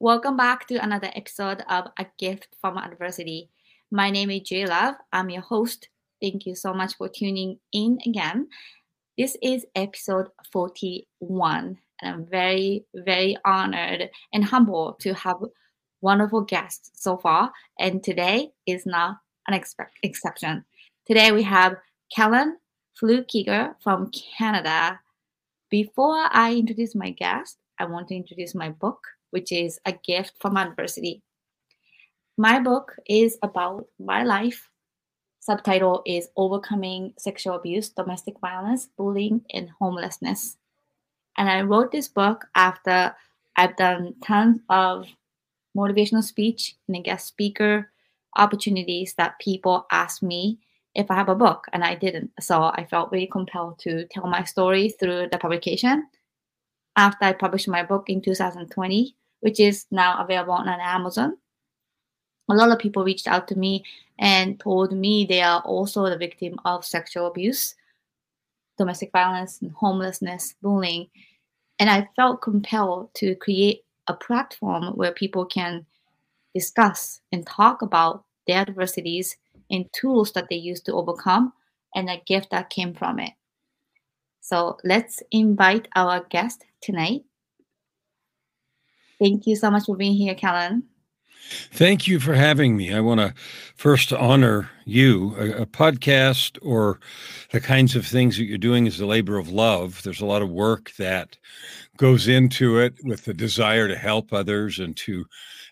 Welcome 0.00 0.36
back 0.36 0.68
to 0.68 0.76
another 0.76 1.10
episode 1.16 1.64
of 1.68 1.88
A 1.98 2.06
Gift 2.20 2.46
from 2.60 2.78
Adversity. 2.78 3.50
My 3.90 4.10
name 4.10 4.30
is 4.30 4.42
Jay 4.42 4.64
Love. 4.64 4.94
I'm 5.12 5.28
your 5.28 5.42
host. 5.42 5.88
Thank 6.22 6.46
you 6.46 6.54
so 6.54 6.72
much 6.72 6.94
for 6.94 7.08
tuning 7.08 7.58
in 7.72 7.98
again. 8.06 8.46
This 9.18 9.36
is 9.42 9.66
episode 9.74 10.28
41, 10.52 11.78
and 12.00 12.14
I'm 12.14 12.26
very, 12.26 12.84
very 12.94 13.36
honored 13.44 14.08
and 14.32 14.44
humble 14.44 14.96
to 15.00 15.14
have 15.14 15.38
wonderful 16.00 16.42
guests 16.42 16.92
so 16.94 17.16
far. 17.16 17.50
And 17.80 18.00
today 18.00 18.50
is 18.68 18.86
not 18.86 19.16
an 19.48 19.60
exception. 20.04 20.64
Today 21.08 21.32
we 21.32 21.42
have 21.42 21.74
Kellan 22.14 22.58
Fluckiger 23.02 23.74
from 23.82 24.12
Canada. 24.38 25.00
Before 25.70 26.28
I 26.30 26.54
introduce 26.54 26.94
my 26.94 27.10
guest, 27.10 27.58
I 27.80 27.86
want 27.86 28.06
to 28.08 28.14
introduce 28.14 28.54
my 28.54 28.70
book, 28.70 29.00
which 29.30 29.52
is 29.52 29.78
A 29.84 29.92
Gift 29.92 30.32
from 30.40 30.56
Adversity. 30.56 31.22
My 32.36 32.60
book 32.60 32.94
is 33.08 33.38
about 33.42 33.86
my 33.98 34.22
life. 34.22 34.68
Subtitle 35.40 36.02
is 36.06 36.28
Overcoming 36.36 37.14
Sexual 37.18 37.56
Abuse, 37.56 37.88
Domestic 37.88 38.38
Violence, 38.40 38.88
Bullying, 38.96 39.42
and 39.52 39.70
Homelessness. 39.78 40.56
And 41.36 41.48
I 41.48 41.62
wrote 41.62 41.90
this 41.90 42.08
book 42.08 42.46
after 42.54 43.14
I've 43.56 43.76
done 43.76 44.14
tons 44.22 44.60
of 44.68 45.06
motivational 45.76 46.22
speech 46.22 46.76
and 46.86 47.04
guest 47.04 47.26
speaker 47.26 47.90
opportunities 48.36 49.14
that 49.18 49.38
people 49.40 49.86
ask 49.90 50.22
me 50.22 50.58
if 50.94 51.10
I 51.10 51.14
have 51.14 51.28
a 51.28 51.34
book, 51.34 51.66
and 51.72 51.84
I 51.84 51.94
didn't. 51.94 52.30
So 52.40 52.62
I 52.62 52.86
felt 52.90 53.12
really 53.12 53.26
compelled 53.26 53.78
to 53.80 54.06
tell 54.06 54.26
my 54.26 54.44
story 54.44 54.88
through 54.90 55.28
the 55.30 55.38
publication 55.38 56.06
after 56.98 57.24
I 57.24 57.32
published 57.32 57.68
my 57.68 57.84
book 57.84 58.10
in 58.10 58.20
2020, 58.20 59.14
which 59.40 59.60
is 59.60 59.86
now 59.92 60.20
available 60.20 60.54
on 60.54 60.68
Amazon. 60.68 61.38
A 62.50 62.54
lot 62.54 62.72
of 62.72 62.80
people 62.80 63.04
reached 63.04 63.28
out 63.28 63.46
to 63.48 63.54
me 63.56 63.84
and 64.18 64.58
told 64.58 64.92
me 64.92 65.24
they 65.24 65.40
are 65.40 65.60
also 65.60 66.10
the 66.10 66.18
victim 66.18 66.58
of 66.64 66.84
sexual 66.84 67.28
abuse, 67.28 67.76
domestic 68.78 69.12
violence, 69.12 69.62
and 69.62 69.70
homelessness, 69.70 70.56
bullying. 70.60 71.06
And 71.78 71.88
I 71.88 72.08
felt 72.16 72.42
compelled 72.42 73.14
to 73.14 73.36
create 73.36 73.84
a 74.08 74.14
platform 74.14 74.96
where 74.96 75.12
people 75.12 75.46
can 75.46 75.86
discuss 76.52 77.20
and 77.30 77.46
talk 77.46 77.82
about 77.82 78.24
their 78.48 78.62
adversities 78.62 79.36
and 79.70 79.88
tools 79.92 80.32
that 80.32 80.48
they 80.50 80.56
use 80.56 80.80
to 80.80 80.94
overcome 80.94 81.52
and 81.94 82.10
a 82.10 82.20
gift 82.26 82.50
that 82.50 82.70
came 82.70 82.92
from 82.92 83.20
it. 83.20 83.34
So 84.48 84.78
let's 84.82 85.22
invite 85.30 85.88
our 85.94 86.24
guest 86.30 86.64
tonight. 86.80 87.20
Thank 89.20 89.46
you 89.46 89.54
so 89.54 89.70
much 89.70 89.84
for 89.84 89.94
being 89.94 90.14
here, 90.14 90.34
Kellan. 90.34 90.84
Thank 91.70 92.06
you 92.06 92.18
for 92.18 92.32
having 92.32 92.74
me. 92.74 92.94
I 92.94 93.00
want 93.00 93.20
to 93.20 93.34
first 93.76 94.10
honor 94.10 94.70
you. 94.86 95.34
A, 95.36 95.62
a, 95.62 95.66
podcast 95.66 96.58
or 96.62 96.98
the 97.50 97.60
kinds 97.60 97.94
of 97.94 98.06
things 98.06 98.38
that 98.38 98.44
you're 98.44 98.56
doing 98.56 98.86
is 98.86 99.00
a 99.00 99.06
labor 99.06 99.36
of 99.36 99.50
love. 99.50 100.02
There's 100.02 100.22
a 100.22 100.26
lot 100.26 100.40
of 100.40 100.48
work 100.48 100.92
that 100.98 101.36
goes 101.98 102.26
into 102.26 102.78
it 102.78 102.94
with 103.02 103.26
the 103.26 103.34
desire 103.34 103.86
to 103.86 103.96
help 103.96 104.32
others 104.32 104.78
and 104.78 104.96
to 104.98 105.26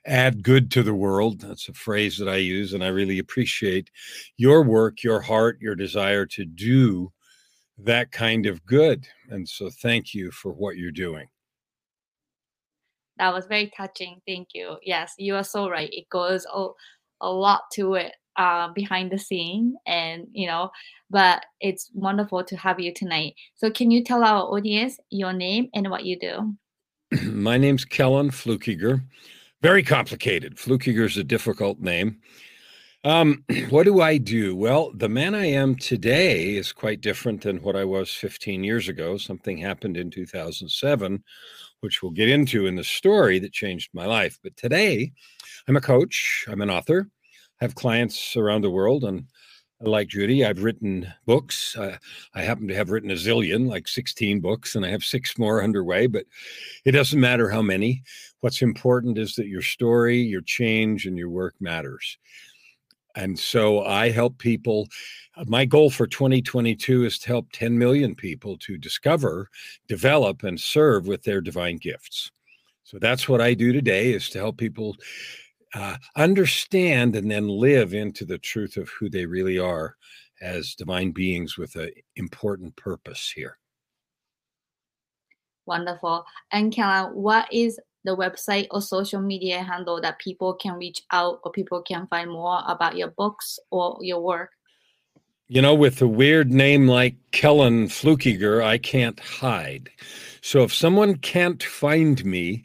add 0.04 0.42
good 0.42 0.70
to 0.72 0.82
the 0.82 0.94
world. 0.94 1.40
That's 1.40 1.70
a 1.70 1.72
phrase 1.72 2.18
that 2.18 2.28
I 2.28 2.36
use, 2.36 2.74
and 2.74 2.84
I 2.84 2.88
really 2.88 3.18
appreciate 3.18 3.90
your 4.36 4.62
work, 4.62 5.02
your 5.02 5.22
heart, 5.22 5.62
your 5.62 5.76
desire 5.76 6.26
to 6.26 6.44
do 6.44 7.10
that 7.78 8.10
kind 8.12 8.46
of 8.46 8.64
good. 8.66 9.06
And 9.28 9.48
so, 9.48 9.70
thank 9.70 10.14
you 10.14 10.30
for 10.30 10.52
what 10.52 10.76
you're 10.76 10.90
doing. 10.90 11.28
That 13.18 13.32
was 13.32 13.46
very 13.46 13.72
touching. 13.76 14.20
Thank 14.26 14.48
you. 14.54 14.76
Yes, 14.82 15.14
you 15.18 15.34
are 15.36 15.44
so 15.44 15.70
right. 15.70 15.88
It 15.92 16.08
goes 16.10 16.46
a, 16.52 16.68
a 17.20 17.30
lot 17.30 17.62
to 17.72 17.94
it 17.94 18.12
uh, 18.36 18.68
behind 18.74 19.10
the 19.10 19.18
scene, 19.18 19.76
and 19.86 20.26
you 20.32 20.46
know, 20.46 20.70
but 21.10 21.44
it's 21.60 21.90
wonderful 21.94 22.44
to 22.44 22.56
have 22.56 22.78
you 22.78 22.92
tonight. 22.92 23.34
So, 23.54 23.70
can 23.70 23.90
you 23.90 24.04
tell 24.04 24.22
our 24.22 24.42
audience 24.42 24.98
your 25.10 25.32
name 25.32 25.68
and 25.74 25.90
what 25.90 26.04
you 26.04 26.18
do? 26.18 26.54
My 27.30 27.56
name's 27.56 27.84
Kellan 27.84 28.30
Fluckiger. 28.30 29.02
Very 29.62 29.82
complicated. 29.82 30.56
Fluckiger 30.56 31.06
is 31.06 31.16
a 31.16 31.24
difficult 31.24 31.80
name. 31.80 32.20
Um, 33.06 33.44
what 33.70 33.84
do 33.84 34.00
I 34.00 34.18
do? 34.18 34.56
Well, 34.56 34.90
the 34.92 35.08
man 35.08 35.36
I 35.36 35.46
am 35.46 35.76
today 35.76 36.56
is 36.56 36.72
quite 36.72 37.00
different 37.00 37.40
than 37.42 37.62
what 37.62 37.76
I 37.76 37.84
was 37.84 38.10
15 38.10 38.64
years 38.64 38.88
ago. 38.88 39.16
Something 39.16 39.58
happened 39.58 39.96
in 39.96 40.10
2007, 40.10 41.22
which 41.80 42.02
we'll 42.02 42.10
get 42.10 42.28
into 42.28 42.66
in 42.66 42.74
the 42.74 42.82
story 42.82 43.38
that 43.38 43.52
changed 43.52 43.90
my 43.94 44.06
life. 44.06 44.40
But 44.42 44.56
today, 44.56 45.12
I'm 45.68 45.76
a 45.76 45.80
coach, 45.80 46.46
I'm 46.48 46.60
an 46.60 46.70
author, 46.70 47.08
I 47.60 47.64
have 47.64 47.76
clients 47.76 48.36
around 48.36 48.62
the 48.62 48.70
world, 48.70 49.04
and 49.04 49.26
like 49.80 50.08
Juri, 50.08 50.44
I've 50.44 50.64
written 50.64 51.06
books. 51.26 51.76
I 51.78 52.42
happen 52.42 52.66
to 52.66 52.74
have 52.74 52.90
written 52.90 53.12
a 53.12 53.14
zillion, 53.14 53.68
like 53.68 53.86
16 53.86 54.40
books, 54.40 54.74
and 54.74 54.84
I 54.84 54.88
have 54.88 55.04
six 55.04 55.38
more 55.38 55.62
underway, 55.62 56.08
but 56.08 56.24
it 56.84 56.90
doesn't 56.92 57.20
matter 57.20 57.50
how 57.50 57.62
many. 57.62 58.02
What's 58.40 58.62
important 58.62 59.16
is 59.16 59.36
that 59.36 59.46
your 59.46 59.62
story, 59.62 60.18
your 60.18 60.40
change, 60.40 61.06
and 61.06 61.16
your 61.16 61.28
work 61.30 61.54
matters. 61.60 62.18
And 63.16 63.38
so 63.38 63.82
I 63.84 64.10
help 64.10 64.38
people. 64.38 64.88
Uh, 65.36 65.44
my 65.48 65.64
goal 65.64 65.90
for 65.90 66.06
2022 66.06 67.04
is 67.04 67.18
to 67.20 67.28
help 67.28 67.50
10 67.52 67.76
million 67.78 68.14
people 68.14 68.56
to 68.58 68.76
discover, 68.76 69.48
develop, 69.88 70.44
and 70.44 70.60
serve 70.60 71.08
with 71.08 71.22
their 71.22 71.40
divine 71.40 71.78
gifts. 71.78 72.30
So 72.84 72.98
that's 72.98 73.28
what 73.28 73.40
I 73.40 73.54
do 73.54 73.72
today 73.72 74.12
is 74.12 74.28
to 74.30 74.38
help 74.38 74.58
people 74.58 74.96
uh, 75.74 75.96
understand 76.14 77.16
and 77.16 77.30
then 77.30 77.48
live 77.48 77.94
into 77.94 78.24
the 78.24 78.38
truth 78.38 78.76
of 78.76 78.88
who 78.90 79.10
they 79.10 79.26
really 79.26 79.58
are 79.58 79.96
as 80.40 80.74
divine 80.74 81.10
beings 81.10 81.56
with 81.56 81.74
an 81.76 81.90
important 82.16 82.76
purpose 82.76 83.32
here. 83.34 83.58
Wonderful. 85.66 86.24
And 86.52 86.72
Kellan, 86.72 87.14
what 87.14 87.52
is 87.52 87.80
the 88.06 88.16
website 88.16 88.66
or 88.70 88.80
social 88.80 89.20
media 89.20 89.62
handle 89.62 90.00
that 90.00 90.18
people 90.18 90.54
can 90.54 90.78
reach 90.78 91.02
out 91.10 91.40
or 91.44 91.52
people 91.52 91.82
can 91.82 92.06
find 92.06 92.30
more 92.30 92.62
about 92.66 92.96
your 92.96 93.08
books 93.08 93.58
or 93.70 93.98
your 94.00 94.20
work? 94.20 94.52
You 95.48 95.62
know, 95.62 95.74
with 95.74 96.00
a 96.02 96.08
weird 96.08 96.50
name 96.50 96.88
like 96.88 97.14
Kellan 97.30 97.86
Fluckiger, 97.86 98.64
I 98.64 98.78
can't 98.78 99.20
hide. 99.20 99.90
So 100.40 100.62
if 100.62 100.74
someone 100.74 101.16
can't 101.16 101.62
find 101.62 102.24
me, 102.24 102.64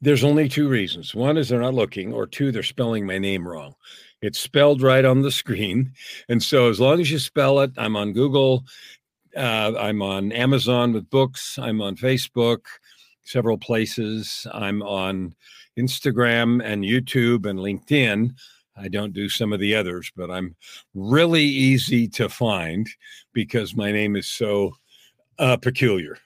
there's 0.00 0.22
only 0.22 0.48
two 0.48 0.68
reasons. 0.68 1.14
One 1.14 1.36
is 1.36 1.48
they're 1.48 1.60
not 1.60 1.74
looking, 1.74 2.12
or 2.12 2.26
two, 2.26 2.52
they're 2.52 2.62
spelling 2.62 3.06
my 3.06 3.18
name 3.18 3.46
wrong. 3.46 3.74
It's 4.20 4.38
spelled 4.38 4.82
right 4.82 5.04
on 5.04 5.22
the 5.22 5.32
screen. 5.32 5.92
And 6.28 6.40
so 6.40 6.68
as 6.68 6.78
long 6.78 7.00
as 7.00 7.10
you 7.10 7.18
spell 7.18 7.58
it, 7.60 7.72
I'm 7.76 7.96
on 7.96 8.12
Google, 8.12 8.64
uh, 9.36 9.72
I'm 9.78 10.00
on 10.00 10.30
Amazon 10.30 10.92
with 10.92 11.10
books, 11.10 11.58
I'm 11.58 11.80
on 11.80 11.96
Facebook, 11.96 12.60
several 13.24 13.58
places. 13.58 14.46
I'm 14.52 14.82
on 14.82 15.34
Instagram 15.78 16.62
and 16.64 16.84
YouTube 16.84 17.46
and 17.46 17.58
LinkedIn. 17.58 18.34
I 18.76 18.88
don't 18.88 19.12
do 19.12 19.28
some 19.28 19.52
of 19.52 19.60
the 19.60 19.74
others, 19.74 20.10
but 20.16 20.30
I'm 20.30 20.56
really 20.94 21.44
easy 21.44 22.08
to 22.08 22.28
find 22.28 22.88
because 23.32 23.76
my 23.76 23.92
name 23.92 24.16
is 24.16 24.26
so 24.26 24.72
uh, 25.38 25.56
peculiar. 25.56 26.18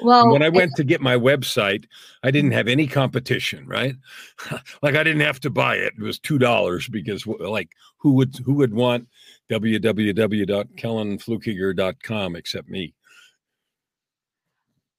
Well, 0.00 0.22
and 0.22 0.32
when 0.32 0.42
I 0.42 0.50
went 0.50 0.76
to 0.76 0.84
get 0.84 1.00
my 1.00 1.16
website, 1.16 1.86
I 2.22 2.30
didn't 2.30 2.52
have 2.52 2.68
any 2.68 2.86
competition, 2.86 3.66
right? 3.66 3.96
like 4.82 4.94
I 4.94 5.02
didn't 5.02 5.22
have 5.22 5.40
to 5.40 5.50
buy 5.50 5.76
it. 5.76 5.94
It 5.98 6.02
was 6.02 6.18
two 6.18 6.36
dollars 6.38 6.86
because, 6.88 7.26
like, 7.26 7.70
who 7.96 8.12
would 8.12 8.36
who 8.44 8.52
would 8.54 8.74
want 8.74 9.08
www.kellanfluckiger.com 9.50 12.36
except 12.36 12.68
me? 12.68 12.94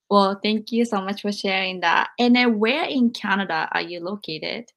Well, 0.09 0.39
thank 0.41 0.71
you 0.71 0.85
so 0.85 1.01
much 1.01 1.21
for 1.21 1.31
sharing 1.31 1.81
that. 1.81 2.09
And 2.17 2.35
then, 2.35 2.59
where 2.59 2.83
in 2.83 3.11
Canada 3.11 3.69
are 3.71 3.81
you 3.81 3.99
located? 3.99 4.71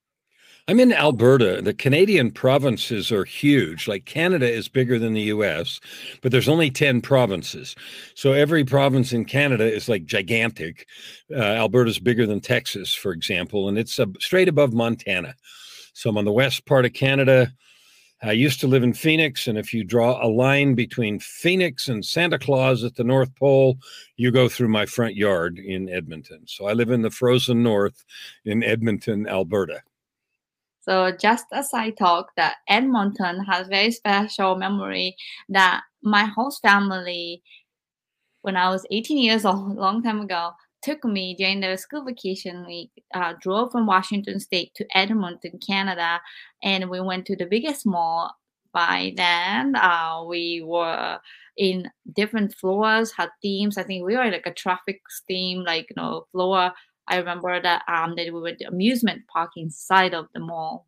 I'm 0.69 0.79
in 0.79 0.93
Alberta. 0.93 1.61
The 1.61 1.75
Canadian 1.75 2.31
provinces 2.31 3.11
are 3.11 3.25
huge. 3.25 3.89
Like 3.89 4.05
Canada 4.05 4.49
is 4.49 4.69
bigger 4.69 4.97
than 4.97 5.13
the 5.13 5.23
US, 5.23 5.81
but 6.21 6.31
there's 6.31 6.49
only 6.49 6.71
10 6.71 7.01
provinces. 7.01 7.75
So 8.15 8.33
every 8.33 8.65
province 8.65 9.13
in 9.13 9.25
Canada 9.25 9.65
is 9.65 9.89
like 9.89 10.05
gigantic. 10.05 10.87
Uh, 11.35 11.41
Alberta's 11.41 11.99
bigger 11.99 12.27
than 12.27 12.41
Texas, 12.41 12.95
for 12.95 13.13
example, 13.13 13.69
and 13.69 13.77
it's 13.77 13.99
uh, 13.99 14.07
straight 14.21 14.49
above 14.49 14.73
Montana. 14.73 15.35
So 15.95 16.11
I'm 16.11 16.19
on 16.19 16.25
the 16.25 16.33
west 16.33 16.65
part 16.65 16.85
of 16.85 16.93
Canada. 16.93 17.53
I 18.25 18.33
used 18.33 18.61
to 18.61 18.69
live 18.69 18.85
in 18.85 18.93
Phoenix, 18.93 19.49
and 19.49 19.59
if 19.59 19.75
you 19.75 19.83
draw 19.83 20.25
a 20.25 20.29
line 20.29 20.77
between 20.77 21.19
Phoenix 21.19 21.89
and 21.89 22.05
Santa 22.05 22.39
Claus 22.39 22.85
at 22.85 22.95
the 22.95 23.03
North 23.03 23.35
Pole, 23.35 23.79
you 24.17 24.31
go 24.31 24.49
through 24.49 24.69
my 24.69 24.87
front 24.87 25.17
yard 25.17 25.59
in 25.59 25.89
Edmonton. 25.89 26.47
So 26.47 26.67
I 26.67 26.73
live 26.73 26.91
in 26.91 27.03
the 27.03 27.11
frozen 27.11 27.65
north 27.65 28.05
in 28.45 28.63
Edmonton, 28.63 29.27
Alberta. 29.27 29.83
So 30.83 31.11
just 31.11 31.47
as 31.53 31.75
I 31.75 31.91
talk 31.91 32.31
that 32.37 32.57
Edmonton 32.69 33.41
has 33.45 33.67
very 33.67 33.91
special 33.91 34.55
memory 34.55 35.17
that 35.49 35.83
my 36.03 36.25
host 36.25 36.63
family, 36.63 37.43
when 38.43 38.57
I 38.57 38.69
was 38.69 38.87
18 38.93 39.19
years 39.19 39.45
old, 39.45 39.77
a 39.77 39.81
long 39.81 40.01
time 40.01 40.21
ago, 40.21 40.53
took 40.83 41.05
me 41.05 41.35
during 41.35 41.61
the 41.61 41.77
school 41.77 42.05
vacation. 42.05 42.65
We 42.67 42.91
uh, 43.15 43.35
drove 43.41 43.73
from 43.73 43.87
Washington 43.87 44.41
State 44.41 44.75
to 44.77 44.87
Edmonton, 44.97 45.59
Canada, 45.67 46.21
and 46.63 46.91
we 46.91 47.01
went 47.01 47.27
to 47.27 47.37
the 47.37 47.47
biggest 47.47 47.87
mall. 47.87 48.35
By 48.73 49.13
then, 49.17 49.77
uh, 49.77 50.25
we 50.27 50.63
were 50.65 51.19
in 51.59 51.91
different 52.15 52.55
floors, 52.55 53.13
had 53.13 53.29
themes. 53.43 53.77
I 53.77 53.83
think 53.83 54.05
we 54.05 54.17
were 54.17 54.31
like 54.31 54.47
a 54.47 54.55
traffic 54.55 55.03
theme, 55.29 55.63
like 55.63 55.89
you 55.91 55.97
know, 55.97 56.27
floor. 56.33 56.73
I 57.09 57.17
remember 57.19 57.61
that 57.61 57.83
um 57.89 58.15
that 58.17 58.33
we 58.33 58.41
were 58.41 58.55
the 58.59 58.67
amusement 58.67 59.23
park 59.33 59.51
inside 59.57 60.15
of 60.15 60.29
the 60.35 60.41
mall. 60.41 60.87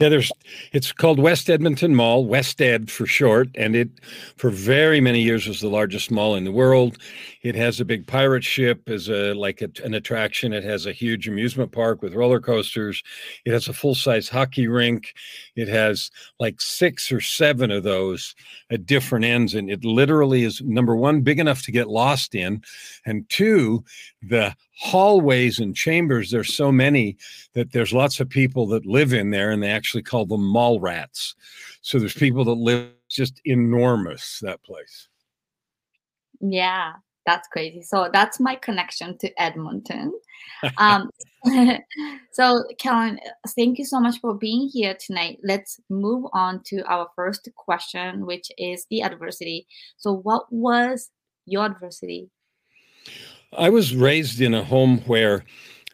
Yeah, 0.00 0.08
there's 0.08 0.32
it's 0.72 0.92
called 0.92 1.18
West 1.18 1.50
Edmonton 1.50 1.94
Mall, 1.94 2.24
West 2.24 2.62
Ed 2.62 2.90
for 2.90 3.04
short, 3.04 3.50
and 3.54 3.76
it 3.76 3.90
for 4.36 4.48
very 4.48 4.98
many 4.98 5.20
years 5.20 5.46
was 5.46 5.60
the 5.60 5.68
largest 5.68 6.10
mall 6.10 6.36
in 6.36 6.44
the 6.44 6.52
world. 6.52 6.96
It 7.42 7.54
has 7.54 7.80
a 7.80 7.84
big 7.84 8.06
pirate 8.06 8.42
ship 8.42 8.88
as 8.88 9.10
a 9.10 9.34
like 9.34 9.60
a, 9.60 9.68
an 9.84 9.92
attraction. 9.92 10.54
It 10.54 10.64
has 10.64 10.86
a 10.86 10.92
huge 10.92 11.28
amusement 11.28 11.72
park 11.72 12.00
with 12.00 12.14
roller 12.14 12.40
coasters. 12.40 13.02
It 13.44 13.52
has 13.52 13.68
a 13.68 13.74
full-size 13.74 14.30
hockey 14.30 14.68
rink. 14.68 15.12
It 15.54 15.68
has 15.68 16.10
like 16.38 16.62
six 16.62 17.12
or 17.12 17.20
seven 17.20 17.70
of 17.70 17.82
those 17.82 18.34
at 18.70 18.86
different 18.86 19.26
ends 19.26 19.54
and 19.54 19.70
it 19.70 19.84
literally 19.84 20.44
is 20.44 20.62
number 20.62 20.96
1 20.96 21.20
big 21.20 21.38
enough 21.38 21.62
to 21.64 21.72
get 21.72 21.88
lost 21.88 22.34
in 22.34 22.62
and 23.04 23.28
two 23.28 23.84
the 24.22 24.54
hallways 24.80 25.58
and 25.58 25.76
chambers 25.76 26.30
there's 26.30 26.54
so 26.54 26.72
many 26.72 27.14
that 27.52 27.70
there's 27.70 27.92
lots 27.92 28.18
of 28.18 28.30
people 28.30 28.66
that 28.66 28.86
live 28.86 29.12
in 29.12 29.30
there 29.30 29.50
and 29.50 29.62
they 29.62 29.70
actually 29.70 30.02
call 30.02 30.24
them 30.24 30.42
mall 30.42 30.80
rats. 30.80 31.34
So 31.82 31.98
there's 31.98 32.14
people 32.14 32.44
that 32.46 32.52
live 32.52 32.88
just 33.08 33.40
enormous 33.44 34.40
that 34.40 34.62
place. 34.62 35.08
Yeah 36.40 36.92
that's 37.26 37.48
crazy. 37.48 37.82
So 37.82 38.08
that's 38.12 38.40
my 38.40 38.56
connection 38.56 39.16
to 39.18 39.40
edmonton. 39.40 40.12
Um, 40.76 41.08
so 42.32 42.64
kellan 42.78 43.18
thank 43.56 43.78
you 43.78 43.84
so 43.86 43.98
much 43.98 44.20
for 44.20 44.34
being 44.34 44.68
here 44.68 44.94
tonight. 44.94 45.38
Let's 45.42 45.80
move 45.88 46.26
on 46.34 46.62
to 46.64 46.82
our 46.82 47.08
first 47.16 47.48
question 47.56 48.26
which 48.26 48.50
is 48.58 48.86
the 48.90 49.02
adversity. 49.02 49.66
So 49.96 50.12
what 50.12 50.52
was 50.52 51.08
your 51.46 51.64
adversity 51.64 52.30
I 53.56 53.68
was 53.68 53.96
raised 53.96 54.40
in 54.40 54.54
a 54.54 54.62
home 54.62 54.98
where 55.06 55.44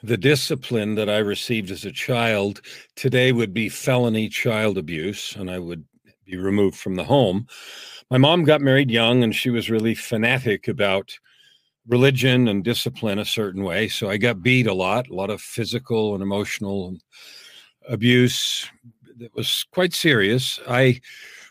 the 0.02 0.18
discipline 0.18 0.94
that 0.96 1.08
I 1.08 1.18
received 1.18 1.70
as 1.70 1.84
a 1.84 1.92
child 1.92 2.60
today 2.96 3.32
would 3.32 3.54
be 3.54 3.70
felony 3.70 4.28
child 4.28 4.76
abuse, 4.76 5.34
and 5.36 5.50
I 5.50 5.58
would 5.58 5.84
be 6.26 6.36
removed 6.36 6.76
from 6.76 6.96
the 6.96 7.04
home. 7.04 7.46
My 8.10 8.18
mom 8.18 8.44
got 8.44 8.60
married 8.60 8.90
young, 8.90 9.24
and 9.24 9.34
she 9.34 9.48
was 9.48 9.70
really 9.70 9.94
fanatic 9.94 10.68
about 10.68 11.18
religion 11.88 12.46
and 12.48 12.62
discipline 12.62 13.18
a 13.18 13.24
certain 13.24 13.62
way. 13.62 13.88
So 13.88 14.10
I 14.10 14.18
got 14.18 14.42
beat 14.42 14.66
a 14.66 14.74
lot, 14.74 15.08
a 15.08 15.14
lot 15.14 15.30
of 15.30 15.40
physical 15.40 16.12
and 16.12 16.22
emotional 16.22 16.94
abuse 17.88 18.70
that 19.18 19.34
was 19.34 19.64
quite 19.72 19.94
serious. 19.94 20.60
I 20.68 21.00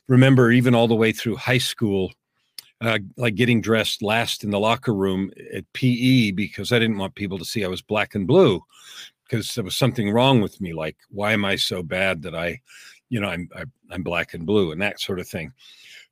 remember 0.08 0.51
even 0.51 0.75
all 0.75 0.88
the 0.88 0.96
way 0.96 1.12
through 1.12 1.38
high 1.38 1.58
school 1.58 2.12
uh, 2.88 3.00
like 3.18 3.36
getting 3.36 3.62
dressed 3.62 4.02
last 4.02 4.44
in 4.44 4.50
the 4.50 4.60
locker 4.60 4.94
room 4.94 5.32
at 5.54 5.72
PE 5.74 6.32
because 6.32 6.72
I 6.72 6.80
didn't 6.80 6.98
want 6.98 7.16
people 7.16 7.38
to 7.38 7.46
see 7.46 7.64
I 7.64 7.70
was 7.70 7.82
black 7.82 8.16
and 8.16 8.28
blue 8.28 8.64
because 9.28 9.54
there 9.56 9.64
was 9.64 9.76
something 9.76 10.12
wrong 10.12 10.42
with 10.42 10.60
me. 10.62 10.74
Like, 10.74 10.98
why 11.10 11.34
am 11.34 11.46
I 11.46 11.56
so 11.56 11.82
bad 11.84 12.22
that 12.24 12.36
I, 12.36 12.62
you 13.10 13.20
know, 13.20 13.30
I'm 13.30 13.50
I, 13.56 13.62
am 13.62 13.72
i 13.92 13.96
am 13.96 14.04
black 14.04 14.34
and 14.34 14.46
blue 14.46 14.72
and 14.72 14.82
that 14.82 15.00
sort 15.00 15.20
of 15.20 15.28
thing. 15.28 15.52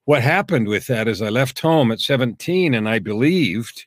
What 0.05 0.21
happened 0.21 0.67
with 0.67 0.87
that 0.87 1.07
is 1.07 1.21
I 1.21 1.29
left 1.29 1.59
home 1.59 1.91
at 1.91 2.01
17 2.01 2.73
and 2.73 2.89
I 2.89 2.99
believed 2.99 3.85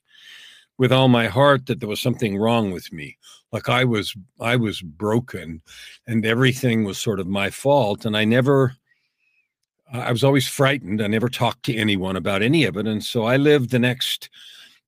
with 0.79 0.93
all 0.93 1.09
my 1.09 1.27
heart 1.27 1.67
that 1.67 1.81
there 1.81 1.89
was 1.89 2.01
something 2.01 2.37
wrong 2.37 2.71
with 2.71 2.93
me 2.93 3.17
like 3.53 3.69
i 3.69 3.85
was 3.85 4.15
i 4.41 4.57
was 4.57 4.83
broken 4.83 5.63
and 6.07 6.27
everything 6.27 6.85
was 6.85 6.99
sort 6.99 7.21
of 7.21 7.27
my 7.27 7.49
fault 7.51 8.05
and 8.05 8.17
i 8.17 8.25
never 8.25 8.75
I 9.93 10.11
was 10.11 10.25
always 10.25 10.49
frightened. 10.49 11.01
I 11.01 11.07
never 11.07 11.29
talked 11.29 11.65
to 11.65 11.77
anyone 11.77 12.17
about 12.17 12.43
any 12.43 12.65
of 12.65 12.77
it. 12.77 12.87
And 12.87 13.05
so 13.05 13.25
I 13.25 13.37
lived 13.37 13.71
the 13.71 13.79
next 13.79 14.29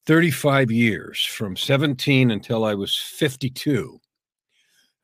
35 0.06 0.70
years 0.70 1.24
from 1.24 1.56
17 1.56 2.30
until 2.30 2.64
I 2.64 2.74
was 2.74 2.96
52. 2.96 4.00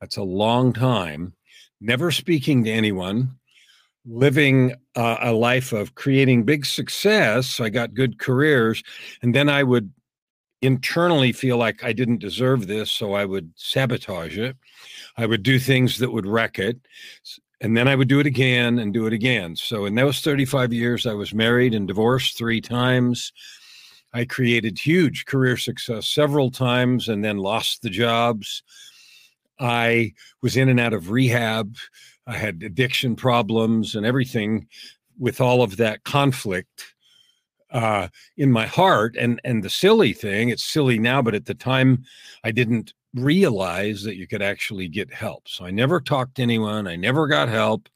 That's 0.01 0.17
a 0.17 0.23
long 0.23 0.73
time. 0.73 1.33
Never 1.79 2.11
speaking 2.11 2.63
to 2.65 2.71
anyone, 2.71 3.37
living 4.05 4.75
uh, 4.95 5.17
a 5.21 5.31
life 5.31 5.71
of 5.71 5.95
creating 5.95 6.43
big 6.43 6.65
success. 6.65 7.59
I 7.59 7.69
got 7.69 7.93
good 7.93 8.19
careers. 8.19 8.83
And 9.21 9.33
then 9.33 9.47
I 9.47 9.63
would 9.63 9.91
internally 10.61 11.31
feel 11.31 11.57
like 11.57 11.83
I 11.83 11.93
didn't 11.93 12.17
deserve 12.17 12.67
this. 12.67 12.91
So 12.91 13.13
I 13.13 13.23
would 13.23 13.51
sabotage 13.55 14.37
it. 14.37 14.57
I 15.15 15.25
would 15.25 15.43
do 15.43 15.59
things 15.59 15.99
that 15.99 16.11
would 16.11 16.25
wreck 16.25 16.59
it 16.59 16.79
and 17.61 17.75
then 17.75 17.87
I 17.87 17.95
would 17.95 18.07
do 18.07 18.19
it 18.19 18.27
again 18.27 18.79
and 18.79 18.93
do 18.93 19.07
it 19.07 19.13
again. 19.13 19.55
So 19.55 19.85
in 19.85 19.95
those 19.95 20.21
35 20.21 20.73
years, 20.73 21.05
I 21.05 21.13
was 21.13 21.33
married 21.33 21.73
and 21.73 21.87
divorced 21.87 22.37
three 22.37 22.61
times. 22.61 23.31
I 24.13 24.25
created 24.25 24.79
huge 24.79 25.25
career 25.25 25.57
success 25.57 26.07
several 26.07 26.51
times 26.51 27.09
and 27.09 27.23
then 27.23 27.37
lost 27.37 27.81
the 27.81 27.89
jobs. 27.89 28.63
I 29.59 30.13
was 30.41 30.57
in 30.57 30.69
and 30.69 30.79
out 30.79 30.93
of 30.93 31.11
rehab. 31.11 31.75
I 32.27 32.37
had 32.37 32.63
addiction 32.63 33.15
problems 33.15 33.95
and 33.95 34.05
everything 34.05 34.67
with 35.17 35.39
all 35.39 35.61
of 35.61 35.77
that 35.77 36.03
conflict 36.03 36.93
uh, 37.71 38.07
in 38.37 38.51
my 38.51 38.65
heart. 38.65 39.15
And 39.17 39.39
and 39.43 39.63
the 39.63 39.69
silly 39.69 40.13
thing, 40.13 40.49
it's 40.49 40.63
silly 40.63 40.97
now, 40.97 41.21
but 41.21 41.35
at 41.35 41.45
the 41.45 41.53
time 41.53 42.03
I 42.43 42.51
didn't 42.51 42.93
realize 43.15 44.03
that 44.03 44.17
you 44.17 44.27
could 44.27 44.41
actually 44.41 44.87
get 44.87 45.13
help. 45.13 45.47
So 45.47 45.65
I 45.65 45.71
never 45.71 45.99
talked 45.99 46.35
to 46.35 46.41
anyone. 46.43 46.87
I 46.87 46.95
never 46.95 47.27
got 47.27 47.49
help. 47.49 47.89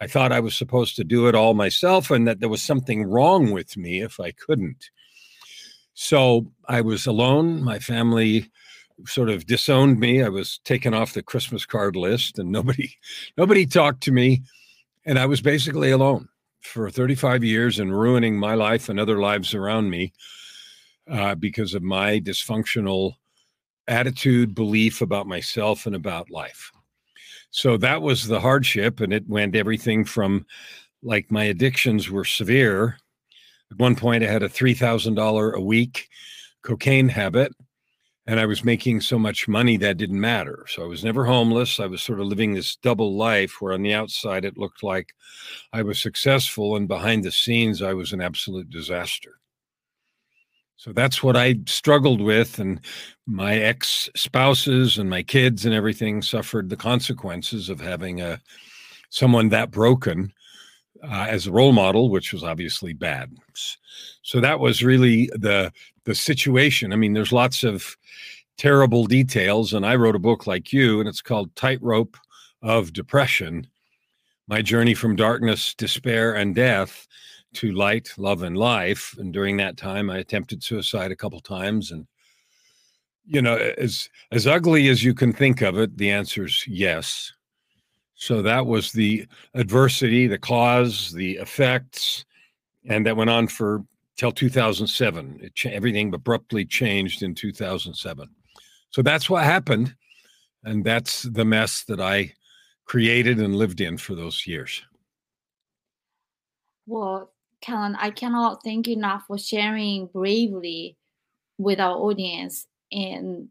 I 0.00 0.06
thought 0.06 0.32
I 0.32 0.40
was 0.40 0.56
supposed 0.56 0.96
to 0.96 1.04
do 1.04 1.28
it 1.28 1.34
all 1.34 1.54
myself 1.54 2.10
and 2.10 2.26
that 2.26 2.40
there 2.40 2.48
was 2.48 2.62
something 2.62 3.04
wrong 3.04 3.52
with 3.52 3.76
me 3.76 4.02
if 4.02 4.20
I 4.20 4.32
couldn't. 4.32 4.90
So 5.94 6.46
I 6.68 6.80
was 6.82 7.06
alone. 7.06 7.62
My 7.62 7.78
family 7.78 8.50
sort 9.06 9.30
of 9.30 9.46
disowned 9.46 10.00
me. 10.00 10.22
I 10.22 10.28
was 10.28 10.58
taken 10.64 10.94
off 10.94 11.14
the 11.14 11.22
Christmas 11.22 11.64
card 11.64 11.96
list 11.96 12.38
and 12.38 12.50
nobody 12.50 12.94
nobody 13.36 13.66
talked 13.66 14.02
to 14.04 14.12
me 14.12 14.42
and 15.04 15.18
I 15.18 15.26
was 15.26 15.40
basically 15.40 15.90
alone 15.90 16.28
for 16.60 16.90
35 16.90 17.44
years 17.44 17.78
and 17.78 17.96
ruining 17.96 18.38
my 18.38 18.54
life 18.54 18.88
and 18.88 18.98
other 18.98 19.20
lives 19.20 19.54
around 19.54 19.88
me 19.88 20.12
uh, 21.08 21.34
because 21.36 21.74
of 21.74 21.82
my 21.82 22.18
dysfunctional 22.18 23.14
attitude, 23.88 24.54
belief 24.54 25.00
about 25.00 25.26
myself 25.26 25.86
and 25.86 25.94
about 25.94 26.30
life. 26.30 26.70
So 27.50 27.76
that 27.78 28.02
was 28.02 28.26
the 28.26 28.40
hardship. 28.40 29.00
And 29.00 29.12
it 29.12 29.28
went 29.28 29.56
everything 29.56 30.04
from 30.04 30.46
like 31.02 31.30
my 31.30 31.44
addictions 31.44 32.10
were 32.10 32.24
severe. 32.24 32.98
At 33.70 33.78
one 33.78 33.96
point, 33.96 34.24
I 34.24 34.28
had 34.28 34.42
a 34.42 34.48
$3,000 34.48 35.54
a 35.54 35.60
week 35.60 36.08
cocaine 36.62 37.08
habit, 37.08 37.52
and 38.26 38.40
I 38.40 38.46
was 38.46 38.64
making 38.64 39.00
so 39.00 39.18
much 39.18 39.46
money 39.48 39.76
that 39.78 39.96
didn't 39.96 40.20
matter. 40.20 40.66
So 40.68 40.82
I 40.82 40.86
was 40.86 41.04
never 41.04 41.24
homeless. 41.24 41.78
I 41.78 41.86
was 41.86 42.02
sort 42.02 42.20
of 42.20 42.26
living 42.26 42.54
this 42.54 42.76
double 42.76 43.16
life 43.16 43.60
where 43.60 43.72
on 43.72 43.82
the 43.82 43.94
outside 43.94 44.44
it 44.44 44.58
looked 44.58 44.82
like 44.82 45.14
I 45.72 45.82
was 45.82 46.02
successful, 46.02 46.76
and 46.76 46.88
behind 46.88 47.24
the 47.24 47.32
scenes, 47.32 47.82
I 47.82 47.94
was 47.94 48.12
an 48.12 48.20
absolute 48.20 48.70
disaster. 48.70 49.38
So 50.76 50.92
that's 50.92 51.22
what 51.22 51.36
I 51.36 51.56
struggled 51.66 52.20
with. 52.20 52.58
And 52.58 52.80
my 53.26 53.56
ex 53.56 54.08
spouses 54.14 54.98
and 54.98 55.08
my 55.08 55.22
kids 55.22 55.64
and 55.64 55.74
everything 55.74 56.22
suffered 56.22 56.68
the 56.68 56.76
consequences 56.76 57.68
of 57.68 57.80
having 57.80 58.20
a 58.20 58.40
someone 59.10 59.48
that 59.48 59.70
broken 59.70 60.32
uh, 61.02 61.26
as 61.28 61.46
a 61.46 61.52
role 61.52 61.72
model, 61.72 62.10
which 62.10 62.32
was 62.32 62.42
obviously 62.42 62.92
bad. 62.92 63.34
So 64.22 64.40
that 64.40 64.60
was 64.60 64.82
really 64.82 65.30
the 65.34 65.72
the 66.04 66.14
situation. 66.14 66.92
I 66.92 66.96
mean, 66.96 67.14
there's 67.14 67.32
lots 67.32 67.64
of 67.64 67.96
terrible 68.58 69.06
details, 69.06 69.72
and 69.72 69.84
I 69.84 69.96
wrote 69.96 70.16
a 70.16 70.20
book 70.20 70.46
like 70.46 70.72
you, 70.72 71.00
and 71.00 71.08
it's 71.08 71.22
called 71.22 71.54
Tightrope 71.56 72.16
of 72.62 72.92
Depression: 72.92 73.66
My 74.46 74.62
Journey 74.62 74.94
from 74.94 75.16
Darkness, 75.16 75.74
Despair, 75.74 76.34
and 76.34 76.54
Death 76.54 77.06
to 77.56 77.72
light, 77.72 78.12
love, 78.16 78.42
and 78.42 78.56
life. 78.56 79.14
And 79.18 79.32
during 79.32 79.56
that 79.58 79.76
time, 79.76 80.10
I 80.10 80.18
attempted 80.18 80.62
suicide 80.62 81.12
a 81.12 81.16
couple 81.16 81.40
times. 81.40 81.90
And, 81.90 82.06
you 83.24 83.42
know, 83.42 83.56
as 83.78 84.08
as 84.30 84.46
ugly 84.46 84.88
as 84.88 85.02
you 85.02 85.14
can 85.14 85.32
think 85.32 85.62
of 85.62 85.78
it, 85.78 85.96
the 85.96 86.10
answer 86.10 86.44
is 86.44 86.66
yes. 86.66 87.32
So 88.14 88.40
that 88.42 88.66
was 88.66 88.92
the 88.92 89.26
adversity, 89.54 90.26
the 90.26 90.38
cause, 90.38 91.12
the 91.12 91.36
effects, 91.36 92.24
and 92.88 93.04
that 93.06 93.16
went 93.16 93.30
on 93.30 93.46
for 93.46 93.84
till 94.16 94.32
2007. 94.32 95.40
It 95.42 95.54
cha- 95.54 95.70
everything 95.70 96.14
abruptly 96.14 96.64
changed 96.64 97.22
in 97.22 97.34
2007. 97.34 98.28
So 98.90 99.02
that's 99.02 99.28
what 99.28 99.44
happened, 99.44 99.94
and 100.64 100.82
that's 100.82 101.22
the 101.22 101.44
mess 101.44 101.84
that 101.88 102.00
I 102.00 102.32
created 102.86 103.38
and 103.38 103.56
lived 103.56 103.80
in 103.80 103.98
for 103.98 104.14
those 104.14 104.46
years. 104.46 104.82
Well, 106.86 107.32
Kellan, 107.60 107.96
I 107.96 108.10
cannot 108.10 108.62
thank 108.62 108.86
you 108.86 108.94
enough 108.94 109.24
for 109.26 109.38
sharing 109.38 110.06
bravely 110.06 110.96
with 111.58 111.80
our 111.80 111.96
audience. 111.96 112.66
And 112.92 113.48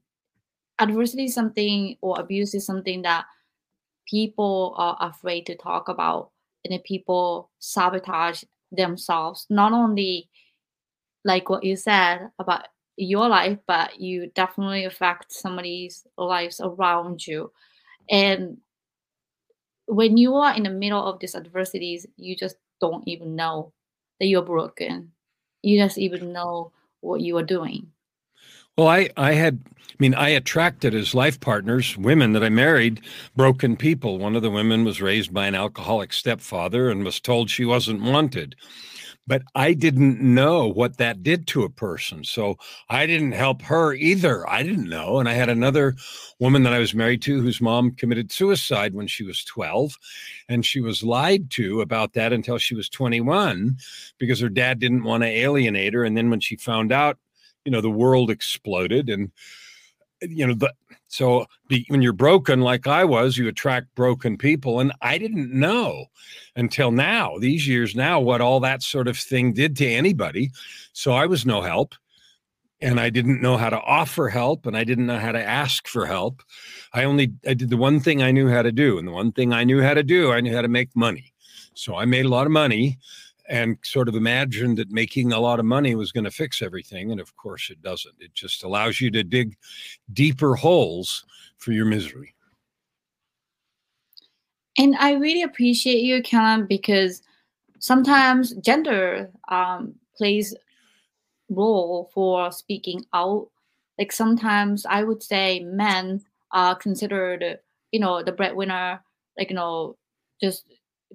adversity 0.80 1.26
is 1.26 1.34
something 1.34 1.98
or 2.02 2.20
abuse 2.20 2.54
is 2.54 2.66
something 2.66 3.02
that 3.04 3.26
people 4.10 4.76
are 4.78 4.98
afraid 5.00 5.46
to 5.48 5.56
talk 5.56 5.90
about 5.90 6.32
and 6.64 6.84
people 6.84 7.52
sabotage 7.60 8.44
themselves. 8.72 9.46
Not 9.50 9.74
only 9.74 10.30
like 11.24 11.50
what 11.50 11.64
you 11.64 11.76
said 11.76 12.30
about 12.40 12.68
your 12.98 13.28
life 13.28 13.58
but 13.68 14.00
you 14.00 14.32
definitely 14.36 14.86
affect 14.86 15.32
somebody's 15.32 16.06
lives 16.18 16.62
around 16.64 17.26
you. 17.26 17.52
And 18.10 18.58
when 19.88 20.18
you 20.18 20.36
are 20.36 20.56
in 20.56 20.64
the 20.64 20.70
middle 20.70 21.04
of 21.04 21.20
these 21.20 21.36
adversities 21.36 22.08
you 22.18 22.36
just 22.36 22.56
don't 22.82 23.08
even 23.08 23.36
know 23.36 23.74
that 24.20 24.28
you're 24.28 24.42
broken 24.42 25.12
you 25.62 25.78
just 25.78 25.98
even 25.98 26.32
know 26.34 26.72
what 27.02 27.22
you 27.22 27.38
are 27.38 27.44
doing 27.44 27.88
well, 28.78 28.88
I, 28.90 29.10
I 29.16 29.34
had, 29.34 29.62
I 29.68 29.96
mean, 30.00 30.14
I 30.14 30.30
attracted 30.30 30.94
as 30.94 31.16
life 31.16 31.40
partners 31.40 31.98
women 31.98 32.34
that 32.34 32.44
I 32.44 32.50
married, 32.50 33.02
broken 33.36 33.78
people. 33.78 34.18
One 34.18 34.36
of 34.36 34.42
the 34.42 34.52
women 34.52 34.84
was 34.84 35.02
raised 35.02 35.34
by 35.34 35.48
an 35.48 35.56
alcoholic 35.56 36.12
stepfather 36.12 36.90
and 36.90 37.06
was 37.06 37.22
told 37.22 37.50
she 37.50 37.64
wasn't 37.64 38.02
wanted. 38.02 38.56
But 39.28 39.42
I 39.56 39.74
didn't 39.74 40.22
know 40.22 40.68
what 40.68 40.98
that 40.98 41.24
did 41.24 41.48
to 41.48 41.64
a 41.64 41.70
person. 41.70 42.24
So 42.24 42.58
I 42.90 43.08
didn't 43.08 43.32
help 43.32 43.64
her 43.64 43.94
either. 43.94 44.48
I 44.48 44.62
didn't 44.62 44.88
know. 44.88 45.20
And 45.20 45.28
I 45.28 45.34
had 45.34 45.50
another 45.50 45.96
woman 46.40 46.64
that 46.64 46.74
I 46.74 46.80
was 46.80 46.94
married 46.94 47.24
to 47.24 47.42
whose 47.42 47.60
mom 47.60 47.92
committed 47.92 48.32
suicide 48.32 48.94
when 48.94 49.08
she 49.08 49.24
was 49.24 49.44
12. 49.44 49.98
And 50.48 50.66
she 50.66 50.80
was 50.80 51.04
lied 51.04 51.50
to 51.52 51.82
about 51.82 52.14
that 52.14 52.34
until 52.34 52.60
she 52.60 52.76
was 52.76 52.88
21 52.88 53.78
because 54.20 54.40
her 54.40 54.50
dad 54.50 54.80
didn't 54.80 55.04
want 55.04 55.24
to 55.24 55.30
alienate 55.30 55.96
her. 55.96 56.04
And 56.04 56.16
then 56.16 56.30
when 56.30 56.40
she 56.40 56.56
found 56.56 56.92
out, 56.92 57.18
you 57.66 57.72
know 57.72 57.82
the 57.82 57.90
world 57.90 58.30
exploded 58.30 59.10
and 59.10 59.32
you 60.30 60.46
know 60.46 60.54
the 60.54 60.74
so 61.08 61.46
be, 61.68 61.86
when 61.90 62.02
you're 62.02 62.14
broken 62.14 62.62
like 62.62 62.88
i 62.88 63.04
was 63.04 63.38
you 63.38 63.48
attract 63.48 63.94
broken 63.96 64.38
people 64.38 64.80
and 64.80 64.92
i 65.02 65.18
didn't 65.18 65.52
know 65.52 66.06
until 66.56 66.92
now 66.92 67.38
these 67.40 67.68
years 67.68 67.96
now 67.96 68.20
what 68.20 68.42
all 68.42 68.60
that 68.60 68.82
sort 68.82 69.08
of 69.08 69.18
thing 69.18 69.54
did 69.54 69.76
to 69.78 69.88
anybody. 69.88 70.52
So 70.94 71.14
i 71.14 71.26
was 71.26 71.46
no 71.46 71.62
help 71.62 71.96
and 72.82 73.00
i 73.00 73.10
didn't 73.10 73.42
know 73.42 73.58
how 73.58 73.70
to 73.70 73.80
offer 73.80 74.30
help 74.30 74.66
and 74.66 74.76
i 74.76 74.84
didn't 74.84 75.06
know 75.06 75.20
how 75.20 75.32
to 75.32 75.44
ask 75.44 75.88
for 75.88 76.06
help. 76.06 76.42
I 76.94 77.04
only 77.04 77.34
i 77.48 77.54
did 77.54 77.70
the 77.70 77.78
one 77.78 78.00
thing 78.00 78.22
i 78.22 78.32
knew 78.32 78.50
how 78.50 78.62
to 78.62 78.72
do 78.72 78.98
and 78.98 79.08
the 79.08 79.12
one 79.12 79.32
thing 79.32 79.54
i 79.54 79.64
knew 79.64 79.82
how 79.82 79.94
to 79.94 80.04
do 80.04 80.32
i 80.32 80.42
knew 80.42 80.56
how 80.56 80.62
to 80.62 80.68
make 80.68 80.96
money. 80.96 81.34
So 81.74 81.96
i 81.96 82.06
made 82.06 82.26
a 82.26 82.30
lot 82.30 82.48
of 82.48 82.52
money 82.52 82.98
and 83.48 83.78
sort 83.84 84.08
of 84.08 84.16
imagined 84.16 84.78
that 84.78 84.92
making 84.92 85.32
a 85.32 85.40
lot 85.40 85.60
of 85.60 85.66
money 85.66 85.96
was 85.96 86.12
going 86.12 86.24
to 86.24 86.32
fix 86.32 86.62
everything. 86.62 87.12
And 87.12 87.20
of 87.20 87.36
course, 87.36 87.70
it 87.70 87.82
doesn't. 87.82 88.16
It 88.20 88.34
just 88.34 88.64
allows 88.64 89.00
you 89.00 89.12
to 89.12 89.24
dig 89.24 89.56
deeper 90.14 90.56
holes 90.56 91.26
for 91.58 91.72
your 91.72 91.86
misery. 91.86 92.34
And 94.78 94.96
I 94.98 95.14
really 95.14 95.44
appreciate 95.44 96.02
you, 96.02 96.22
Kellan, 96.22 96.66
because 96.66 97.22
sometimes 97.80 98.54
gender 98.56 99.30
um, 99.48 99.96
plays 100.18 100.56
role 101.50 102.10
for 102.14 102.52
speaking 102.52 103.06
out. 103.14 103.50
Like 103.98 104.12
sometimes 104.12 104.86
I 104.86 105.04
would 105.04 105.24
say 105.24 105.62
men 105.62 106.22
are 106.52 106.76
considered, 106.76 107.60
you 107.92 108.00
know, 108.00 108.22
the 108.24 108.34
breadwinner. 108.34 109.02
Like 109.38 109.50
you 109.50 109.56
know, 109.56 109.98
just 110.42 110.66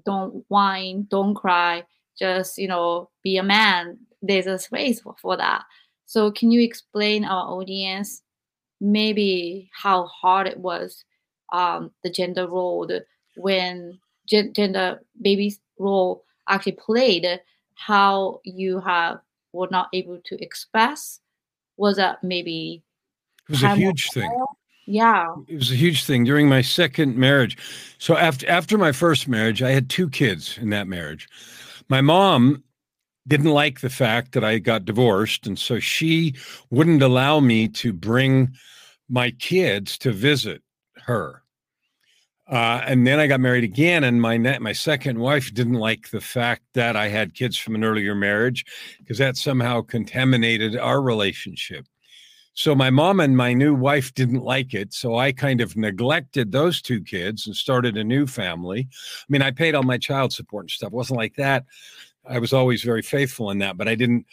don't 0.05 0.45
whine, 0.49 1.07
don't 1.11 1.35
cry 1.35 1.85
just 2.21 2.59
you 2.59 2.69
know 2.69 3.09
be 3.25 3.37
a 3.37 3.43
man 3.43 3.99
there's 4.23 4.47
a 4.47 4.59
space 4.59 5.01
for, 5.01 5.15
for 5.21 5.37
that. 5.37 5.65
So 6.07 6.31
can 6.31 6.51
you 6.51 6.61
explain 6.63 7.25
our 7.25 7.49
audience 7.49 8.23
maybe 8.81 9.71
how 9.73 10.07
hard 10.07 10.47
it 10.47 10.59
was 10.59 11.05
um, 11.53 11.91
the 12.03 12.11
gender 12.11 12.47
role 12.47 12.87
the, 12.87 13.05
when 13.37 13.99
gen- 14.29 14.53
gender 14.53 15.01
baby's 15.21 15.61
role 15.79 16.25
actually 16.49 16.73
played 16.73 17.27
how 17.75 18.41
you 18.45 18.81
have 18.81 19.21
were 19.53 19.69
not 19.71 19.89
able 19.93 20.21
to 20.25 20.43
express? 20.43 21.21
Was 21.77 21.97
that 21.97 22.23
maybe 22.23 22.83
it 23.49 23.53
was 23.53 23.63
a 23.63 23.75
huge 23.75 24.11
thing. 24.13 24.31
yeah. 24.87 25.35
It 25.49 25.57
was 25.57 25.71
a 25.71 25.77
huge 25.77 26.05
thing. 26.05 26.25
During 26.25 26.49
my 26.49 26.61
second 26.61 27.17
marriage 27.17 27.57
so 27.99 28.17
after 28.17 28.49
after 28.49 28.77
my 28.77 28.93
first 28.93 29.29
marriage 29.29 29.63
i 29.63 29.71
had 29.71 29.89
two 29.89 30.09
kids 30.09 30.59
in 30.59 30.71
that 30.71 30.89
marriage 30.89 31.29
my 31.91 32.01
mom 32.01 32.63
didn't 33.29 33.51
like 33.51 33.81
the 33.81 33.91
fact 33.91 34.33
that 34.33 34.45
I 34.45 34.59
got 34.59 34.85
divorced. 34.85 35.47
And 35.47 35.59
so 35.59 35.79
she 35.79 36.35
wouldn't 36.71 37.03
allow 37.03 37.41
me 37.41 37.69
to 37.69 37.93
bring 37.93 38.55
my 39.09 39.33
kids 39.33 39.99
to 39.99 40.13
visit 40.13 40.63
her. 41.05 41.43
Uh, 42.49 42.83
and 42.85 43.07
then 43.07 43.21
I 43.21 43.29
got 43.29 43.39
married 43.39 43.63
again, 43.63 44.03
and 44.03 44.21
my 44.21 44.37
my 44.37 44.73
second 44.73 45.21
wife 45.21 45.55
didn't 45.55 45.75
like 45.75 46.11
the 46.11 46.21
fact 46.21 46.63
that 46.75 46.97
I 46.97 47.07
had 47.07 47.35
kids 47.35 47.57
from 47.57 47.77
an 47.77 47.85
earlier 47.85 48.13
marriage 48.17 48.65
because 48.99 49.19
that 49.19 49.37
somehow 49.37 49.83
contaminated 49.83 50.77
our 50.77 51.01
relationship. 51.01 51.87
So 52.55 52.75
my 52.75 52.91
mom 52.91 53.21
and 53.21 53.37
my 53.37 53.53
new 53.53 53.75
wife 53.75 54.13
didn't 54.15 54.43
like 54.43 54.75
it. 54.75 54.93
So 54.93 55.17
I 55.17 55.33
kind 55.33 55.61
of 55.61 55.77
neglected 55.77 56.53
those 56.53 56.83
two 56.83 57.03
kids 57.03 57.47
and 57.47 57.55
started 57.55 57.97
a 57.97 58.05
new 58.05 58.27
family. 58.27 58.89
I 58.91 59.25
mean, 59.29 59.43
I 59.43 59.51
paid 59.51 59.75
all 59.75 59.83
my 59.83 59.99
child 59.99 60.33
support 60.33 60.65
and 60.65 60.71
stuff. 60.71 60.89
It 60.89 60.97
wasn't 60.97 61.19
like 61.19 61.37
that. 61.37 61.65
I 62.29 62.39
was 62.39 62.53
always 62.53 62.83
very 62.83 63.03
faithful 63.03 63.51
in 63.51 63.59
that, 63.59 63.77
but 63.77 63.89
I 63.89 63.95
didn't 63.95 64.27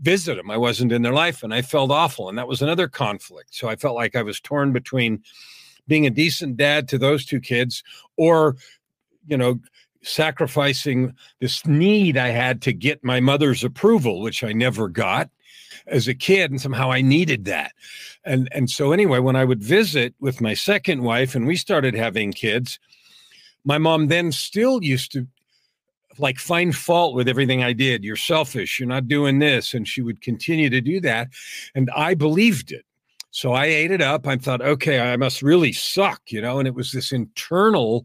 visit 0.00 0.36
them. 0.36 0.50
I 0.50 0.56
wasn't 0.56 0.92
in 0.92 1.02
their 1.02 1.12
life 1.12 1.42
and 1.42 1.52
I 1.54 1.62
felt 1.62 1.90
awful. 1.90 2.28
And 2.28 2.38
that 2.38 2.48
was 2.48 2.62
another 2.62 2.88
conflict. 2.88 3.54
So 3.54 3.68
I 3.68 3.76
felt 3.76 3.96
like 3.96 4.16
I 4.16 4.22
was 4.22 4.40
torn 4.40 4.72
between 4.72 5.22
being 5.88 6.06
a 6.06 6.10
decent 6.10 6.56
dad 6.56 6.88
to 6.88 6.98
those 6.98 7.24
two 7.24 7.40
kids 7.40 7.82
or, 8.16 8.56
you 9.26 9.36
know, 9.36 9.60
sacrificing 10.02 11.14
this 11.40 11.64
need 11.66 12.16
I 12.16 12.28
had 12.28 12.62
to 12.62 12.72
get 12.72 13.04
my 13.04 13.20
mother's 13.20 13.64
approval, 13.64 14.20
which 14.20 14.42
I 14.42 14.52
never 14.52 14.88
got 14.88 15.30
as 15.86 16.08
a 16.08 16.14
kid 16.14 16.50
and 16.50 16.60
somehow 16.60 16.90
I 16.90 17.00
needed 17.00 17.44
that. 17.46 17.72
And 18.24 18.48
and 18.52 18.70
so 18.70 18.92
anyway, 18.92 19.18
when 19.18 19.36
I 19.36 19.44
would 19.44 19.62
visit 19.62 20.14
with 20.20 20.40
my 20.40 20.54
second 20.54 21.02
wife 21.02 21.34
and 21.34 21.46
we 21.46 21.56
started 21.56 21.94
having 21.94 22.32
kids, 22.32 22.78
my 23.64 23.78
mom 23.78 24.08
then 24.08 24.32
still 24.32 24.82
used 24.82 25.12
to 25.12 25.26
like 26.18 26.38
find 26.38 26.76
fault 26.76 27.14
with 27.14 27.28
everything 27.28 27.62
I 27.62 27.72
did. 27.72 28.04
You're 28.04 28.16
selfish, 28.16 28.78
you're 28.78 28.88
not 28.88 29.08
doing 29.08 29.38
this 29.38 29.74
and 29.74 29.88
she 29.88 30.02
would 30.02 30.20
continue 30.20 30.70
to 30.70 30.80
do 30.80 31.00
that 31.00 31.28
and 31.74 31.90
I 31.96 32.14
believed 32.14 32.70
it. 32.70 32.84
So 33.30 33.54
I 33.54 33.64
ate 33.64 33.90
it 33.90 34.02
up. 34.02 34.26
I 34.26 34.36
thought, 34.36 34.60
okay, 34.60 35.00
I 35.00 35.16
must 35.16 35.40
really 35.40 35.72
suck, 35.72 36.20
you 36.28 36.42
know, 36.42 36.58
and 36.58 36.68
it 36.68 36.74
was 36.74 36.92
this 36.92 37.12
internal 37.12 38.04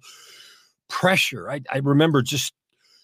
pressure. 0.90 1.50
I, 1.50 1.62
I 1.72 1.80
remember 1.80 2.22
just 2.22 2.54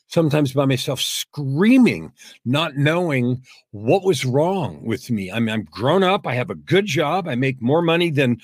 sometimes 0.07 0.53
by 0.53 0.65
myself 0.65 1.01
screaming, 1.01 2.11
not 2.45 2.75
knowing 2.75 3.41
what 3.71 4.03
was 4.03 4.25
wrong 4.25 4.85
with 4.85 5.09
me. 5.09 5.31
I 5.31 5.39
mean, 5.39 5.53
I'm 5.53 5.63
grown 5.63 6.03
up, 6.03 6.27
I 6.27 6.35
have 6.35 6.49
a 6.49 6.55
good 6.55 6.85
job, 6.85 7.27
I 7.27 7.35
make 7.35 7.61
more 7.61 7.81
money 7.81 8.11
than 8.11 8.39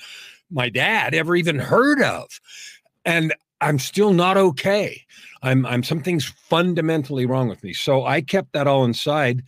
my 0.50 0.68
dad 0.68 1.14
ever 1.14 1.36
even 1.36 1.58
heard 1.58 2.02
of. 2.02 2.26
And 3.04 3.34
I'm 3.60 3.78
still 3.78 4.12
not 4.12 4.36
okay. 4.36 5.04
I'm 5.42 5.64
I'm 5.66 5.82
something's 5.82 6.24
fundamentally 6.24 7.26
wrong 7.26 7.48
with 7.48 7.62
me. 7.62 7.72
So 7.72 8.04
I 8.04 8.20
kept 8.20 8.52
that 8.52 8.66
all 8.66 8.84
inside 8.84 9.42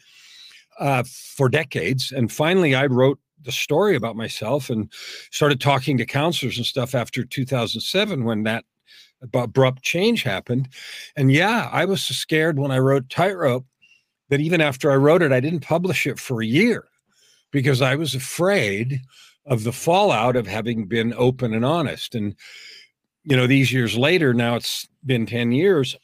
uh, 0.78 1.02
for 1.04 1.48
decades, 1.48 2.12
and 2.12 2.30
finally 2.30 2.74
I 2.74 2.86
wrote 2.86 3.18
the 3.42 3.52
story 3.52 3.96
about 3.96 4.16
myself 4.16 4.70
and 4.70 4.90
started 5.30 5.60
talking 5.60 5.98
to 5.98 6.06
counselors 6.06 6.56
and 6.56 6.66
stuff 6.66 6.94
after 6.94 7.24
2007 7.24 8.24
when 8.24 8.44
that 8.44 8.64
abrupt 9.34 9.82
change 9.82 10.22
happened. 10.22 10.68
And 11.16 11.32
yeah, 11.32 11.68
I 11.72 11.84
was 11.84 12.02
so 12.02 12.14
scared 12.14 12.58
when 12.58 12.70
I 12.70 12.78
wrote 12.78 13.08
Tightrope 13.08 13.66
that 14.28 14.40
even 14.40 14.60
after 14.60 14.90
I 14.90 14.96
wrote 14.96 15.22
it, 15.22 15.32
I 15.32 15.40
didn't 15.40 15.60
publish 15.60 16.06
it 16.06 16.18
for 16.18 16.42
a 16.42 16.46
year 16.46 16.86
because 17.50 17.82
I 17.82 17.96
was 17.96 18.14
afraid 18.14 19.00
of 19.46 19.64
the 19.64 19.72
fallout 19.72 20.36
of 20.36 20.46
having 20.46 20.86
been 20.86 21.12
open 21.16 21.52
and 21.52 21.64
honest. 21.64 22.14
And, 22.14 22.34
you 23.24 23.36
know, 23.36 23.46
these 23.46 23.72
years 23.72 23.96
later, 23.96 24.32
now 24.32 24.56
it's 24.56 24.88
been 25.04 25.26
10 25.26 25.52
years. 25.52 25.96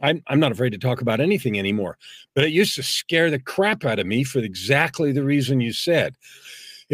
I'm, 0.00 0.22
I'm 0.26 0.40
not 0.40 0.52
afraid 0.52 0.70
to 0.70 0.78
talk 0.78 1.00
about 1.00 1.20
anything 1.20 1.58
anymore, 1.58 1.98
but 2.34 2.44
it 2.44 2.52
used 2.52 2.74
to 2.76 2.82
scare 2.82 3.30
the 3.30 3.38
crap 3.38 3.84
out 3.84 3.98
of 3.98 4.06
me 4.06 4.24
for 4.24 4.38
exactly 4.40 5.12
the 5.12 5.24
reason 5.24 5.60
you 5.60 5.72
said 5.72 6.16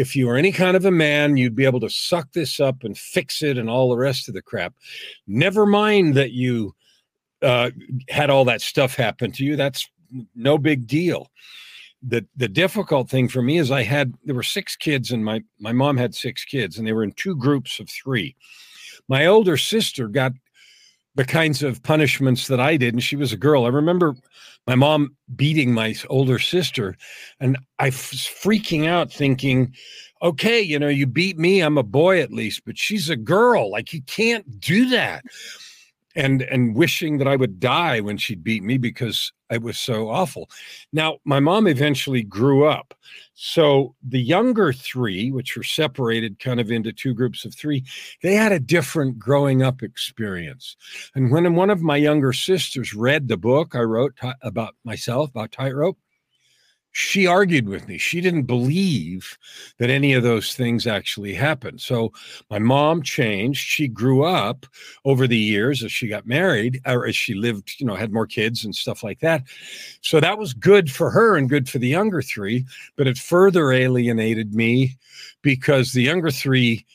if 0.01 0.15
you 0.15 0.25
were 0.25 0.35
any 0.35 0.51
kind 0.51 0.75
of 0.75 0.83
a 0.83 0.91
man, 0.91 1.37
you'd 1.37 1.55
be 1.55 1.63
able 1.63 1.79
to 1.79 1.89
suck 1.89 2.31
this 2.31 2.59
up 2.59 2.83
and 2.83 2.97
fix 2.97 3.43
it 3.43 3.59
and 3.59 3.69
all 3.69 3.87
the 3.87 3.97
rest 3.97 4.27
of 4.27 4.33
the 4.33 4.41
crap. 4.41 4.73
Never 5.27 5.67
mind 5.67 6.15
that 6.15 6.31
you 6.31 6.73
uh, 7.43 7.69
had 8.09 8.31
all 8.31 8.43
that 8.45 8.61
stuff 8.61 8.95
happen 8.95 9.31
to 9.33 9.45
you. 9.45 9.55
That's 9.55 9.87
no 10.35 10.57
big 10.57 10.87
deal. 10.87 11.27
The 12.01 12.25
the 12.35 12.47
difficult 12.47 13.11
thing 13.11 13.27
for 13.29 13.43
me 13.43 13.59
is 13.59 13.69
I 13.69 13.83
had 13.83 14.15
there 14.25 14.33
were 14.33 14.41
six 14.41 14.75
kids 14.75 15.11
and 15.11 15.23
my 15.23 15.43
my 15.59 15.71
mom 15.71 15.97
had 15.97 16.15
six 16.15 16.43
kids 16.45 16.79
and 16.79 16.87
they 16.87 16.93
were 16.93 17.03
in 17.03 17.11
two 17.11 17.35
groups 17.35 17.79
of 17.79 17.87
three. 17.87 18.35
My 19.07 19.27
older 19.27 19.55
sister 19.55 20.07
got 20.07 20.31
the 21.15 21.25
kinds 21.25 21.61
of 21.63 21.83
punishments 21.83 22.47
that 22.47 22.59
I 22.59 22.77
did, 22.77 22.93
and 22.93 23.03
she 23.03 23.15
was 23.15 23.33
a 23.33 23.37
girl. 23.37 23.65
I 23.65 23.69
remember 23.69 24.15
my 24.67 24.75
mom 24.75 25.15
beating 25.35 25.73
my 25.73 25.95
older 26.09 26.39
sister, 26.39 26.95
and 27.39 27.57
I 27.79 27.85
was 27.85 28.29
freaking 28.43 28.87
out, 28.87 29.11
thinking, 29.11 29.75
okay, 30.21 30.61
you 30.61 30.77
know, 30.79 30.87
you 30.87 31.07
beat 31.07 31.37
me, 31.37 31.61
I'm 31.61 31.77
a 31.77 31.83
boy 31.83 32.21
at 32.21 32.31
least, 32.31 32.63
but 32.65 32.77
she's 32.77 33.09
a 33.09 33.15
girl. 33.15 33.71
Like 33.71 33.93
you 33.93 34.01
can't 34.03 34.59
do 34.59 34.89
that. 34.89 35.25
And 36.15 36.41
and 36.43 36.75
wishing 36.75 37.17
that 37.17 37.27
I 37.27 37.35
would 37.35 37.59
die 37.59 37.99
when 38.01 38.17
she'd 38.17 38.43
beat 38.43 38.63
me 38.63 38.77
because 38.77 39.31
it 39.49 39.61
was 39.61 39.77
so 39.77 40.09
awful. 40.09 40.49
Now, 40.93 41.17
my 41.25 41.39
mom 41.39 41.67
eventually 41.67 42.23
grew 42.23 42.65
up. 42.65 42.93
So 43.33 43.95
the 44.01 44.21
younger 44.21 44.71
three, 44.71 45.31
which 45.31 45.57
were 45.57 45.63
separated 45.63 46.39
kind 46.39 46.59
of 46.59 46.71
into 46.71 46.93
two 46.93 47.13
groups 47.13 47.43
of 47.43 47.53
three, 47.53 47.83
they 48.23 48.33
had 48.33 48.51
a 48.51 48.59
different 48.59 49.19
growing 49.19 49.61
up 49.61 49.83
experience. 49.83 50.75
And 51.15 51.31
when 51.31 51.53
one 51.55 51.69
of 51.69 51.81
my 51.81 51.97
younger 51.97 52.33
sisters 52.33 52.93
read 52.93 53.27
the 53.27 53.37
book 53.37 53.75
I 53.75 53.81
wrote 53.81 54.15
t- 54.21 54.31
about 54.41 54.75
myself, 54.83 55.29
about 55.29 55.51
tightrope, 55.51 55.97
she 56.93 57.25
argued 57.25 57.69
with 57.69 57.87
me. 57.87 57.97
She 57.97 58.19
didn't 58.19 58.43
believe 58.43 59.37
that 59.77 59.89
any 59.89 60.13
of 60.13 60.23
those 60.23 60.53
things 60.53 60.85
actually 60.85 61.33
happened. 61.33 61.79
So 61.79 62.11
my 62.49 62.59
mom 62.59 63.01
changed. 63.01 63.65
She 63.65 63.87
grew 63.87 64.23
up 64.23 64.65
over 65.05 65.25
the 65.25 65.37
years 65.37 65.83
as 65.83 65.91
she 65.91 66.07
got 66.07 66.25
married 66.25 66.81
or 66.85 67.05
as 67.07 67.15
she 67.15 67.33
lived, 67.33 67.79
you 67.79 67.85
know, 67.85 67.95
had 67.95 68.11
more 68.11 68.27
kids 68.27 68.65
and 68.65 68.75
stuff 68.75 69.03
like 69.03 69.19
that. 69.19 69.43
So 70.01 70.19
that 70.19 70.37
was 70.37 70.53
good 70.53 70.91
for 70.91 71.09
her 71.11 71.37
and 71.37 71.49
good 71.49 71.69
for 71.69 71.79
the 71.79 71.87
younger 71.87 72.21
three, 72.21 72.65
but 72.97 73.07
it 73.07 73.17
further 73.17 73.71
alienated 73.71 74.53
me 74.53 74.97
because 75.41 75.93
the 75.93 76.03
younger 76.03 76.31
three 76.31 76.85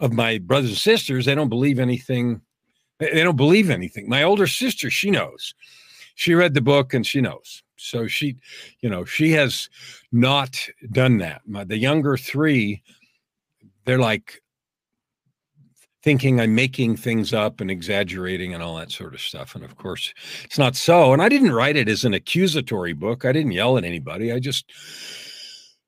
of 0.00 0.12
my 0.12 0.38
brothers 0.38 0.70
and 0.70 0.78
sisters, 0.78 1.26
they 1.26 1.34
don't 1.34 1.48
believe 1.48 1.78
anything. 1.78 2.40
They 2.98 3.22
don't 3.22 3.36
believe 3.36 3.70
anything. 3.70 4.08
My 4.08 4.24
older 4.24 4.46
sister, 4.46 4.90
she 4.90 5.10
knows. 5.10 5.54
She 6.16 6.34
read 6.34 6.54
the 6.54 6.60
book 6.60 6.94
and 6.94 7.06
she 7.06 7.20
knows 7.20 7.63
so 7.84 8.06
she, 8.06 8.36
you 8.80 8.88
know, 8.88 9.04
she 9.04 9.30
has 9.32 9.68
not 10.10 10.68
done 10.90 11.18
that. 11.18 11.42
My, 11.46 11.64
the 11.64 11.76
younger 11.76 12.16
three, 12.16 12.82
they're 13.84 13.98
like 13.98 14.40
thinking 16.02 16.40
I'm 16.40 16.54
making 16.54 16.96
things 16.96 17.32
up 17.32 17.60
and 17.60 17.70
exaggerating 17.70 18.54
and 18.54 18.62
all 18.62 18.76
that 18.76 18.90
sort 18.90 19.14
of 19.14 19.20
stuff. 19.20 19.54
And 19.54 19.64
of 19.64 19.76
course, 19.76 20.12
it's 20.44 20.58
not 20.58 20.76
so. 20.76 21.12
And 21.12 21.22
I 21.22 21.28
didn't 21.28 21.52
write 21.52 21.76
it 21.76 21.88
as 21.88 22.04
an 22.04 22.14
accusatory 22.14 22.92
book. 22.94 23.24
I 23.24 23.32
didn't 23.32 23.52
yell 23.52 23.76
at 23.78 23.84
anybody. 23.84 24.32
I 24.32 24.38
just 24.38 24.70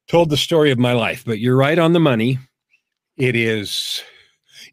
told 0.06 0.30
the 0.30 0.36
story 0.36 0.70
of 0.70 0.78
my 0.78 0.92
life. 0.92 1.24
But 1.24 1.38
you're 1.38 1.56
right 1.56 1.78
on 1.78 1.92
the 1.92 2.00
money. 2.00 2.38
It 3.16 3.36
is 3.36 4.02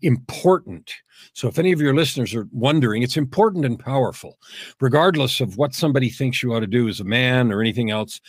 important 0.01 0.93
so, 1.35 1.47
if 1.47 1.57
any 1.57 1.71
of 1.71 1.81
your 1.81 1.95
listeners 1.95 2.35
are 2.35 2.47
wondering, 2.51 3.01
it's 3.01 3.17
important 3.17 3.65
and 3.65 3.79
powerful, 3.79 4.37
regardless 4.79 5.41
of 5.41 5.57
what 5.57 5.73
somebody 5.73 6.09
thinks 6.09 6.43
you 6.43 6.53
ought 6.53 6.59
to 6.59 6.67
do 6.67 6.87
as 6.87 6.99
a 6.99 7.05
man 7.05 7.51
or 7.51 7.59
anything 7.59 7.89
else. 7.89 8.21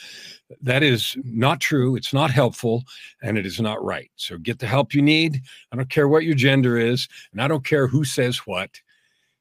That 0.63 0.83
is 0.83 1.15
not 1.23 1.61
true. 1.61 1.97
It's 1.97 2.15
not 2.15 2.31
helpful 2.31 2.85
and 3.23 3.37
it 3.37 3.45
is 3.45 3.61
not 3.61 3.85
right. 3.85 4.11
So, 4.17 4.39
get 4.39 4.59
the 4.59 4.67
help 4.67 4.95
you 4.95 5.03
need. 5.03 5.43
I 5.71 5.77
don't 5.77 5.91
care 5.91 6.09
what 6.09 6.25
your 6.25 6.35
gender 6.35 6.79
is, 6.79 7.07
and 7.33 7.43
I 7.43 7.49
don't 7.49 7.65
care 7.65 7.87
who 7.87 8.05
says 8.05 8.39
what. 8.39 8.71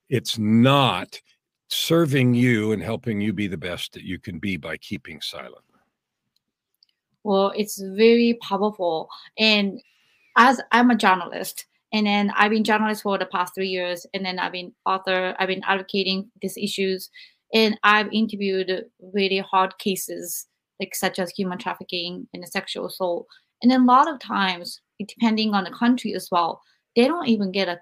It's 0.10 0.38
not 0.38 1.22
serving 1.70 2.34
you 2.34 2.74
and 2.74 2.84
helping 2.84 3.22
you 3.22 3.32
be 3.32 3.48
the 3.48 3.58
best 3.58 3.94
that 3.94 4.04
you 4.04 4.20
can 4.20 4.40
be 4.40 4.58
by 4.58 4.76
keeping 4.76 5.22
silent. 5.22 5.64
Well, 7.24 7.54
it's 7.56 7.82
very 7.82 8.38
powerful. 8.42 9.08
And 9.40 9.82
as 10.36 10.60
I'm 10.74 10.92
a 10.92 10.96
journalist, 10.96 11.66
and 11.94 12.08
then 12.08 12.32
I've 12.36 12.50
been 12.50 12.64
journalist 12.64 13.04
for 13.04 13.20
the 13.20 13.28
past 13.28 13.54
three 13.54 13.68
years, 13.70 14.06
and 14.14 14.26
then 14.26 14.40
I've 14.40 14.52
been 14.52 14.74
author. 14.86 15.36
I've 15.38 15.48
been 15.48 15.62
advocating 15.66 16.32
these 16.42 16.58
issues, 16.58 17.10
and 17.54 17.80
I've 17.84 18.12
interviewed 18.12 18.86
really 19.14 19.38
hard 19.38 19.78
cases, 19.78 20.48
like 20.80 20.96
such 20.96 21.20
as 21.20 21.30
human 21.30 21.60
trafficking 21.60 22.28
and 22.34 22.48
sexual 22.50 22.88
assault. 22.88 23.28
And 23.62 23.72
then 23.72 23.82
a 23.82 23.86
lot 23.86 24.12
of 24.12 24.20
times, 24.20 24.82
depending 25.08 25.54
on 25.54 25.64
the 25.64 25.70
country 25.70 26.16
as 26.16 26.30
well, 26.32 26.62
they 26.96 27.08
don't 27.08 27.28
even 27.28 27.52
get 27.52 27.70
a 27.70 27.80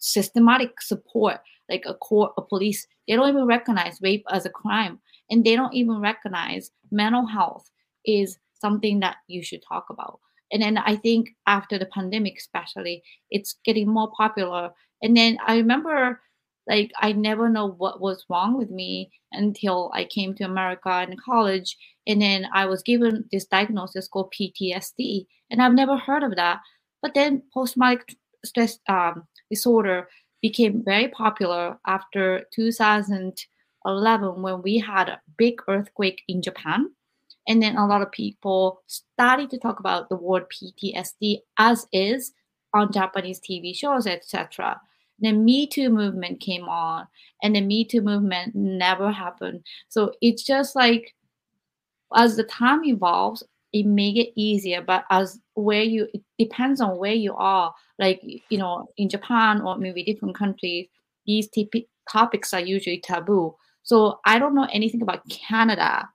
systematic 0.00 0.82
support, 0.82 1.38
like 1.70 1.84
a 1.86 1.94
court, 1.94 2.32
a 2.36 2.42
police. 2.42 2.84
They 3.06 3.14
don't 3.14 3.28
even 3.28 3.46
recognize 3.46 3.98
rape 4.02 4.24
as 4.32 4.44
a 4.44 4.50
crime, 4.50 4.98
and 5.30 5.44
they 5.44 5.54
don't 5.54 5.72
even 5.72 6.00
recognize 6.00 6.72
mental 6.90 7.26
health 7.26 7.70
is 8.04 8.38
something 8.60 8.98
that 9.00 9.16
you 9.28 9.44
should 9.44 9.62
talk 9.68 9.86
about 9.88 10.18
and 10.52 10.62
then 10.62 10.78
i 10.78 10.94
think 10.94 11.30
after 11.46 11.78
the 11.78 11.86
pandemic 11.86 12.34
especially 12.38 13.02
it's 13.30 13.56
getting 13.64 13.88
more 13.88 14.10
popular. 14.16 14.70
And 15.02 15.16
then 15.16 15.38
i 15.46 15.56
remember 15.56 16.20
like 16.68 16.92
i 17.00 17.12
never 17.12 17.48
know 17.48 17.66
what 17.66 18.00
was 18.00 18.24
wrong 18.30 18.56
with 18.56 18.70
me 18.70 19.10
until 19.32 19.90
i 19.94 20.04
came 20.04 20.34
to 20.34 20.44
america 20.44 21.06
in 21.08 21.16
college. 21.24 21.76
And 22.06 22.20
then 22.22 22.46
i 22.52 22.66
was 22.66 22.82
given 22.82 23.24
this 23.32 23.46
diagnosis 23.46 24.08
called 24.08 24.32
ptsd 24.38 25.26
and 25.50 25.62
i've 25.62 25.74
never 25.74 25.96
heard 25.96 26.22
of 26.22 26.36
that. 26.36 26.60
But 27.00 27.14
then 27.14 27.42
post-traumatic 27.52 28.16
stress 28.44 28.78
um, 28.88 29.24
disorder 29.50 30.08
became 30.40 30.84
very 30.84 31.08
popular 31.08 31.78
after 31.86 32.42
2011 32.54 34.42
when 34.42 34.62
we 34.62 34.78
had 34.78 35.08
a 35.08 35.20
big 35.36 35.60
earthquake 35.68 36.22
in 36.28 36.42
japan 36.42 36.90
and 37.48 37.62
then 37.62 37.76
a 37.76 37.86
lot 37.86 38.02
of 38.02 38.12
people 38.12 38.82
started 38.86 39.50
to 39.50 39.58
talk 39.58 39.80
about 39.80 40.08
the 40.08 40.16
word 40.16 40.44
PTSD 40.50 41.38
as 41.58 41.86
is 41.92 42.32
on 42.74 42.92
Japanese 42.92 43.40
TV 43.40 43.76
shows, 43.76 44.06
etc. 44.06 44.80
The 45.18 45.32
Me 45.32 45.66
Too 45.66 45.90
movement 45.90 46.40
came 46.40 46.64
on, 46.64 47.06
and 47.42 47.54
the 47.54 47.60
Me 47.60 47.84
Too 47.84 48.00
movement 48.00 48.54
never 48.54 49.10
happened. 49.10 49.64
So 49.88 50.12
it's 50.20 50.42
just 50.42 50.74
like 50.74 51.14
as 52.14 52.36
the 52.36 52.44
time 52.44 52.84
evolves, 52.84 53.42
it 53.72 53.86
may 53.86 54.12
get 54.12 54.28
easier, 54.36 54.82
but 54.82 55.04
as 55.10 55.38
where 55.54 55.82
you 55.82 56.08
it 56.12 56.22
depends 56.38 56.80
on 56.80 56.98
where 56.98 57.14
you 57.14 57.34
are. 57.34 57.72
Like 57.98 58.20
you 58.22 58.58
know, 58.58 58.86
in 58.96 59.08
Japan 59.08 59.60
or 59.62 59.78
maybe 59.78 60.04
different 60.04 60.36
countries, 60.36 60.88
these 61.26 61.48
topics 62.10 62.52
are 62.52 62.60
usually 62.60 63.00
taboo. 63.00 63.54
So 63.82 64.20
I 64.24 64.38
don't 64.38 64.54
know 64.54 64.68
anything 64.72 65.02
about 65.02 65.28
Canada 65.28 66.08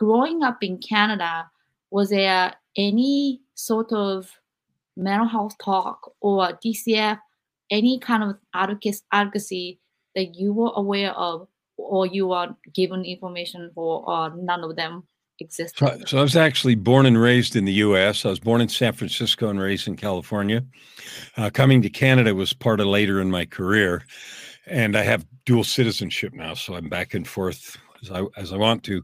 growing 0.00 0.42
up 0.42 0.62
in 0.62 0.78
Canada, 0.78 1.46
was 1.90 2.08
there 2.08 2.54
any 2.74 3.42
sort 3.54 3.92
of 3.92 4.30
mental 4.96 5.28
health 5.28 5.54
talk 5.62 6.14
or 6.22 6.58
DCF, 6.64 7.18
any 7.70 7.98
kind 7.98 8.22
of 8.22 8.36
advocacy 8.54 9.78
that 10.14 10.34
you 10.34 10.54
were 10.54 10.72
aware 10.74 11.12
of 11.12 11.46
or 11.76 12.06
you 12.06 12.28
were 12.28 12.48
given 12.74 13.04
information 13.04 13.70
for, 13.74 14.08
or 14.08 14.34
none 14.34 14.64
of 14.64 14.74
them 14.74 15.02
existed? 15.38 16.06
So, 16.06 16.18
I 16.18 16.22
was 16.22 16.34
actually 16.34 16.76
born 16.76 17.04
and 17.04 17.20
raised 17.20 17.54
in 17.54 17.66
the 17.66 17.74
U.S. 17.84 18.24
I 18.24 18.30
was 18.30 18.40
born 18.40 18.62
in 18.62 18.70
San 18.70 18.94
Francisco 18.94 19.50
and 19.50 19.60
raised 19.60 19.86
in 19.86 19.96
California. 19.96 20.64
Uh, 21.36 21.50
coming 21.50 21.82
to 21.82 21.90
Canada 21.90 22.34
was 22.34 22.54
part 22.54 22.80
of 22.80 22.86
later 22.86 23.20
in 23.20 23.30
my 23.30 23.44
career, 23.44 24.06
and 24.64 24.96
I 24.96 25.02
have 25.02 25.26
dual 25.44 25.64
citizenship 25.64 26.32
now, 26.32 26.54
so 26.54 26.74
I'm 26.74 26.88
back 26.88 27.12
and 27.12 27.28
forth 27.28 27.76
as 28.02 28.10
I 28.10 28.24
as 28.36 28.52
I 28.52 28.56
want 28.56 28.84
to. 28.84 29.02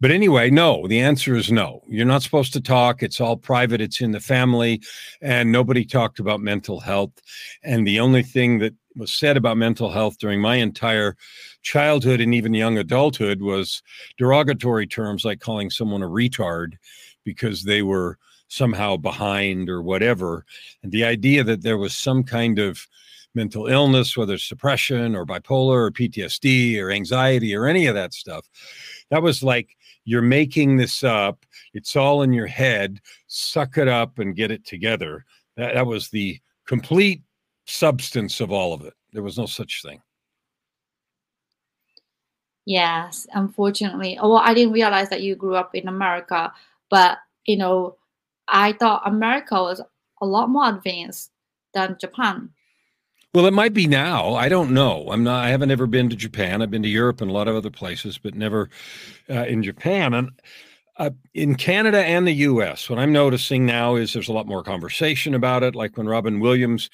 But 0.00 0.10
anyway, 0.10 0.50
no, 0.50 0.86
the 0.86 1.00
answer 1.00 1.36
is 1.36 1.50
no. 1.50 1.82
You're 1.88 2.04
not 2.04 2.22
supposed 2.22 2.52
to 2.52 2.60
talk. 2.60 3.02
It's 3.02 3.20
all 3.20 3.36
private, 3.36 3.80
it's 3.80 4.02
in 4.02 4.12
the 4.12 4.20
family, 4.20 4.82
and 5.22 5.50
nobody 5.50 5.86
talked 5.86 6.18
about 6.18 6.40
mental 6.40 6.80
health. 6.80 7.12
And 7.62 7.86
the 7.86 8.00
only 8.00 8.22
thing 8.22 8.58
that 8.58 8.74
was 8.94 9.10
said 9.10 9.36
about 9.36 9.56
mental 9.56 9.90
health 9.90 10.18
during 10.18 10.40
my 10.40 10.56
entire 10.56 11.16
childhood 11.62 12.20
and 12.20 12.34
even 12.34 12.52
young 12.52 12.76
adulthood 12.78 13.40
was 13.40 13.82
derogatory 14.18 14.86
terms 14.86 15.24
like 15.24 15.40
calling 15.40 15.70
someone 15.70 16.02
a 16.02 16.08
retard 16.08 16.74
because 17.24 17.64
they 17.64 17.82
were 17.82 18.18
somehow 18.48 18.96
behind 18.96 19.68
or 19.68 19.82
whatever. 19.82 20.44
And 20.82 20.92
the 20.92 21.04
idea 21.04 21.42
that 21.44 21.62
there 21.62 21.78
was 21.78 21.96
some 21.96 22.22
kind 22.22 22.58
of 22.58 22.86
mental 23.36 23.66
illness, 23.68 24.16
whether 24.16 24.34
it's 24.34 24.48
depression 24.48 25.14
or 25.14 25.24
bipolar 25.24 25.86
or 25.86 25.90
PTSD 25.92 26.80
or 26.80 26.90
anxiety 26.90 27.54
or 27.54 27.66
any 27.66 27.86
of 27.86 27.94
that 27.94 28.14
stuff, 28.14 28.48
that 29.10 29.22
was 29.22 29.44
like 29.44 29.76
you're 30.04 30.22
making 30.22 30.76
this 30.76 31.04
up. 31.04 31.46
It's 31.74 31.94
all 31.94 32.22
in 32.22 32.32
your 32.32 32.46
head. 32.46 33.00
Suck 33.28 33.78
it 33.78 33.86
up 33.86 34.18
and 34.18 34.34
get 34.34 34.50
it 34.50 34.64
together. 34.64 35.24
That, 35.56 35.74
that 35.74 35.86
was 35.86 36.08
the 36.08 36.40
complete 36.66 37.22
substance 37.66 38.40
of 38.40 38.50
all 38.50 38.72
of 38.72 38.84
it. 38.84 38.94
There 39.12 39.22
was 39.22 39.38
no 39.38 39.46
such 39.46 39.82
thing. 39.82 40.00
Yes, 42.64 43.28
unfortunately. 43.32 44.18
Oh, 44.20 44.30
well, 44.30 44.42
I 44.44 44.52
didn't 44.54 44.72
realize 44.72 45.08
that 45.10 45.22
you 45.22 45.36
grew 45.36 45.54
up 45.54 45.74
in 45.74 45.86
America, 45.86 46.52
but 46.90 47.18
you 47.44 47.56
know, 47.56 47.96
I 48.48 48.72
thought 48.72 49.06
America 49.06 49.54
was 49.54 49.80
a 50.20 50.26
lot 50.26 50.48
more 50.48 50.68
advanced 50.68 51.30
than 51.74 51.96
Japan. 52.00 52.50
Well, 53.36 53.44
it 53.44 53.52
might 53.52 53.74
be 53.74 53.86
now. 53.86 54.34
I 54.34 54.48
don't 54.48 54.72
know. 54.72 55.08
I'm 55.10 55.22
not. 55.22 55.44
I 55.44 55.50
haven't 55.50 55.70
ever 55.70 55.86
been 55.86 56.08
to 56.08 56.16
Japan. 56.16 56.62
I've 56.62 56.70
been 56.70 56.82
to 56.84 56.88
Europe 56.88 57.20
and 57.20 57.30
a 57.30 57.34
lot 57.34 57.48
of 57.48 57.54
other 57.54 57.70
places, 57.70 58.16
but 58.16 58.34
never 58.34 58.70
uh, 59.28 59.44
in 59.44 59.62
Japan. 59.62 60.14
And 60.14 60.30
Uh, 60.98 61.10
in 61.34 61.56
Canada 61.56 62.00
and 62.04 62.26
the 62.26 62.48
US, 62.50 62.90
what 62.90 62.98
I'm 62.98 63.12
noticing 63.12 63.66
now 63.66 63.96
is 63.96 64.12
there's 64.12 64.30
a 64.30 64.32
lot 64.32 64.46
more 64.46 64.62
conversation 64.62 65.34
about 65.34 65.62
it. 65.62 65.74
Like 65.74 65.96
when 65.98 66.08
Robin 66.08 66.40
Williams 66.40 66.90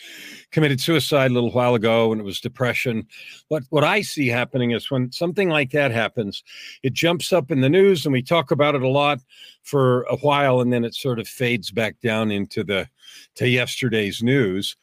committed 0.53 0.81
suicide 0.81 1.31
a 1.31 1.35
little 1.35 1.53
while 1.53 1.75
ago 1.77 2.13
and 2.13 2.21
it 2.21 2.25
was 2.25 2.41
depression. 2.41 3.07
What, 3.49 3.65
what 3.71 3.85
I 3.85 4.03
see 4.03 4.29
happening 4.29 4.73
is 4.73 4.91
when 4.91 5.13
something 5.13 5.51
like 5.51 5.71
that 5.73 5.93
happens, 5.93 6.45
it 6.83 6.95
jumps 6.95 7.33
up 7.33 7.51
in 7.53 7.61
the 7.63 7.71
news 7.71 8.07
and 8.07 8.15
we 8.15 8.23
talk 8.23 8.53
about 8.53 8.75
it 8.77 8.83
a 8.83 8.89
lot 8.89 9.21
for 9.63 10.03
a 10.11 10.17
while 10.19 10.61
and 10.63 10.73
then 10.73 10.85
it 10.85 10.95
sort 10.95 11.21
of 11.21 11.29
fades 11.29 11.71
back 11.73 12.01
down 12.01 12.33
into 12.33 12.65
the 12.65 12.89
to 13.37 13.49
yesterday's 13.49 14.23
news. 14.23 14.77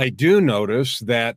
I 0.00 0.08
do 0.08 0.40
notice 0.40 1.00
that 1.00 1.36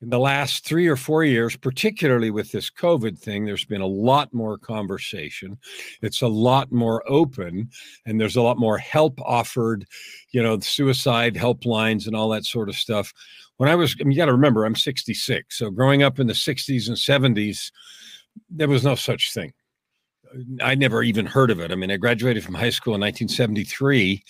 in 0.00 0.10
the 0.10 0.18
last 0.18 0.66
three 0.66 0.88
or 0.88 0.96
four 0.96 1.22
years, 1.22 1.56
particularly 1.56 2.32
with 2.32 2.50
this 2.50 2.68
COVID 2.68 3.16
thing, 3.16 3.44
there's 3.44 3.64
been 3.64 3.80
a 3.80 3.86
lot 3.86 4.34
more 4.34 4.58
conversation. 4.58 5.56
It's 6.00 6.20
a 6.20 6.26
lot 6.26 6.72
more 6.72 7.04
open, 7.06 7.70
and 8.04 8.20
there's 8.20 8.34
a 8.34 8.42
lot 8.42 8.58
more 8.58 8.76
help 8.76 9.20
offered, 9.20 9.86
you 10.32 10.42
know, 10.42 10.58
suicide 10.58 11.36
helplines 11.36 12.08
and 12.08 12.16
all 12.16 12.28
that 12.30 12.44
sort 12.44 12.68
of 12.68 12.74
stuff. 12.74 13.14
When 13.58 13.68
I 13.68 13.76
was, 13.76 13.94
I 14.00 14.02
mean, 14.02 14.10
you 14.10 14.16
got 14.16 14.26
to 14.26 14.32
remember, 14.32 14.64
I'm 14.64 14.74
66. 14.74 15.56
So 15.56 15.70
growing 15.70 16.02
up 16.02 16.18
in 16.18 16.26
the 16.26 16.32
60s 16.32 16.88
and 16.88 16.96
70s, 16.96 17.70
there 18.50 18.68
was 18.68 18.82
no 18.82 18.96
such 18.96 19.32
thing. 19.32 19.52
Uh, 20.26 20.64
I 20.64 20.74
never 20.74 21.04
even 21.04 21.24
heard 21.24 21.52
of 21.52 21.60
it. 21.60 21.70
I 21.70 21.76
mean, 21.76 21.92
I 21.92 21.98
graduated 21.98 22.42
from 22.42 22.54
high 22.54 22.70
school 22.70 22.96
in 22.96 23.00
1973, 23.00 24.24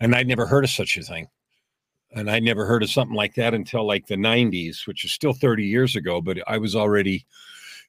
and 0.00 0.16
I'd 0.16 0.26
never 0.26 0.46
heard 0.46 0.64
of 0.64 0.70
such 0.70 0.96
a 0.96 1.02
thing 1.04 1.28
and 2.14 2.30
I 2.30 2.38
never 2.38 2.64
heard 2.64 2.82
of 2.82 2.90
something 2.90 3.16
like 3.16 3.34
that 3.34 3.54
until 3.54 3.86
like 3.86 4.06
the 4.06 4.16
90s, 4.16 4.86
which 4.86 5.04
is 5.04 5.12
still 5.12 5.32
30 5.32 5.64
years 5.64 5.96
ago, 5.96 6.20
but 6.20 6.38
I 6.46 6.58
was 6.58 6.76
already 6.76 7.26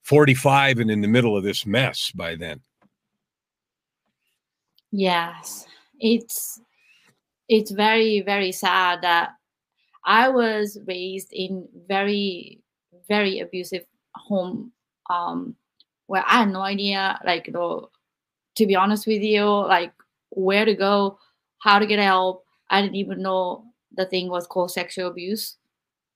45 0.01 0.79
and 0.79 0.91
in 0.91 1.01
the 1.01 1.07
middle 1.07 1.37
of 1.37 1.43
this 1.43 1.65
mess 1.65 2.11
by 2.11 2.35
then. 2.35 2.61
Yes. 4.91 5.67
It's 5.99 6.59
it's 7.47 7.71
very 7.71 8.21
very 8.21 8.51
sad 8.51 9.01
that 9.03 9.29
I 10.03 10.29
was 10.29 10.79
raised 10.87 11.31
in 11.31 11.67
very 11.87 12.61
very 13.07 13.39
abusive 13.39 13.85
home 14.15 14.71
um 15.09 15.55
where 16.07 16.23
I 16.27 16.39
had 16.39 16.49
no 16.51 16.61
idea 16.61 17.19
like 17.25 17.47
you 17.47 17.53
know, 17.53 17.89
to 18.55 18.65
be 18.65 18.75
honest 18.75 19.05
with 19.05 19.21
you 19.21 19.45
like 19.45 19.93
where 20.29 20.65
to 20.65 20.73
go, 20.73 21.19
how 21.59 21.79
to 21.79 21.85
get 21.85 21.99
help. 21.99 22.43
I 22.69 22.81
didn't 22.81 22.95
even 22.95 23.21
know 23.21 23.64
the 23.95 24.05
thing 24.05 24.29
was 24.29 24.47
called 24.47 24.71
sexual 24.71 25.07
abuse 25.07 25.57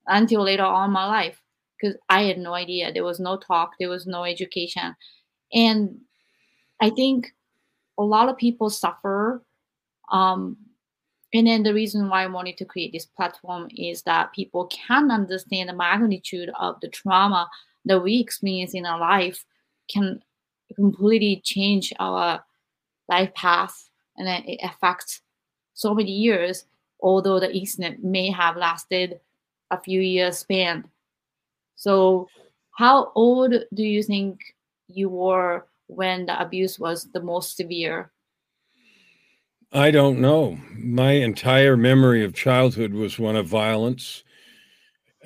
until 0.06 0.42
later 0.42 0.64
on 0.64 0.90
my 0.90 1.06
life 1.06 1.42
because 1.80 1.96
I 2.08 2.24
had 2.24 2.38
no 2.38 2.54
idea. 2.54 2.92
There 2.92 3.04
was 3.04 3.20
no 3.20 3.36
talk, 3.36 3.72
there 3.78 3.88
was 3.88 4.06
no 4.06 4.24
education. 4.24 4.94
And 5.52 5.98
I 6.80 6.90
think 6.90 7.32
a 7.98 8.02
lot 8.02 8.28
of 8.28 8.36
people 8.36 8.70
suffer. 8.70 9.42
Um, 10.10 10.56
and 11.32 11.46
then 11.46 11.62
the 11.62 11.74
reason 11.74 12.08
why 12.08 12.24
I 12.24 12.26
wanted 12.26 12.56
to 12.58 12.64
create 12.64 12.92
this 12.92 13.06
platform 13.06 13.68
is 13.76 14.02
that 14.02 14.32
people 14.32 14.66
can 14.66 15.10
understand 15.10 15.68
the 15.68 15.74
magnitude 15.74 16.50
of 16.58 16.80
the 16.80 16.88
trauma 16.88 17.48
that 17.84 18.00
we 18.00 18.18
experience 18.18 18.74
in 18.74 18.84
our 18.84 18.98
life 18.98 19.44
can 19.88 20.22
completely 20.74 21.40
change 21.44 21.92
our 21.98 22.44
life 23.08 23.32
path 23.34 23.90
and 24.16 24.28
it 24.46 24.60
affects 24.62 25.20
so 25.74 25.94
many 25.94 26.12
years 26.12 26.64
although 27.02 27.40
the 27.40 27.54
incident 27.54 28.02
may 28.04 28.30
have 28.30 28.56
lasted 28.56 29.20
a 29.70 29.80
few 29.80 30.00
years 30.00 30.38
span. 30.38 30.84
So, 31.76 32.28
how 32.72 33.12
old 33.14 33.54
do 33.74 33.82
you 33.82 34.02
think 34.02 34.40
you 34.88 35.08
were 35.08 35.66
when 35.86 36.26
the 36.26 36.40
abuse 36.40 36.78
was 36.78 37.08
the 37.12 37.20
most 37.20 37.56
severe? 37.56 38.10
I 39.72 39.90
don't 39.90 40.20
know. 40.20 40.58
My 40.74 41.12
entire 41.12 41.76
memory 41.76 42.24
of 42.24 42.34
childhood 42.34 42.92
was 42.92 43.18
one 43.18 43.36
of 43.36 43.46
violence. 43.46 44.24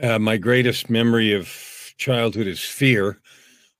Uh, 0.00 0.18
my 0.18 0.36
greatest 0.36 0.90
memory 0.90 1.32
of 1.32 1.48
childhood 1.96 2.46
is 2.46 2.60
fear 2.60 3.20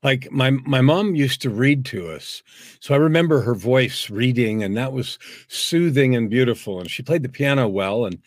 like 0.05 0.31
my 0.31 0.51
my 0.51 0.81
mom 0.83 1.15
used 1.17 1.43
to 1.43 1.51
read 1.51 1.85
to 1.87 2.11
us. 2.11 2.43
So 2.81 2.95
i 2.95 2.99
remember 2.99 3.41
her 3.41 3.55
voice 3.55 4.11
reading 4.11 4.63
and 4.63 4.77
that 4.77 4.93
was 4.93 5.19
soothing 5.49 6.15
and 6.15 6.31
beautiful. 6.31 6.81
And 6.81 6.91
she 6.91 7.03
played 7.03 7.23
the 7.23 7.29
piano 7.29 7.67
well 7.69 8.05
and 8.05 8.19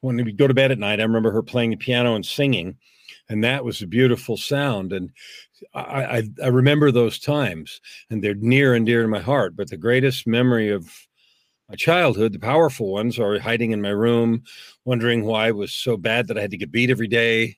when 0.00 0.16
we 0.16 0.32
go 0.32 0.46
to 0.48 0.54
bed 0.54 0.72
at 0.72 0.78
night 0.78 0.98
i 1.00 1.02
remember 1.04 1.30
her 1.30 1.42
playing 1.42 1.70
the 1.70 1.76
piano 1.76 2.14
and 2.14 2.24
singing 2.24 2.76
and 3.28 3.44
that 3.44 3.64
was 3.64 3.80
a 3.80 3.86
beautiful 3.86 4.36
sound. 4.36 4.92
And 4.92 5.10
I, 5.74 6.18
I, 6.18 6.22
I 6.44 6.48
remember 6.48 6.90
those 6.90 7.18
times 7.20 7.80
and 8.10 8.24
they're 8.24 8.34
near 8.34 8.74
and 8.74 8.84
dear 8.84 9.02
to 9.02 9.08
my 9.08 9.20
heart. 9.20 9.54
But 9.56 9.70
the 9.70 9.76
greatest 9.76 10.26
memory 10.26 10.70
of 10.70 10.90
my 11.68 11.76
childhood 11.76 12.32
the 12.32 12.38
powerful 12.40 12.92
ones 12.92 13.18
are 13.18 13.38
hiding 13.38 13.70
in 13.70 13.80
my 13.80 13.90
room 13.90 14.42
wondering 14.84 15.24
why 15.24 15.48
I 15.48 15.52
was 15.52 15.72
so 15.72 15.96
bad 15.96 16.26
that 16.26 16.36
i 16.36 16.40
had 16.40 16.50
to 16.50 16.56
get 16.56 16.72
beat 16.72 16.90
every 16.90 17.06
day 17.06 17.56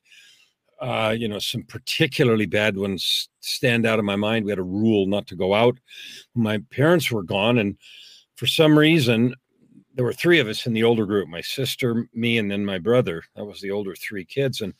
uh, 0.83 1.11
you 1.11 1.29
know, 1.29 1.39
some 1.39 1.63
particularly 1.63 2.45
bad 2.45 2.75
ones 2.75 3.29
stand 3.39 3.85
out 3.85 3.99
in 3.99 4.05
my 4.05 4.17
mind. 4.17 4.43
We 4.43 4.51
had 4.51 4.59
a 4.59 4.63
rule 4.63 5.07
not 5.07 5.27
to 5.27 5.35
go 5.35 5.53
out. 5.53 5.77
My 6.35 6.59
parents 6.71 7.09
were 7.09 7.23
gone, 7.23 7.57
and 7.57 7.77
for 8.35 8.47
some 8.47 8.77
reason, 8.77 9.33
there 9.95 10.03
were 10.03 10.11
three 10.11 10.39
of 10.39 10.49
us 10.49 10.65
in 10.65 10.73
the 10.73 10.83
older 10.83 11.05
group 11.05 11.29
my 11.29 11.39
sister, 11.39 12.09
me, 12.13 12.37
and 12.37 12.51
then 12.51 12.65
my 12.65 12.79
brother. 12.79 13.23
That 13.37 13.45
was 13.45 13.61
the 13.61 13.71
older 13.71 13.95
three 13.95 14.25
kids. 14.25 14.59
And 14.59 14.73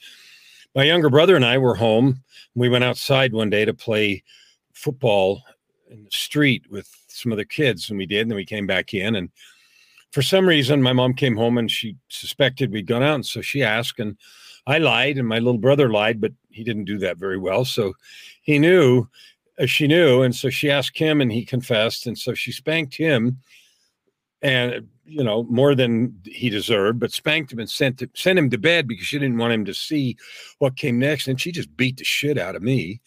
my 0.76 0.84
younger 0.84 1.10
brother 1.10 1.38
and 1.38 1.46
I 1.46 1.58
were 1.58 1.76
home. 1.76 2.22
We 2.54 2.68
went 2.68 2.84
outside 2.84 3.32
one 3.32 3.50
day 3.50 3.63
to 3.63 3.74
play 3.74 4.24
football 4.74 5.42
in 5.89 6.04
the 6.04 6.12
street 6.12 6.63
with 6.70 6.89
some 7.08 7.32
other 7.32 7.46
kids, 7.46 7.89
and 7.89 7.98
we 7.98 8.08
did. 8.08 8.24
And 8.24 8.32
then 8.32 8.36
we 8.36 8.46
came 8.46 8.68
back 8.68 8.94
in. 8.94 9.16
And 9.16 9.30
for 10.12 10.22
some 10.22 10.46
reason, 10.46 10.82
my 10.82 10.92
mom 10.92 11.13
came 11.13 11.38
home 11.38 11.58
and 11.58 11.72
she 11.72 11.96
suspected 12.10 12.74
we'd 12.74 12.88
gone 12.88 13.04
out. 13.04 13.16
And 13.16 13.26
so 13.26 13.39
she 13.39 13.63
asked, 13.63 14.00
and 14.00 14.18
I 14.65 14.78
lied 14.78 15.17
and 15.17 15.28
my 15.28 15.39
little 15.39 15.60
brother 15.60 15.89
lied, 15.89 16.21
but 16.21 16.32
he 16.49 16.63
didn't 16.63 16.86
do 16.86 16.97
that 16.99 17.17
very 17.17 17.38
well. 17.38 17.65
So 17.65 17.93
he 18.41 18.60
knew, 18.60 19.08
uh, 19.60 19.65
she 19.65 19.88
knew. 19.88 20.21
And 20.21 20.36
so 20.36 20.49
she 20.49 20.71
asked 20.71 20.97
him 20.97 21.21
and 21.21 21.32
he 21.32 21.45
confessed. 21.45 22.08
And 22.08 22.17
so 22.17 22.34
she 22.34 22.52
spanked 22.52 22.95
him 22.95 23.39
and, 24.41 24.88
you 25.06 25.23
know, 25.23 25.43
more 25.43 25.76
than 25.76 26.17
he 26.26 26.49
deserved, 26.49 26.99
but 26.99 27.12
spanked 27.12 27.52
him 27.52 27.60
and 27.60 27.69
sent, 27.69 27.99
to, 27.99 28.10
sent 28.13 28.39
him 28.39 28.49
to 28.52 28.58
bed 28.58 28.88
because 28.88 29.06
she 29.06 29.19
didn't 29.19 29.38
want 29.38 29.54
him 29.54 29.65
to 29.65 29.73
see 29.73 30.17
what 30.60 30.78
came 30.78 30.97
next. 30.97 31.28
And 31.28 31.39
she 31.39 31.52
just 31.52 31.76
beat 31.76 31.97
the 31.97 32.06
shit 32.06 32.38
out 32.38 32.56
of 32.56 32.62
me 32.62 33.02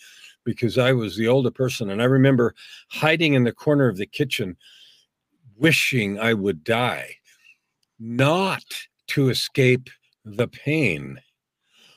because 0.45 0.79
I 0.79 0.93
was 0.93 1.17
the 1.17 1.29
older 1.29 1.51
person. 1.51 1.91
And 1.91 2.03
I 2.03 2.07
remember 2.07 2.55
hiding 2.89 3.35
in 3.35 3.45
the 3.45 3.53
corner 3.53 3.89
of 3.89 3.97
the 3.97 4.07
kitchen, 4.07 4.57
wishing 5.57 6.21
I 6.21 6.35
would 6.35 6.65
die, 6.65 7.17
not 7.99 8.65
to 9.09 9.31
escape 9.31 9.89
the 10.25 10.49
pain 10.49 11.21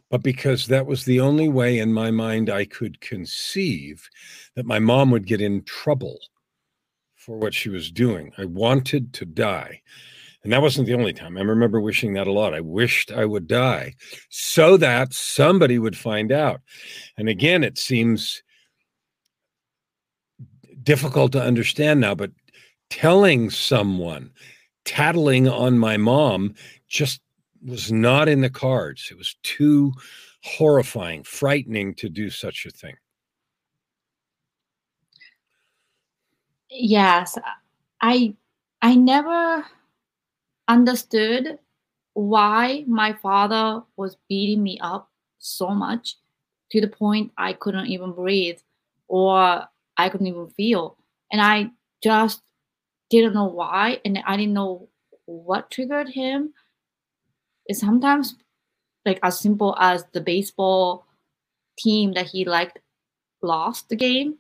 but 0.09 0.23
because 0.23 0.67
that 0.67 0.85
was 0.85 1.05
the 1.05 1.19
only 1.19 1.49
way 1.49 1.79
in 1.79 1.93
my 1.93 2.11
mind 2.11 2.49
I 2.49 2.65
could 2.65 2.99
conceive 3.01 4.09
that 4.55 4.65
my 4.65 4.79
mom 4.79 5.11
would 5.11 5.27
get 5.27 5.41
in 5.41 5.63
trouble 5.63 6.19
for 7.15 7.37
what 7.37 7.53
she 7.53 7.69
was 7.69 7.91
doing. 7.91 8.31
I 8.37 8.45
wanted 8.45 9.13
to 9.13 9.25
die. 9.25 9.81
And 10.43 10.53
that 10.53 10.61
wasn't 10.61 10.87
the 10.87 10.93
only 10.93 11.13
time. 11.13 11.37
I 11.37 11.41
remember 11.41 11.81
wishing 11.81 12.13
that 12.13 12.27
a 12.27 12.31
lot. 12.31 12.53
I 12.53 12.61
wished 12.61 13.11
I 13.11 13.25
would 13.25 13.47
die 13.47 13.93
so 14.29 14.77
that 14.77 15.13
somebody 15.13 15.79
would 15.79 15.97
find 15.97 16.31
out. 16.31 16.61
And 17.17 17.27
again, 17.27 17.63
it 17.63 17.77
seems 17.77 18.41
difficult 20.81 21.33
to 21.33 21.43
understand 21.43 21.99
now, 21.99 22.15
but 22.15 22.31
telling 22.89 23.49
someone, 23.49 24.31
tattling 24.85 25.47
on 25.47 25.77
my 25.77 25.97
mom, 25.97 26.55
just 26.87 27.21
was 27.65 27.91
not 27.91 28.27
in 28.27 28.41
the 28.41 28.49
cards. 28.49 29.09
It 29.11 29.17
was 29.17 29.35
too 29.43 29.93
horrifying, 30.43 31.23
frightening 31.23 31.93
to 31.95 32.09
do 32.09 32.29
such 32.29 32.65
a 32.65 32.71
thing. 32.71 32.95
Yes, 36.69 37.37
I 38.01 38.35
I 38.81 38.95
never 38.95 39.65
understood 40.67 41.59
why 42.13 42.83
my 42.87 43.13
father 43.13 43.83
was 43.97 44.17
beating 44.27 44.63
me 44.63 44.79
up 44.81 45.09
so 45.39 45.69
much 45.69 46.15
to 46.71 46.79
the 46.81 46.87
point 46.87 47.31
I 47.37 47.53
couldn't 47.53 47.87
even 47.87 48.13
breathe 48.13 48.59
or 49.07 49.67
I 49.97 50.09
couldn't 50.09 50.27
even 50.27 50.49
feel. 50.49 50.97
And 51.31 51.41
I 51.41 51.71
just 52.03 52.41
didn't 53.09 53.33
know 53.33 53.45
why 53.45 53.99
and 54.05 54.19
I 54.25 54.37
didn't 54.37 54.53
know 54.53 54.87
what 55.25 55.71
triggered 55.71 56.09
him 56.09 56.53
is 57.69 57.79
sometimes 57.79 58.35
like 59.05 59.19
as 59.23 59.39
simple 59.39 59.77
as 59.79 60.03
the 60.11 60.19
baseball 60.19 61.05
team 61.77 62.11
that 62.13 62.25
he 62.25 62.43
liked 62.43 62.79
lost 63.41 63.87
the 63.87 63.95
game 63.95 64.37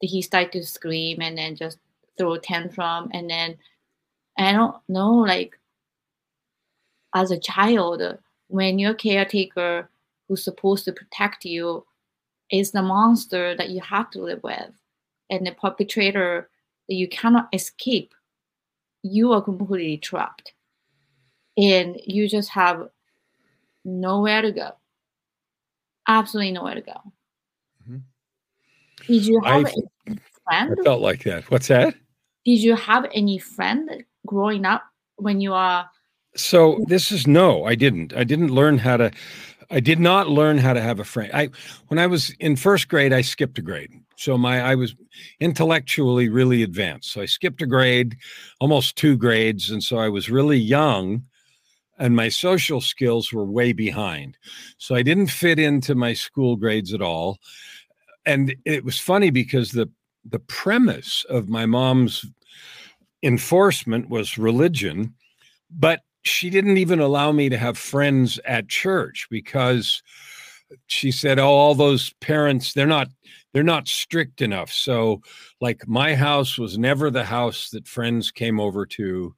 he 0.00 0.22
started 0.22 0.52
to 0.52 0.64
scream 0.64 1.20
and 1.20 1.36
then 1.36 1.54
just 1.54 1.78
throw 2.16 2.32
a 2.32 2.38
tantrum 2.38 3.10
and 3.12 3.28
then 3.28 3.58
I 4.38 4.52
don't 4.52 4.76
know 4.88 5.10
like 5.10 5.58
as 7.14 7.30
a 7.30 7.38
child 7.38 8.02
when 8.48 8.78
your 8.78 8.94
caretaker 8.94 9.90
who's 10.28 10.42
supposed 10.42 10.84
to 10.86 10.92
protect 10.92 11.44
you 11.44 11.84
is 12.50 12.72
the 12.72 12.82
monster 12.82 13.54
that 13.56 13.70
you 13.70 13.80
have 13.80 14.10
to 14.10 14.22
live 14.22 14.42
with 14.42 14.70
and 15.28 15.46
the 15.46 15.52
perpetrator 15.52 16.48
that 16.88 16.94
you 16.94 17.08
cannot 17.08 17.48
escape, 17.52 18.12
you 19.02 19.32
are 19.32 19.40
completely 19.40 19.96
trapped. 19.96 20.52
And 21.60 22.00
you 22.06 22.28
just 22.28 22.48
have 22.50 22.88
nowhere 23.84 24.42
to 24.42 24.52
go. 24.52 24.70
Absolutely 26.08 26.52
nowhere 26.52 26.74
to 26.74 26.80
go. 26.80 27.00
Mm-hmm. 27.82 27.98
Did 29.06 29.26
you 29.26 29.40
have 29.44 29.66
I, 29.66 29.68
a 29.68 30.16
friend? 30.44 30.78
I 30.78 30.82
felt 30.82 31.02
like 31.02 31.24
that. 31.24 31.50
What's 31.50 31.68
that? 31.68 31.94
Did 32.44 32.62
you 32.62 32.74
have 32.76 33.06
any 33.12 33.38
friend 33.38 34.04
growing 34.26 34.64
up 34.64 34.82
when 35.16 35.40
you 35.40 35.52
are? 35.52 35.88
So 36.36 36.80
this 36.86 37.12
is 37.12 37.26
no, 37.26 37.64
I 37.64 37.74
didn't. 37.74 38.14
I 38.14 38.24
didn't 38.24 38.50
learn 38.50 38.78
how 38.78 38.96
to. 38.96 39.10
I 39.70 39.80
did 39.80 40.00
not 40.00 40.28
learn 40.28 40.58
how 40.58 40.72
to 40.72 40.80
have 40.80 40.98
a 40.98 41.04
friend. 41.04 41.30
I 41.32 41.50
when 41.88 41.98
I 41.98 42.06
was 42.06 42.30
in 42.40 42.56
first 42.56 42.88
grade, 42.88 43.12
I 43.12 43.20
skipped 43.20 43.58
a 43.58 43.62
grade. 43.62 43.92
So 44.16 44.38
my 44.38 44.60
I 44.60 44.74
was 44.74 44.94
intellectually 45.40 46.28
really 46.28 46.62
advanced. 46.62 47.12
So 47.12 47.20
I 47.20 47.26
skipped 47.26 47.62
a 47.62 47.66
grade, 47.66 48.16
almost 48.60 48.96
two 48.96 49.16
grades, 49.16 49.70
and 49.70 49.82
so 49.82 49.98
I 49.98 50.08
was 50.08 50.30
really 50.30 50.58
young 50.58 51.24
and 52.00 52.16
my 52.16 52.30
social 52.30 52.80
skills 52.80 53.32
were 53.32 53.44
way 53.44 53.72
behind. 53.72 54.36
So 54.78 54.94
I 54.94 55.02
didn't 55.02 55.28
fit 55.28 55.58
into 55.58 55.94
my 55.94 56.14
school 56.14 56.56
grades 56.56 56.92
at 56.94 57.02
all. 57.02 57.38
And 58.26 58.56
it 58.64 58.84
was 58.84 58.98
funny 58.98 59.30
because 59.30 59.70
the 59.70 59.88
the 60.24 60.40
premise 60.40 61.24
of 61.30 61.48
my 61.48 61.64
mom's 61.64 62.24
enforcement 63.22 64.10
was 64.10 64.36
religion, 64.36 65.14
but 65.70 66.00
she 66.22 66.50
didn't 66.50 66.76
even 66.76 67.00
allow 67.00 67.32
me 67.32 67.48
to 67.48 67.56
have 67.56 67.78
friends 67.78 68.38
at 68.44 68.68
church 68.68 69.26
because 69.30 70.02
she 70.86 71.10
said, 71.10 71.38
"Oh, 71.38 71.48
all 71.48 71.74
those 71.74 72.12
parents, 72.20 72.72
they're 72.72 72.86
not 72.86 73.08
they're 73.52 73.62
not 73.62 73.88
strict 73.88 74.42
enough." 74.42 74.72
So, 74.72 75.22
like 75.60 75.86
my 75.88 76.14
house 76.14 76.58
was 76.58 76.78
never 76.78 77.10
the 77.10 77.24
house 77.24 77.70
that 77.70 77.88
friends 77.88 78.30
came 78.30 78.60
over 78.60 78.86
to. 78.86 79.34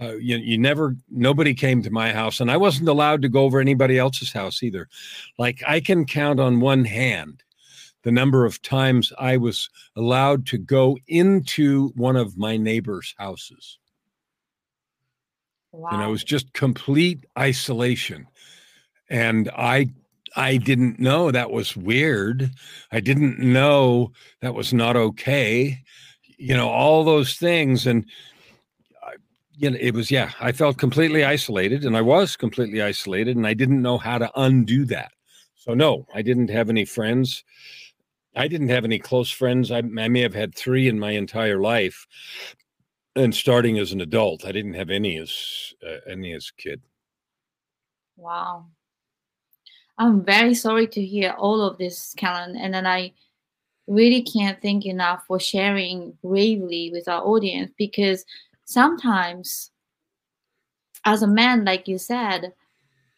Uh, 0.00 0.14
you, 0.14 0.36
you 0.38 0.58
never 0.58 0.96
nobody 1.08 1.54
came 1.54 1.80
to 1.80 1.90
my 1.90 2.12
house 2.12 2.40
and 2.40 2.50
i 2.50 2.56
wasn't 2.56 2.88
allowed 2.88 3.22
to 3.22 3.28
go 3.28 3.44
over 3.44 3.60
anybody 3.60 3.96
else's 3.96 4.32
house 4.32 4.62
either. 4.62 4.88
Like 5.38 5.62
i 5.66 5.78
can 5.80 6.04
count 6.04 6.40
on 6.40 6.60
one 6.60 6.84
hand 6.84 7.42
the 8.02 8.10
number 8.10 8.44
of 8.44 8.60
times 8.62 9.12
i 9.18 9.36
was 9.36 9.70
allowed 9.96 10.46
to 10.46 10.58
go 10.58 10.98
into 11.06 11.88
one 11.94 12.16
of 12.16 12.36
my 12.36 12.56
neighbors 12.56 13.14
houses. 13.18 13.78
Wow. 15.70 15.90
you 15.92 15.98
know 15.98 16.08
it 16.08 16.12
was 16.12 16.24
just 16.24 16.52
complete 16.54 17.24
isolation. 17.38 18.26
And 19.08 19.48
i 19.56 19.90
i 20.34 20.56
didn't 20.56 20.98
know 20.98 21.30
that 21.30 21.52
was 21.52 21.76
weird. 21.76 22.50
I 22.90 22.98
didn't 22.98 23.38
know 23.38 24.10
that 24.40 24.54
was 24.54 24.72
not 24.72 24.96
okay. 24.96 25.78
You 26.36 26.56
know 26.56 26.68
all 26.68 27.04
those 27.04 27.34
things 27.36 27.86
and 27.86 28.04
you 29.56 29.70
know, 29.70 29.78
it 29.80 29.94
was, 29.94 30.10
yeah, 30.10 30.32
I 30.40 30.52
felt 30.52 30.78
completely 30.78 31.24
isolated 31.24 31.84
and 31.84 31.96
I 31.96 32.00
was 32.00 32.36
completely 32.36 32.82
isolated 32.82 33.36
and 33.36 33.46
I 33.46 33.54
didn't 33.54 33.82
know 33.82 33.98
how 33.98 34.18
to 34.18 34.30
undo 34.36 34.84
that. 34.86 35.12
So, 35.54 35.74
no, 35.74 36.06
I 36.14 36.22
didn't 36.22 36.50
have 36.50 36.68
any 36.68 36.84
friends. 36.84 37.44
I 38.36 38.48
didn't 38.48 38.68
have 38.68 38.84
any 38.84 38.98
close 38.98 39.30
friends. 39.30 39.70
I, 39.70 39.78
I 39.78 40.08
may 40.08 40.20
have 40.20 40.34
had 40.34 40.54
three 40.54 40.88
in 40.88 40.98
my 40.98 41.12
entire 41.12 41.60
life. 41.60 42.06
And 43.16 43.32
starting 43.32 43.78
as 43.78 43.92
an 43.92 44.00
adult, 44.00 44.44
I 44.44 44.50
didn't 44.50 44.74
have 44.74 44.90
any 44.90 45.18
as 45.18 45.72
uh, 45.86 45.98
any 46.10 46.32
as 46.32 46.50
kid. 46.50 46.82
Wow. 48.16 48.66
I'm 49.98 50.24
very 50.24 50.54
sorry 50.54 50.88
to 50.88 51.04
hear 51.04 51.30
all 51.38 51.62
of 51.62 51.78
this, 51.78 52.12
Kellan. 52.16 52.56
And 52.56 52.74
then 52.74 52.86
I 52.86 53.12
really 53.86 54.22
can't 54.22 54.60
thank 54.60 54.84
enough 54.84 55.24
for 55.28 55.38
sharing 55.38 56.18
bravely 56.24 56.90
with 56.92 57.06
our 57.06 57.22
audience 57.22 57.70
because 57.78 58.24
sometimes 58.64 59.70
as 61.04 61.22
a 61.22 61.26
man 61.26 61.64
like 61.64 61.86
you 61.86 61.98
said 61.98 62.52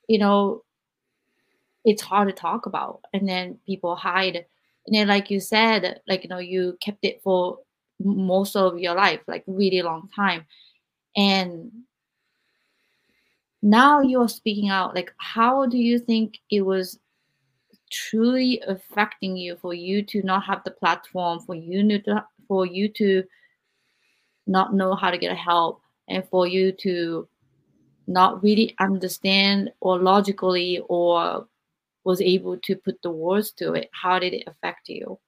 you 0.09 0.19
know 0.19 0.63
it's 1.87 2.03
hard 2.03 2.29
to 2.29 2.35
talk 2.35 2.67
about 2.67 3.01
and 3.15 3.27
then 3.29 3.59
people 3.65 3.95
hide. 3.95 4.45
And 4.87 4.95
then 4.95 5.07
like 5.07 5.31
you 5.31 5.41
said 5.41 6.01
like 6.07 6.25
you 6.25 6.29
know 6.29 6.39
you 6.39 6.77
kept 6.83 7.05
it 7.05 7.23
for 7.23 7.61
most 8.01 8.57
of 8.57 8.79
your 8.79 8.95
life 8.95 9.21
like 9.27 9.45
really 9.47 9.81
long 9.81 10.09
time. 10.15 10.45
And 11.17 11.71
now 13.63 14.01
you're 14.01 14.29
speaking 14.29 14.69
out 14.69 14.95
like 14.95 15.15
how 15.17 15.65
do 15.65 15.79
you 15.79 15.99
think 15.99 16.39
it 16.51 16.61
was 16.61 16.99
truly 17.91 18.61
affecting 18.67 19.37
you 19.37 19.57
for 19.57 19.73
you 19.73 20.03
to 20.03 20.23
not 20.23 20.45
have 20.45 20.63
the 20.65 20.73
platform 20.73 21.39
for 21.41 21.55
you 21.55 22.01
to 22.01 22.25
for 22.49 22.67
you 22.67 22.89
to 22.89 23.23
not 24.47 24.75
know 24.75 24.95
how 24.95 25.11
to 25.11 25.19
get 25.19 25.37
help 25.37 25.81
and 26.09 26.25
for 26.29 26.47
you 26.47 26.73
to 26.73 27.29
not 28.07 28.43
really 28.43 28.75
understand 28.79 29.71
or 29.81 29.99
logically 29.99 30.81
or 30.89 31.47
was 32.05 32.21
able 32.21 32.57
to 32.59 32.77
put 32.77 33.03
the 33.03 33.11
words 33.11 33.51
to 33.51 33.75
it 33.75 33.91
how 33.93 34.19
did 34.19 34.33
it 34.33 34.45
affect 34.47 34.89
you? 34.89 35.19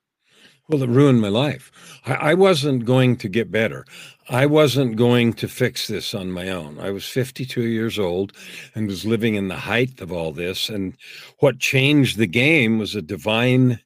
Well 0.69 0.83
it 0.83 0.91
ruined 0.91 1.21
my 1.21 1.29
life. 1.29 1.73
I, 2.07 2.15
I, 2.15 2.35
wasn't 2.35 2.85
going 2.85 3.17
to 3.17 3.29
get 3.29 3.51
better. 3.51 3.87
I 4.29 4.45
wasn't 4.45 4.97
going 4.97 5.33
to 5.35 5.49
fix 5.49 5.89
this 5.89 6.15
on 6.15 6.31
my 6.31 6.51
own. 6.51 6.79
I 6.79 6.91
was 6.91 7.07
52 7.07 7.63
years 7.63 7.99
old 7.99 8.35
and 8.75 8.87
was 8.87 9.07
living 9.07 9.35
in 9.35 9.49
the 9.49 9.57
height 9.57 10.01
of 10.01 10.13
all 10.13 10.31
this 10.31 10.69
and 10.69 10.95
what 11.39 11.59
changed 11.59 12.19
the 12.19 12.27
game 12.27 12.79
was 12.79 12.95
a 12.95 13.03
divine 13.03 13.81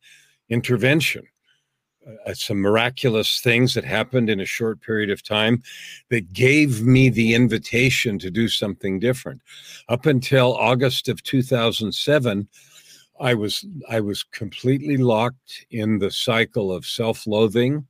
intervention 0.51 1.25
uh, 2.27 2.35
some 2.35 2.59
miraculous 2.59 3.41
things 3.41 3.75
that 3.75 3.85
happened 3.85 4.29
in 4.29 4.41
a 4.41 4.47
short 4.47 4.81
period 4.81 5.11
of 5.11 5.23
time 5.23 5.63
that 6.11 6.33
gave 6.33 6.83
me 6.83 7.09
the 7.09 7.35
invitation 7.35 8.19
to 8.19 8.31
do 8.31 8.49
something 8.49 8.99
different. 8.99 9.41
Up 9.89 10.07
until 10.07 10.55
August 10.57 11.09
of 11.09 11.23
2007, 11.23 12.49
I 13.21 13.35
was 13.35 13.65
I 13.89 14.01
was 14.01 14.25
completely 14.25 14.97
locked 14.97 15.67
in 15.71 15.99
the 15.99 16.11
cycle 16.11 16.73
of 16.73 16.87
self-loathing, 16.87 17.87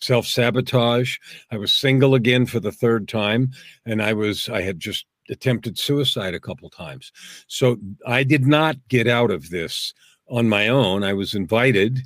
self-sabotage. 0.00 1.16
I 1.52 1.58
was 1.58 1.72
single 1.72 2.14
again 2.16 2.46
for 2.46 2.58
the 2.60 2.72
third 2.72 3.06
time 3.06 3.50
and 3.86 4.02
I 4.02 4.14
was 4.14 4.48
I 4.48 4.62
had 4.62 4.80
just 4.80 5.06
attempted 5.30 5.78
suicide 5.78 6.34
a 6.34 6.40
couple 6.40 6.68
times. 6.70 7.12
So 7.46 7.78
I 8.06 8.24
did 8.24 8.46
not 8.46 8.76
get 8.88 9.06
out 9.06 9.30
of 9.30 9.50
this 9.50 9.94
on 10.28 10.48
my 10.48 10.68
own. 10.68 11.04
I 11.04 11.12
was 11.12 11.34
invited 11.34 12.00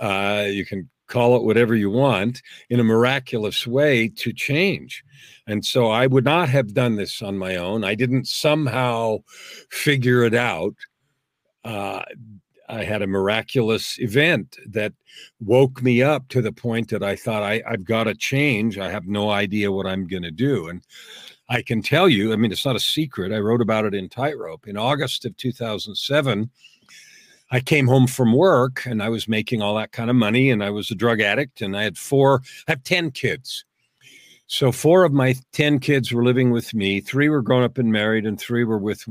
uh, 0.00 0.46
you 0.48 0.64
can 0.64 0.88
call 1.06 1.36
it 1.36 1.42
whatever 1.42 1.74
you 1.74 1.90
want 1.90 2.40
in 2.70 2.80
a 2.80 2.84
miraculous 2.84 3.66
way 3.66 4.08
to 4.08 4.32
change. 4.32 5.04
And 5.46 5.64
so 5.64 5.88
I 5.88 6.06
would 6.06 6.24
not 6.24 6.48
have 6.48 6.72
done 6.72 6.96
this 6.96 7.20
on 7.20 7.36
my 7.36 7.56
own. 7.56 7.84
I 7.84 7.94
didn't 7.94 8.26
somehow 8.26 9.18
figure 9.70 10.24
it 10.24 10.34
out. 10.34 10.74
Uh, 11.64 12.02
I 12.68 12.84
had 12.84 13.02
a 13.02 13.06
miraculous 13.08 13.98
event 13.98 14.56
that 14.68 14.92
woke 15.40 15.82
me 15.82 16.02
up 16.02 16.28
to 16.28 16.40
the 16.40 16.52
point 16.52 16.88
that 16.90 17.02
I 17.02 17.16
thought 17.16 17.42
I, 17.42 17.62
I've 17.66 17.84
got 17.84 18.04
to 18.04 18.14
change. 18.14 18.78
I 18.78 18.90
have 18.90 19.08
no 19.08 19.30
idea 19.30 19.72
what 19.72 19.86
I'm 19.86 20.06
going 20.06 20.22
to 20.22 20.30
do. 20.30 20.68
And 20.68 20.82
I 21.48 21.62
can 21.62 21.82
tell 21.82 22.08
you, 22.08 22.32
I 22.32 22.36
mean, 22.36 22.52
it's 22.52 22.64
not 22.64 22.76
a 22.76 22.80
secret. 22.80 23.32
I 23.32 23.38
wrote 23.38 23.60
about 23.60 23.84
it 23.84 23.94
in 23.94 24.08
Tightrope. 24.08 24.68
In 24.68 24.76
August 24.76 25.24
of 25.24 25.36
2007, 25.36 26.48
I 27.50 27.60
came 27.60 27.86
home 27.86 28.06
from 28.06 28.32
work 28.32 28.86
and 28.86 29.02
I 29.02 29.08
was 29.08 29.26
making 29.26 29.60
all 29.60 29.74
that 29.76 29.92
kind 29.92 30.08
of 30.08 30.16
money 30.16 30.50
and 30.50 30.62
I 30.62 30.70
was 30.70 30.90
a 30.90 30.94
drug 30.94 31.20
addict 31.20 31.60
and 31.60 31.76
I 31.76 31.82
had 31.82 31.98
four, 31.98 32.42
I 32.68 32.72
have 32.72 32.84
10 32.84 33.10
kids. 33.10 33.64
So 34.46 34.72
four 34.72 35.04
of 35.04 35.12
my 35.12 35.34
10 35.52 35.78
kids 35.80 36.12
were 36.12 36.24
living 36.24 36.50
with 36.50 36.74
me. 36.74 37.00
Three 37.00 37.28
were 37.28 37.42
grown 37.42 37.62
up 37.62 37.78
and 37.78 37.92
married 37.92 38.26
and 38.26 38.38
three 38.38 38.64
were 38.64 38.78
with 38.78 39.04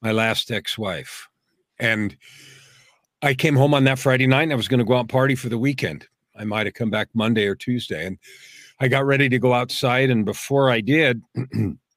my 0.00 0.12
last 0.12 0.50
ex-wife. 0.50 1.28
And 1.78 2.16
I 3.22 3.34
came 3.34 3.56
home 3.56 3.74
on 3.74 3.84
that 3.84 3.98
Friday 3.98 4.26
night 4.26 4.44
and 4.44 4.52
I 4.52 4.56
was 4.56 4.68
going 4.68 4.78
to 4.78 4.84
go 4.84 4.94
out 4.94 5.00
and 5.00 5.08
party 5.08 5.34
for 5.34 5.48
the 5.48 5.58
weekend. 5.58 6.06
I 6.38 6.44
might 6.44 6.66
have 6.66 6.74
come 6.74 6.90
back 6.90 7.08
Monday 7.12 7.46
or 7.46 7.54
Tuesday. 7.54 8.06
And 8.06 8.18
I 8.80 8.88
got 8.88 9.04
ready 9.04 9.28
to 9.28 9.38
go 9.38 9.52
outside. 9.52 10.08
And 10.08 10.24
before 10.24 10.70
I 10.70 10.80
did, 10.80 11.22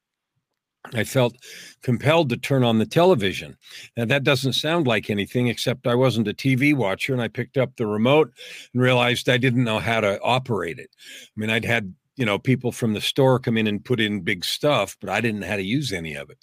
I 0.92 1.04
felt 1.04 1.36
compelled 1.82 2.28
to 2.28 2.36
turn 2.36 2.62
on 2.62 2.78
the 2.78 2.86
television. 2.86 3.56
Now, 3.96 4.04
that 4.04 4.24
doesn't 4.24 4.52
sound 4.52 4.86
like 4.86 5.08
anything, 5.08 5.48
except 5.48 5.86
I 5.86 5.94
wasn't 5.94 6.28
a 6.28 6.34
TV 6.34 6.74
watcher 6.74 7.12
and 7.12 7.22
I 7.22 7.28
picked 7.28 7.56
up 7.56 7.76
the 7.76 7.86
remote 7.86 8.32
and 8.72 8.82
realized 8.82 9.28
I 9.28 9.38
didn't 9.38 9.64
know 9.64 9.78
how 9.78 10.00
to 10.00 10.20
operate 10.20 10.78
it. 10.78 10.90
I 11.36 11.40
mean, 11.40 11.50
I'd 11.50 11.64
had, 11.64 11.94
you 12.16 12.26
know, 12.26 12.38
people 12.38 12.70
from 12.70 12.92
the 12.92 13.00
store 13.00 13.38
come 13.38 13.56
in 13.56 13.66
and 13.66 13.84
put 13.84 13.98
in 13.98 14.20
big 14.20 14.44
stuff, 14.44 14.96
but 15.00 15.08
I 15.08 15.20
didn't 15.20 15.40
know 15.40 15.48
how 15.48 15.56
to 15.56 15.62
use 15.62 15.92
any 15.92 16.14
of 16.14 16.28
it. 16.28 16.38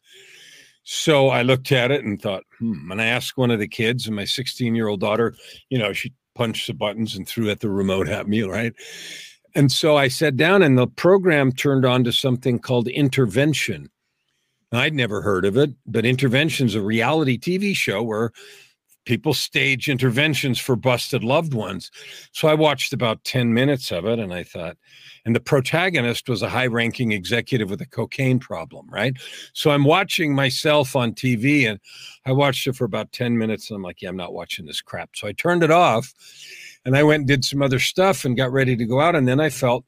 So 0.84 1.30
I 1.30 1.44
looked 1.44 1.72
at 1.72 1.92
it 1.92 2.04
and 2.04 2.20
thought, 2.20 2.44
hmm. 2.58 2.92
And 2.92 3.00
I 3.02 3.06
asked 3.06 3.38
one 3.38 3.52
of 3.52 3.60
the 3.60 3.68
kids, 3.68 4.08
and 4.08 4.16
my 4.16 4.26
16 4.26 4.74
year 4.74 4.88
old 4.88 5.02
daughter, 5.02 5.36
you 5.70 5.78
know, 5.78 5.94
she 5.94 6.14
punched 6.34 6.66
the 6.66 6.74
buttons 6.74 7.16
and 7.16 7.28
threw 7.28 7.52
at 7.52 7.60
the 7.60 7.70
remote 7.70 8.10
at 8.10 8.28
me, 8.28 8.42
right? 8.42 8.74
And 9.54 9.72
so 9.72 9.98
I 9.98 10.08
sat 10.08 10.36
down, 10.36 10.64
and 10.64 10.78
the 10.78 10.88
program 10.88 11.52
turned 11.52 11.86
on 11.86 12.04
to 12.06 12.12
something 12.12 12.58
called 12.58 12.88
intervention 12.88 13.91
I'd 14.72 14.94
never 14.94 15.22
heard 15.22 15.46
of 15.46 15.58
it, 15.58 15.72
but 15.86 16.06
Intervention's 16.06 16.76
a 16.76 16.82
reality 16.82 17.38
TV 17.38 17.76
show 17.76 18.02
where 18.04 18.32
people 19.06 19.34
stage 19.34 19.90
interventions 19.90 20.60
for 20.60 20.76
busted 20.76 21.24
loved 21.24 21.54
ones. 21.54 21.90
So 22.34 22.48
I 22.48 22.54
watched 22.54 22.94
about 22.94 23.24
10 23.24 23.54
minutes 23.54 23.92
of 23.92 24.06
it 24.06 24.20
and 24.20 24.34
I 24.34 24.44
thought, 24.44 24.78
and 25.26 25.36
the 25.36 25.40
protagonist 25.40 26.30
was 26.30 26.42
a 26.42 26.50
high 26.50 26.68
ranking 26.68 27.12
executive 27.12 27.70
with 27.70 27.82
a 27.82 27.88
cocaine 27.88 28.40
problem, 28.40 28.88
right? 28.90 29.14
So 29.54 29.72
I'm 29.72 29.86
watching 29.86 30.36
myself 30.36 30.96
on 30.96 31.14
TV 31.14 31.70
and 31.70 31.80
I 32.26 32.32
watched 32.32 32.68
it 32.68 32.76
for 32.76 32.86
about 32.86 33.12
10 33.12 33.38
minutes 33.38 33.70
and 33.70 33.78
I'm 33.78 33.84
like, 33.84 34.02
yeah, 34.02 34.10
I'm 34.10 34.18
not 34.18 34.34
watching 34.34 34.66
this 34.66 34.82
crap. 34.82 35.10
So 35.16 35.28
I 35.28 35.34
turned 35.34 35.64
it 35.64 35.72
off 35.72 36.14
and 36.86 36.96
I 36.96 37.04
went 37.04 37.22
and 37.22 37.28
did 37.28 37.44
some 37.44 37.62
other 37.62 37.80
stuff 37.80 38.24
and 38.24 38.38
got 38.38 38.52
ready 38.52 38.76
to 38.76 38.86
go 38.86 39.00
out. 39.00 39.16
And 39.16 39.28
then 39.28 39.40
I 39.40 39.50
felt 39.50 39.84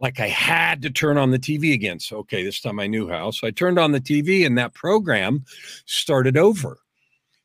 like 0.00 0.20
I 0.20 0.28
had 0.28 0.82
to 0.82 0.90
turn 0.90 1.18
on 1.18 1.30
the 1.30 1.38
TV 1.38 1.72
again. 1.72 1.98
So, 1.98 2.18
okay, 2.18 2.44
this 2.44 2.60
time 2.60 2.78
I 2.78 2.86
knew 2.86 3.08
how. 3.08 3.30
So 3.30 3.46
I 3.46 3.50
turned 3.50 3.78
on 3.78 3.92
the 3.92 4.00
TV 4.00 4.46
and 4.46 4.56
that 4.58 4.74
program 4.74 5.44
started 5.86 6.36
over. 6.36 6.78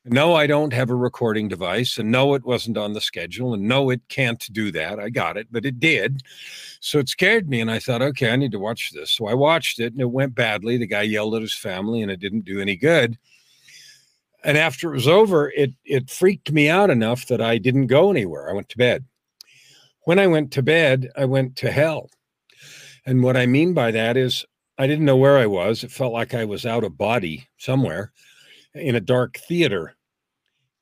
No, 0.05 0.35
I 0.35 0.47
don't 0.47 0.73
have 0.73 0.89
a 0.89 0.95
recording 0.95 1.47
device. 1.47 1.97
And 1.97 2.11
no, 2.11 2.33
it 2.33 2.45
wasn't 2.45 2.77
on 2.77 2.91
the 2.91 2.99
schedule. 2.99 3.53
And 3.53 3.63
no, 3.63 3.89
it 3.89 4.01
can't 4.09 4.45
do 4.51 4.69
that. 4.71 4.99
I 4.99 5.09
got 5.09 5.37
it, 5.37 5.47
but 5.49 5.65
it 5.65 5.79
did. 5.79 6.21
So 6.81 6.99
it 6.99 7.07
scared 7.07 7.49
me. 7.49 7.61
And 7.61 7.71
I 7.71 7.79
thought, 7.79 8.01
okay, 8.01 8.29
I 8.29 8.35
need 8.35 8.51
to 8.51 8.59
watch 8.59 8.91
this. 8.91 9.11
So 9.11 9.27
I 9.27 9.33
watched 9.33 9.79
it 9.79 9.93
and 9.93 10.01
it 10.01 10.11
went 10.11 10.35
badly. 10.35 10.77
The 10.77 10.87
guy 10.87 11.03
yelled 11.03 11.35
at 11.35 11.41
his 11.41 11.55
family 11.55 12.01
and 12.01 12.11
it 12.11 12.19
didn't 12.19 12.43
do 12.43 12.59
any 12.59 12.75
good. 12.75 13.17
And 14.43 14.57
after 14.57 14.91
it 14.91 14.95
was 14.95 15.07
over, 15.07 15.49
it, 15.51 15.71
it 15.85 16.09
freaked 16.09 16.51
me 16.51 16.69
out 16.69 16.89
enough 16.89 17.27
that 17.27 17.39
I 17.39 17.57
didn't 17.57 17.87
go 17.87 18.11
anywhere. 18.11 18.49
I 18.49 18.53
went 18.53 18.67
to 18.69 18.77
bed. 18.77 19.05
When 20.03 20.19
I 20.19 20.27
went 20.27 20.51
to 20.51 20.61
bed, 20.61 21.09
I 21.15 21.23
went 21.23 21.55
to 21.57 21.71
hell. 21.71 22.09
And 23.05 23.21
what 23.21 23.37
I 23.37 23.45
mean 23.45 23.73
by 23.73 23.91
that 23.91 24.17
is 24.17 24.45
I 24.77 24.87
didn't 24.87 25.05
know 25.05 25.17
where 25.17 25.37
I 25.37 25.45
was. 25.45 25.83
It 25.83 25.91
felt 25.91 26.13
like 26.13 26.33
I 26.33 26.45
was 26.45 26.65
out 26.65 26.83
of 26.83 26.97
body 26.97 27.47
somewhere 27.57 28.11
in 28.73 28.95
a 28.95 29.01
dark 29.01 29.37
theater. 29.37 29.95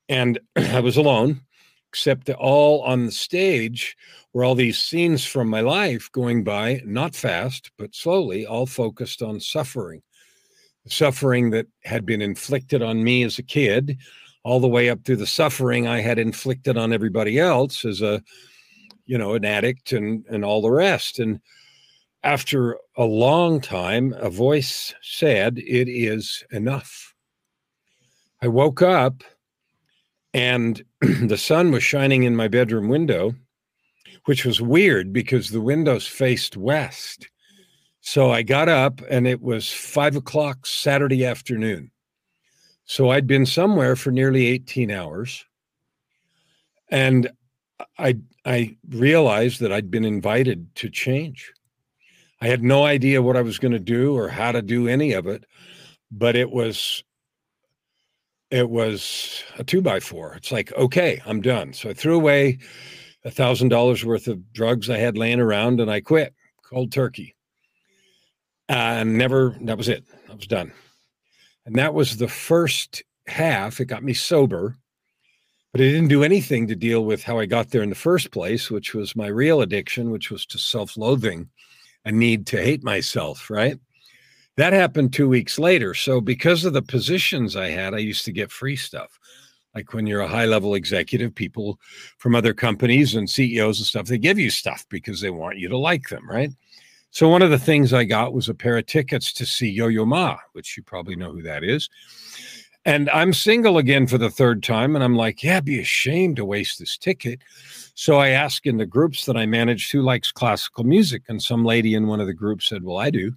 And 0.07 0.39
I 0.55 0.79
was 0.79 0.97
alone, 0.97 1.41
except 1.89 2.29
all 2.29 2.81
on 2.83 3.05
the 3.05 3.11
stage 3.11 3.97
were 4.33 4.43
all 4.43 4.55
these 4.55 4.81
scenes 4.81 5.25
from 5.25 5.49
my 5.49 5.61
life 5.61 6.09
going 6.11 6.43
by, 6.43 6.81
not 6.85 7.15
fast, 7.15 7.71
but 7.77 7.93
slowly, 7.93 8.45
all 8.45 8.65
focused 8.65 9.21
on 9.21 9.39
suffering. 9.39 10.01
Suffering 10.87 11.51
that 11.51 11.67
had 11.83 12.05
been 12.05 12.21
inflicted 12.21 12.81
on 12.81 13.03
me 13.03 13.23
as 13.23 13.37
a 13.37 13.43
kid, 13.43 13.97
all 14.43 14.59
the 14.59 14.67
way 14.67 14.89
up 14.89 15.03
through 15.03 15.17
the 15.17 15.27
suffering 15.27 15.87
I 15.87 16.01
had 16.01 16.17
inflicted 16.17 16.75
on 16.77 16.91
everybody 16.91 17.39
else 17.39 17.85
as 17.85 18.01
a, 18.01 18.23
you 19.05 19.17
know, 19.17 19.33
an 19.35 19.45
addict 19.45 19.91
and 19.91 20.25
and 20.27 20.43
all 20.43 20.61
the 20.61 20.71
rest. 20.71 21.19
And 21.19 21.39
after 22.23 22.77
a 22.95 23.05
long 23.05 23.61
time, 23.61 24.13
a 24.17 24.29
voice 24.29 24.93
said, 25.01 25.57
It 25.59 25.89
is 25.89 26.43
enough. 26.51 27.13
I 28.41 28.47
woke 28.47 28.81
up 28.81 29.23
and 30.33 30.83
the 31.01 31.37
sun 31.37 31.71
was 31.71 31.83
shining 31.83 32.23
in 32.23 32.35
my 32.35 32.47
bedroom 32.47 32.89
window, 32.89 33.33
which 34.25 34.45
was 34.45 34.61
weird 34.61 35.11
because 35.11 35.49
the 35.49 35.61
windows 35.61 36.07
faced 36.07 36.57
west. 36.57 37.27
So 38.01 38.31
I 38.31 38.41
got 38.41 38.67
up 38.69 39.01
and 39.09 39.27
it 39.27 39.41
was 39.41 39.71
five 39.71 40.15
o'clock 40.15 40.65
Saturday 40.65 41.25
afternoon. 41.25 41.91
So 42.85 43.09
I'd 43.09 43.27
been 43.27 43.45
somewhere 43.45 43.95
for 43.95 44.11
nearly 44.11 44.47
18 44.47 44.91
hours. 44.91 45.45
And 46.89 47.29
I, 47.97 48.17
I 48.45 48.75
realized 48.89 49.59
that 49.61 49.71
I'd 49.71 49.91
been 49.91 50.03
invited 50.03 50.73
to 50.75 50.89
change. 50.89 51.53
I 52.41 52.47
had 52.47 52.63
no 52.63 52.83
idea 52.83 53.21
what 53.21 53.37
I 53.37 53.41
was 53.41 53.59
going 53.59 53.73
to 53.73 53.79
do 53.79 54.17
or 54.17 54.27
how 54.27 54.51
to 54.51 54.61
do 54.61 54.87
any 54.87 55.13
of 55.13 55.27
it, 55.27 55.45
but 56.11 56.35
it 56.35 56.51
was 56.51 57.03
it 58.49 58.69
was 58.69 59.43
a 59.57 59.63
two 59.63 59.81
by 59.81 59.99
four. 59.99 60.33
It's 60.33 60.51
like, 60.51 60.73
okay, 60.73 61.21
I'm 61.25 61.41
done. 61.41 61.73
So 61.73 61.89
I 61.89 61.93
threw 61.93 62.15
away 62.15 62.59
a 63.23 63.31
thousand 63.31 63.69
dollars 63.69 64.03
worth 64.03 64.27
of 64.27 64.51
drugs 64.51 64.89
I 64.89 64.97
had 64.97 65.17
laying 65.17 65.39
around 65.39 65.79
and 65.79 65.89
I 65.89 66.01
quit 66.01 66.33
cold 66.63 66.91
turkey. 66.91 67.35
And 68.67 69.17
never, 69.17 69.55
that 69.61 69.77
was 69.77 69.87
it. 69.87 70.03
I 70.29 70.35
was 70.35 70.47
done. 70.47 70.73
And 71.65 71.75
that 71.75 71.93
was 71.93 72.17
the 72.17 72.27
first 72.27 73.03
half. 73.27 73.79
It 73.79 73.85
got 73.85 74.03
me 74.03 74.13
sober, 74.13 74.75
but 75.71 75.81
it 75.81 75.91
didn't 75.91 76.09
do 76.09 76.23
anything 76.23 76.67
to 76.67 76.75
deal 76.75 77.05
with 77.05 77.23
how 77.23 77.39
I 77.39 77.45
got 77.45 77.69
there 77.69 77.83
in 77.83 77.89
the 77.89 77.95
first 77.95 78.31
place, 78.31 78.69
which 78.71 78.93
was 78.93 79.15
my 79.15 79.27
real 79.27 79.61
addiction, 79.61 80.11
which 80.11 80.31
was 80.31 80.45
to 80.47 80.57
self 80.57 80.97
loathing, 80.97 81.49
a 82.05 82.11
need 82.11 82.47
to 82.47 82.61
hate 82.61 82.83
myself, 82.83 83.49
right? 83.49 83.77
That 84.57 84.73
happened 84.73 85.13
two 85.13 85.29
weeks 85.29 85.57
later. 85.57 85.93
So, 85.93 86.21
because 86.21 86.65
of 86.65 86.73
the 86.73 86.81
positions 86.81 87.55
I 87.55 87.69
had, 87.69 87.93
I 87.93 87.99
used 87.99 88.25
to 88.25 88.31
get 88.31 88.51
free 88.51 88.75
stuff. 88.75 89.19
Like 89.73 89.93
when 89.93 90.05
you're 90.05 90.21
a 90.21 90.27
high 90.27 90.45
level 90.45 90.75
executive, 90.75 91.33
people 91.33 91.79
from 92.17 92.35
other 92.35 92.53
companies 92.53 93.15
and 93.15 93.29
CEOs 93.29 93.79
and 93.79 93.87
stuff, 93.87 94.07
they 94.07 94.17
give 94.17 94.37
you 94.37 94.49
stuff 94.49 94.85
because 94.89 95.21
they 95.21 95.29
want 95.29 95.57
you 95.57 95.69
to 95.69 95.77
like 95.77 96.09
them, 96.09 96.29
right? 96.29 96.51
So, 97.11 97.29
one 97.29 97.41
of 97.41 97.49
the 97.49 97.59
things 97.59 97.93
I 97.93 98.03
got 98.03 98.33
was 98.33 98.49
a 98.49 98.53
pair 98.53 98.77
of 98.77 98.85
tickets 98.85 99.33
to 99.33 99.45
see 99.45 99.69
Yo 99.69 99.87
Yo 99.87 100.05
Ma, 100.05 100.37
which 100.53 100.75
you 100.77 100.83
probably 100.83 101.15
know 101.15 101.31
who 101.31 101.41
that 101.43 101.63
is. 101.63 101.89
And 102.83 103.09
I'm 103.11 103.31
single 103.33 103.77
again 103.77 104.07
for 104.07 104.17
the 104.17 104.31
third 104.31 104.63
time. 104.63 104.95
And 104.95 105.03
I'm 105.03 105.15
like, 105.15 105.43
yeah, 105.43 105.59
be 105.59 105.79
ashamed 105.79 106.37
to 106.37 106.45
waste 106.45 106.79
this 106.79 106.97
ticket. 106.97 107.39
So 107.93 108.17
I 108.17 108.29
asked 108.29 108.65
in 108.65 108.77
the 108.77 108.87
groups 108.87 109.25
that 109.25 109.37
I 109.37 109.45
managed 109.45 109.91
who 109.91 110.01
likes 110.01 110.31
classical 110.31 110.83
music. 110.83 111.23
And 111.27 111.41
some 111.41 111.63
lady 111.63 111.93
in 111.93 112.07
one 112.07 112.19
of 112.19 112.27
the 112.27 112.33
groups 112.33 112.67
said, 112.69 112.83
well, 112.83 112.97
I 112.97 113.11
do. 113.11 113.33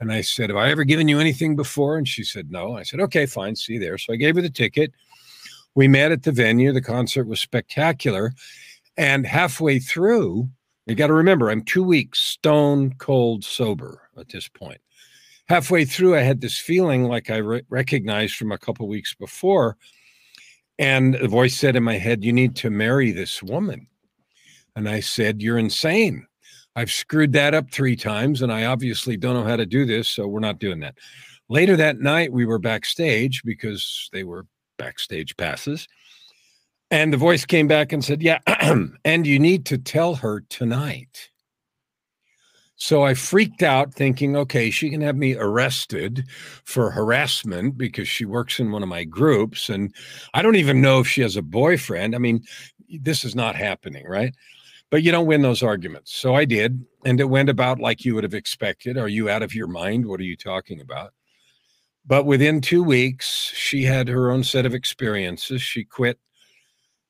And 0.00 0.12
I 0.12 0.20
said, 0.20 0.50
Have 0.50 0.56
I 0.56 0.70
ever 0.70 0.84
given 0.84 1.08
you 1.08 1.18
anything 1.20 1.56
before? 1.56 1.96
And 1.96 2.06
she 2.06 2.24
said, 2.24 2.50
No. 2.50 2.76
I 2.76 2.82
said, 2.82 3.00
Okay, 3.00 3.26
fine. 3.26 3.56
See 3.56 3.74
you 3.74 3.80
there. 3.80 3.98
So 3.98 4.12
I 4.12 4.16
gave 4.16 4.34
her 4.36 4.42
the 4.42 4.50
ticket. 4.50 4.92
We 5.74 5.88
met 5.88 6.12
at 6.12 6.22
the 6.22 6.32
venue. 6.32 6.72
The 6.72 6.82
concert 6.82 7.26
was 7.26 7.40
spectacular. 7.40 8.32
And 8.96 9.26
halfway 9.26 9.78
through, 9.78 10.48
you 10.86 10.94
got 10.94 11.08
to 11.08 11.14
remember, 11.14 11.50
I'm 11.50 11.62
two 11.62 11.82
weeks 11.82 12.20
stone 12.20 12.94
cold 12.98 13.44
sober 13.44 14.02
at 14.18 14.28
this 14.28 14.48
point. 14.48 14.80
Halfway 15.48 15.84
through, 15.84 16.16
I 16.16 16.20
had 16.20 16.40
this 16.40 16.58
feeling 16.58 17.04
like 17.04 17.30
I 17.30 17.36
re- 17.36 17.62
recognized 17.68 18.36
from 18.36 18.52
a 18.52 18.58
couple 18.58 18.88
weeks 18.88 19.14
before. 19.14 19.76
And 20.78 21.14
the 21.14 21.28
voice 21.28 21.56
said 21.56 21.76
in 21.76 21.82
my 21.82 21.98
head, 21.98 22.24
You 22.24 22.32
need 22.32 22.56
to 22.56 22.70
marry 22.70 23.12
this 23.12 23.42
woman. 23.42 23.86
And 24.74 24.88
I 24.88 25.00
said, 25.00 25.42
You're 25.42 25.58
insane. 25.58 26.26
I've 26.76 26.90
screwed 26.90 27.32
that 27.34 27.54
up 27.54 27.70
three 27.70 27.94
times, 27.94 28.42
and 28.42 28.52
I 28.52 28.64
obviously 28.64 29.16
don't 29.16 29.34
know 29.34 29.44
how 29.44 29.56
to 29.56 29.66
do 29.66 29.84
this, 29.84 30.08
so 30.08 30.26
we're 30.26 30.40
not 30.40 30.58
doing 30.58 30.80
that. 30.80 30.96
Later 31.48 31.76
that 31.76 32.00
night, 32.00 32.32
we 32.32 32.46
were 32.46 32.58
backstage 32.58 33.42
because 33.44 34.08
they 34.12 34.24
were 34.24 34.46
backstage 34.78 35.36
passes. 35.36 35.86
And 36.90 37.12
the 37.12 37.18
voice 37.18 37.44
came 37.44 37.68
back 37.68 37.92
and 37.92 38.04
said, 38.04 38.22
Yeah, 38.22 38.40
and 39.04 39.26
you 39.26 39.38
need 39.38 39.66
to 39.66 39.78
tell 39.78 40.16
her 40.16 40.40
tonight. 40.48 41.30
So 42.84 43.02
I 43.02 43.14
freaked 43.14 43.62
out, 43.62 43.94
thinking, 43.94 44.36
okay, 44.36 44.68
she 44.70 44.90
can 44.90 45.00
have 45.00 45.16
me 45.16 45.34
arrested 45.36 46.26
for 46.64 46.90
harassment 46.90 47.78
because 47.78 48.06
she 48.06 48.26
works 48.26 48.60
in 48.60 48.72
one 48.72 48.82
of 48.82 48.90
my 48.90 49.04
groups. 49.04 49.70
And 49.70 49.94
I 50.34 50.42
don't 50.42 50.56
even 50.56 50.82
know 50.82 51.00
if 51.00 51.08
she 51.08 51.22
has 51.22 51.34
a 51.34 51.40
boyfriend. 51.40 52.14
I 52.14 52.18
mean, 52.18 52.44
this 53.00 53.24
is 53.24 53.34
not 53.34 53.56
happening, 53.56 54.06
right? 54.06 54.34
but 54.90 55.02
you 55.02 55.10
don't 55.10 55.26
win 55.26 55.42
those 55.42 55.62
arguments. 55.62 56.14
So 56.14 56.34
I 56.34 56.44
did, 56.44 56.84
and 57.04 57.18
it 57.18 57.24
went 57.24 57.48
about 57.48 57.80
like 57.80 58.04
you 58.04 58.14
would 58.14 58.22
have 58.22 58.34
expected. 58.34 58.96
Are 58.96 59.08
you 59.08 59.28
out 59.28 59.42
of 59.42 59.54
your 59.54 59.66
mind? 59.66 60.06
What 60.06 60.20
are 60.20 60.24
you 60.24 60.36
talking 60.36 60.80
about? 60.80 61.12
But 62.06 62.26
within 62.26 62.60
two 62.60 62.84
weeks, 62.84 63.50
she 63.56 63.82
had 63.82 64.06
her 64.06 64.30
own 64.30 64.44
set 64.44 64.66
of 64.66 64.74
experiences. 64.74 65.62
She 65.62 65.84
quit 65.84 66.20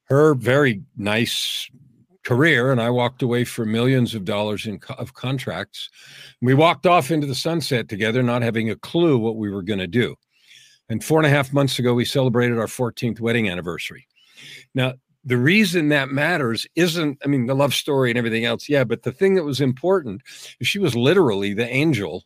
her 0.04 0.34
very 0.34 0.82
nice 0.96 1.68
career, 2.24 2.72
and 2.72 2.80
I 2.80 2.90
walked 2.90 3.22
away 3.22 3.44
for 3.44 3.64
millions 3.64 4.14
of 4.14 4.24
dollars 4.24 4.66
in 4.66 4.80
of 4.98 5.14
contracts. 5.14 5.90
We 6.40 6.54
walked 6.54 6.86
off 6.86 7.10
into 7.10 7.26
the 7.26 7.34
sunset 7.34 7.88
together, 7.88 8.22
not 8.22 8.42
having 8.42 8.70
a 8.70 8.76
clue 8.76 9.18
what 9.18 9.36
we 9.36 9.50
were 9.50 9.62
going 9.62 9.78
to 9.78 9.86
do. 9.86 10.16
And 10.88 11.02
four 11.02 11.18
and 11.18 11.26
a 11.26 11.30
half 11.30 11.52
months 11.52 11.78
ago, 11.78 11.94
we 11.94 12.04
celebrated 12.04 12.58
our 12.58 12.66
14th 12.66 13.20
wedding 13.20 13.48
anniversary. 13.48 14.06
Now, 14.74 14.94
the 15.24 15.38
reason 15.38 15.88
that 15.88 16.10
matters 16.10 16.66
isn't, 16.74 17.18
I 17.24 17.28
mean, 17.28 17.46
the 17.46 17.54
love 17.54 17.72
story 17.72 18.10
and 18.10 18.18
everything 18.18 18.44
else. 18.44 18.68
Yeah. 18.68 18.84
But 18.84 19.02
the 19.02 19.12
thing 19.12 19.34
that 19.34 19.44
was 19.44 19.60
important 19.60 20.22
is 20.60 20.68
she 20.68 20.78
was 20.78 20.94
literally 20.94 21.54
the 21.54 21.68
angel 21.68 22.24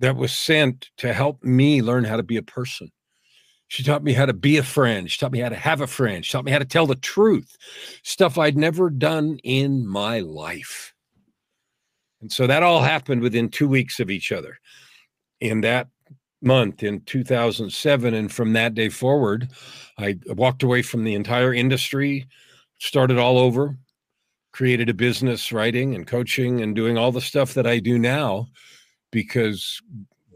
that 0.00 0.16
was 0.16 0.32
sent 0.32 0.90
to 0.96 1.12
help 1.12 1.42
me 1.44 1.80
learn 1.80 2.02
how 2.02 2.16
to 2.16 2.24
be 2.24 2.36
a 2.36 2.42
person. 2.42 2.90
She 3.72 3.82
taught 3.82 4.04
me 4.04 4.12
how 4.12 4.26
to 4.26 4.34
be 4.34 4.58
a 4.58 4.62
friend. 4.62 5.10
She 5.10 5.18
taught 5.18 5.32
me 5.32 5.38
how 5.38 5.48
to 5.48 5.56
have 5.56 5.80
a 5.80 5.86
friend. 5.86 6.22
She 6.22 6.32
taught 6.32 6.44
me 6.44 6.52
how 6.52 6.58
to 6.58 6.64
tell 6.66 6.86
the 6.86 6.94
truth, 6.94 7.56
stuff 8.02 8.36
I'd 8.36 8.54
never 8.54 8.90
done 8.90 9.38
in 9.44 9.86
my 9.86 10.20
life. 10.20 10.92
And 12.20 12.30
so 12.30 12.46
that 12.46 12.62
all 12.62 12.82
happened 12.82 13.22
within 13.22 13.48
two 13.48 13.66
weeks 13.66 13.98
of 13.98 14.10
each 14.10 14.30
other. 14.30 14.58
In 15.40 15.62
that 15.62 15.88
month 16.42 16.82
in 16.82 17.00
2007. 17.00 18.12
And 18.12 18.30
from 18.30 18.52
that 18.52 18.74
day 18.74 18.90
forward, 18.90 19.48
I 19.96 20.18
walked 20.26 20.62
away 20.62 20.82
from 20.82 21.04
the 21.04 21.14
entire 21.14 21.54
industry, 21.54 22.26
started 22.78 23.16
all 23.16 23.38
over, 23.38 23.78
created 24.52 24.90
a 24.90 24.94
business 24.94 25.50
writing 25.50 25.94
and 25.94 26.06
coaching 26.06 26.60
and 26.60 26.76
doing 26.76 26.98
all 26.98 27.10
the 27.10 27.22
stuff 27.22 27.54
that 27.54 27.66
I 27.66 27.78
do 27.78 27.98
now 27.98 28.48
because 29.10 29.80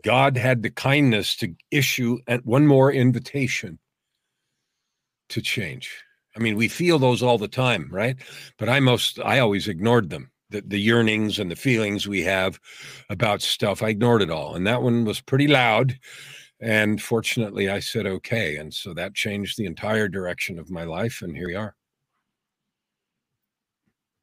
God 0.06 0.36
had 0.36 0.62
the 0.62 0.70
kindness 0.70 1.36
to 1.36 1.54
issue 1.72 2.20
one 2.44 2.66
more 2.66 2.92
invitation. 2.92 3.78
to 5.30 5.42
change. 5.42 5.90
I 6.36 6.40
mean, 6.40 6.56
we 6.56 6.68
feel 6.68 6.98
those 6.98 7.22
all 7.22 7.38
the 7.38 7.48
time, 7.48 7.88
right? 7.90 8.16
But 8.58 8.68
I 8.68 8.80
most, 8.80 9.18
I 9.20 9.38
always 9.40 9.68
ignored 9.68 10.10
them. 10.10 10.30
The, 10.50 10.62
the 10.64 10.78
yearnings 10.80 11.40
and 11.40 11.50
the 11.50 11.56
feelings 11.56 12.06
we 12.06 12.22
have 12.22 12.60
about 13.10 13.42
stuff, 13.42 13.82
I 13.82 13.88
ignored 13.88 14.22
it 14.22 14.30
all. 14.30 14.54
And 14.54 14.66
that 14.66 14.82
one 14.82 15.04
was 15.04 15.20
pretty 15.20 15.48
loud. 15.48 15.98
And 16.60 17.02
fortunately, 17.02 17.68
I 17.68 17.80
said 17.80 18.06
okay. 18.06 18.56
And 18.56 18.72
so 18.72 18.94
that 18.94 19.14
changed 19.14 19.58
the 19.58 19.66
entire 19.66 20.08
direction 20.08 20.58
of 20.58 20.70
my 20.70 20.84
life. 20.84 21.22
And 21.22 21.36
here 21.36 21.48
we 21.48 21.56
are. 21.56 21.74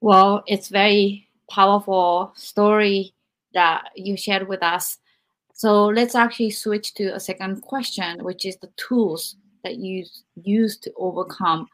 Well, 0.02 0.44
it's 0.48 0.70
very 0.70 1.30
powerful 1.50 2.34
story 2.36 3.14
that 3.54 3.90
you 3.96 4.18
shared 4.18 4.48
with 4.48 4.64
us. 4.64 4.98
So 5.64 5.86
let's 5.86 6.14
actually 6.14 6.50
switch 6.50 6.94
to 6.96 7.16
a 7.16 7.22
second 7.22 7.62
question, 7.62 8.22
which 8.26 8.46
is 8.46 8.58
the 8.58 8.70
tools 8.76 9.38
that 9.64 9.78
you 9.78 10.04
use 10.36 10.78
to 10.80 10.92
overcome. 10.98 11.70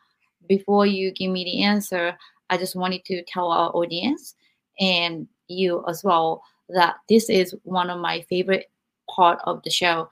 Before 0.48 0.86
you 0.86 1.12
give 1.12 1.32
me 1.32 1.44
the 1.44 1.64
answer, 1.64 2.16
I 2.52 2.58
just 2.58 2.76
wanted 2.76 3.04
to 3.06 3.24
tell 3.24 3.50
our 3.52 3.72
audience 3.72 4.36
and 4.80 5.28
you 5.48 5.84
as 5.88 6.04
well 6.04 6.44
that 6.70 6.98
this 7.10 7.32
is 7.32 7.56
one 7.64 7.90
of 7.90 8.00
my 8.00 8.22
favorite 8.30 8.70
part 9.10 9.40
of 9.46 9.64
the 9.64 9.72
show. 9.72 10.08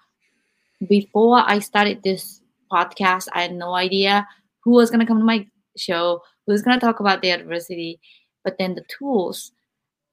Before 0.89 1.43
I 1.45 1.59
started 1.59 2.01
this 2.01 2.41
podcast, 2.71 3.27
I 3.33 3.43
had 3.43 3.53
no 3.53 3.75
idea 3.75 4.27
who 4.63 4.71
was 4.71 4.89
going 4.89 5.01
to 5.01 5.05
come 5.05 5.19
to 5.19 5.23
my 5.23 5.45
show, 5.77 6.23
who 6.47 6.53
was 6.53 6.63
going 6.63 6.79
to 6.79 6.83
talk 6.83 6.99
about 6.99 7.21
the 7.21 7.29
adversity. 7.29 7.99
But 8.43 8.57
then 8.57 8.73
the 8.73 8.85
tools 8.89 9.51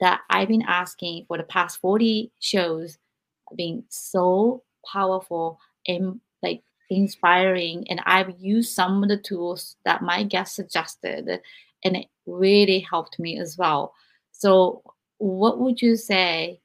that 0.01 0.21
I've 0.29 0.49
been 0.49 0.67
asking 0.69 1.25
for 1.29 1.39
the 1.39 1.45
past 1.45 1.81
40 1.81 2.31
shows 2.41 2.99
been 3.57 3.85
so 3.89 4.63
powerful 4.93 5.59
and 5.87 6.21
like 6.43 6.63
inspiring. 6.91 7.87
And 7.89 8.01
I've 8.07 8.35
used 8.39 8.75
some 8.75 9.03
of 9.03 9.09
the 9.09 9.19
tools 9.19 9.77
that 9.85 10.03
my 10.03 10.23
guest 10.23 10.55
suggested, 10.55 11.41
and 11.85 11.97
it 11.97 12.07
really 12.27 12.81
helped 12.81 13.19
me 13.19 13.39
as 13.39 13.57
well. 13.57 13.95
So, 14.33 14.83
what 15.19 15.59
would 15.61 15.81
you 15.81 15.97
say 15.97 16.61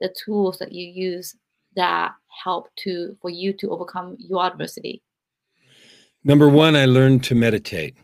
the 0.00 0.14
tools 0.24 0.58
that 0.58 0.72
you 0.72 0.86
use 0.86 1.34
that 1.76 2.12
help 2.44 2.68
to 2.76 3.16
for 3.20 3.30
you 3.30 3.52
to 3.54 3.70
overcome 3.70 4.16
your 4.18 4.44
adversity? 4.44 5.02
Number 6.24 6.48
one, 6.48 6.76
I 6.76 6.84
learned 6.84 7.24
to 7.24 7.34
meditate. 7.34 7.96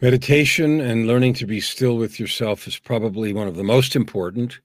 Meditation 0.00 0.80
and 0.80 1.06
learning 1.06 1.34
to 1.34 1.46
be 1.46 1.60
still 1.60 1.96
with 1.96 2.18
yourself 2.18 2.66
is 2.66 2.78
probably 2.78 3.32
one 3.32 3.46
of 3.46 3.56
the 3.56 3.62
most 3.62 3.94
important, 3.94 4.60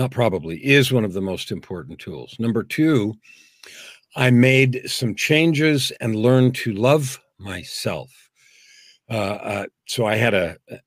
not 0.00 0.10
probably, 0.10 0.56
is 0.64 0.90
one 0.90 1.04
of 1.04 1.12
the 1.12 1.20
most 1.20 1.52
important 1.52 1.98
tools. 1.98 2.34
Number 2.38 2.62
two, 2.62 3.14
I 4.16 4.30
made 4.30 4.82
some 4.86 5.14
changes 5.14 5.92
and 6.00 6.16
learned 6.16 6.54
to 6.56 6.72
love 6.72 7.20
myself. 7.38 8.10
Uh, 9.10 9.12
uh, 9.14 9.66
so 9.86 10.06
I 10.06 10.16
had 10.16 10.32
a, 10.32 10.56
a, 10.70 10.78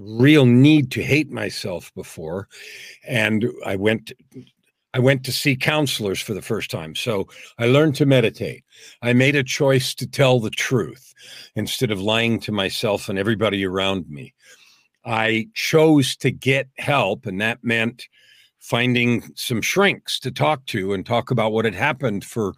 real 0.00 0.44
need 0.44 0.92
to 0.92 1.02
hate 1.02 1.30
myself 1.30 1.90
before, 1.94 2.48
and 3.06 3.46
I 3.64 3.74
went. 3.74 4.12
I 4.94 5.00
went 5.00 5.24
to 5.24 5.32
see 5.32 5.54
counselors 5.54 6.20
for 6.20 6.34
the 6.34 6.42
first 6.42 6.70
time. 6.70 6.94
So 6.94 7.28
I 7.58 7.66
learned 7.66 7.94
to 7.96 8.06
meditate. 8.06 8.64
I 9.02 9.12
made 9.12 9.36
a 9.36 9.42
choice 9.42 9.94
to 9.94 10.06
tell 10.06 10.40
the 10.40 10.50
truth 10.50 11.14
instead 11.56 11.90
of 11.90 12.00
lying 12.00 12.40
to 12.40 12.52
myself 12.52 13.08
and 13.08 13.18
everybody 13.18 13.66
around 13.66 14.08
me. 14.08 14.34
I 15.04 15.48
chose 15.54 16.16
to 16.16 16.30
get 16.30 16.68
help, 16.78 17.26
and 17.26 17.40
that 17.40 17.62
meant 17.62 18.08
finding 18.58 19.22
some 19.34 19.62
shrinks 19.62 20.18
to 20.20 20.30
talk 20.30 20.64
to 20.66 20.92
and 20.92 21.04
talk 21.04 21.30
about 21.30 21.52
what 21.52 21.64
had 21.64 21.74
happened 21.74 22.24
for 22.24 22.54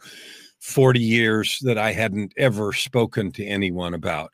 40 0.61 1.01
years 1.01 1.59
that 1.61 1.79
I 1.79 1.93
hadn't 1.93 2.33
ever 2.37 2.73
spoken 2.73 3.33
to 3.33 3.45
anyone 3.45 3.95
about. 3.95 4.31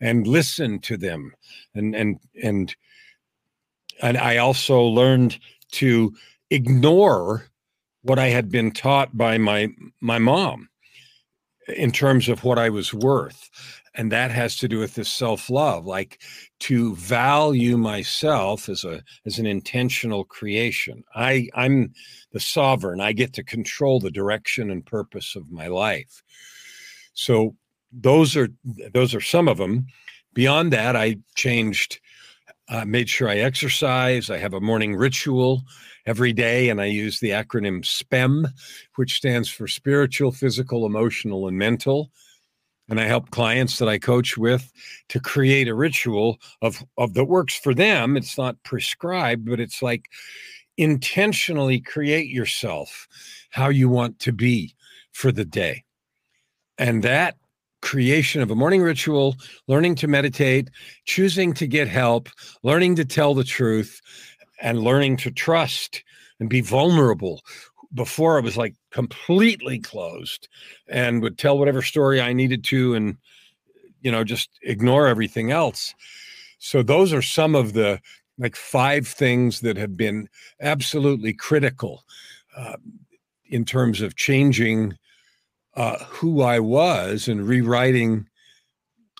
And 0.00 0.26
listen 0.26 0.78
to 0.80 0.96
them. 0.96 1.32
And 1.74 1.94
and 1.94 2.18
and 2.42 2.74
and 4.02 4.18
I 4.18 4.36
also 4.36 4.82
learned 4.82 5.38
to 5.72 6.14
ignore 6.50 7.46
what 8.02 8.18
I 8.18 8.28
had 8.28 8.50
been 8.50 8.70
taught 8.70 9.16
by 9.16 9.38
my 9.38 9.68
my 10.00 10.18
mom 10.18 10.68
in 11.68 11.90
terms 11.90 12.28
of 12.28 12.44
what 12.44 12.58
I 12.58 12.68
was 12.68 12.94
worth 12.94 13.50
and 13.96 14.12
that 14.12 14.30
has 14.30 14.56
to 14.56 14.68
do 14.68 14.78
with 14.78 14.94
this 14.94 15.08
self-love 15.08 15.86
like 15.86 16.20
to 16.60 16.94
value 16.96 17.76
myself 17.76 18.68
as 18.68 18.84
a 18.84 19.02
as 19.24 19.38
an 19.38 19.46
intentional 19.46 20.24
creation. 20.24 21.02
I 21.14 21.48
i'm 21.54 21.92
the 22.32 22.40
sovereign. 22.40 23.00
I 23.00 23.12
get 23.12 23.32
to 23.34 23.42
control 23.42 23.98
the 23.98 24.10
direction 24.10 24.70
and 24.70 24.84
purpose 24.84 25.34
of 25.34 25.50
my 25.50 25.66
life. 25.68 26.22
So 27.14 27.56
those 27.92 28.36
are 28.36 28.48
those 28.92 29.14
are 29.14 29.20
some 29.20 29.48
of 29.48 29.56
them 29.56 29.86
beyond 30.34 30.72
that 30.72 30.96
i 30.96 31.16
changed 31.34 31.98
uh, 32.68 32.84
made 32.84 33.08
sure 33.08 33.28
i 33.28 33.36
exercise. 33.36 34.28
I 34.28 34.38
have 34.38 34.52
a 34.52 34.60
morning 34.60 34.94
ritual 34.96 35.62
every 36.04 36.32
day 36.32 36.68
and 36.68 36.80
i 36.80 36.86
use 36.86 37.20
the 37.20 37.30
acronym 37.30 37.82
spem 37.84 38.46
which 38.96 39.14
stands 39.14 39.48
for 39.48 39.66
spiritual 39.66 40.32
physical 40.32 40.84
emotional 40.84 41.48
and 41.48 41.56
mental 41.56 42.10
and 42.88 43.00
I 43.00 43.04
help 43.04 43.30
clients 43.30 43.78
that 43.78 43.88
I 43.88 43.98
coach 43.98 44.36
with 44.36 44.72
to 45.08 45.20
create 45.20 45.68
a 45.68 45.74
ritual 45.74 46.38
of 46.62 46.84
of 46.98 47.14
that 47.14 47.24
works 47.24 47.56
for 47.56 47.74
them. 47.74 48.16
It's 48.16 48.38
not 48.38 48.62
prescribed, 48.62 49.48
but 49.48 49.60
it's 49.60 49.82
like 49.82 50.04
intentionally 50.76 51.80
create 51.80 52.28
yourself 52.28 53.08
how 53.50 53.68
you 53.68 53.88
want 53.88 54.18
to 54.20 54.32
be 54.32 54.74
for 55.12 55.32
the 55.32 55.44
day. 55.44 55.84
And 56.78 57.02
that 57.02 57.36
creation 57.80 58.42
of 58.42 58.50
a 58.50 58.56
morning 58.56 58.82
ritual, 58.82 59.36
learning 59.68 59.94
to 59.94 60.08
meditate, 60.08 60.70
choosing 61.04 61.54
to 61.54 61.66
get 61.66 61.88
help, 61.88 62.28
learning 62.62 62.96
to 62.96 63.04
tell 63.04 63.34
the 63.34 63.44
truth, 63.44 64.00
and 64.60 64.80
learning 64.80 65.16
to 65.18 65.30
trust 65.30 66.02
and 66.40 66.48
be 66.48 66.60
vulnerable 66.60 67.42
before 67.94 68.36
I 68.36 68.40
was 68.40 68.56
like 68.56 68.74
completely 68.90 69.78
closed 69.78 70.48
and 70.88 71.22
would 71.22 71.38
tell 71.38 71.58
whatever 71.58 71.82
story 71.82 72.20
I 72.20 72.32
needed 72.32 72.64
to 72.64 72.94
and 72.94 73.16
you 74.02 74.10
know 74.10 74.24
just 74.24 74.50
ignore 74.62 75.06
everything 75.06 75.50
else. 75.50 75.94
So 76.58 76.82
those 76.82 77.12
are 77.12 77.22
some 77.22 77.54
of 77.54 77.72
the 77.72 78.00
like 78.38 78.56
five 78.56 79.06
things 79.06 79.60
that 79.60 79.76
have 79.76 79.96
been 79.96 80.28
absolutely 80.60 81.32
critical 81.32 82.04
uh, 82.56 82.76
in 83.46 83.64
terms 83.64 84.00
of 84.00 84.16
changing 84.16 84.96
uh, 85.74 85.98
who 86.04 86.42
I 86.42 86.58
was 86.58 87.28
and 87.28 87.46
rewriting 87.46 88.28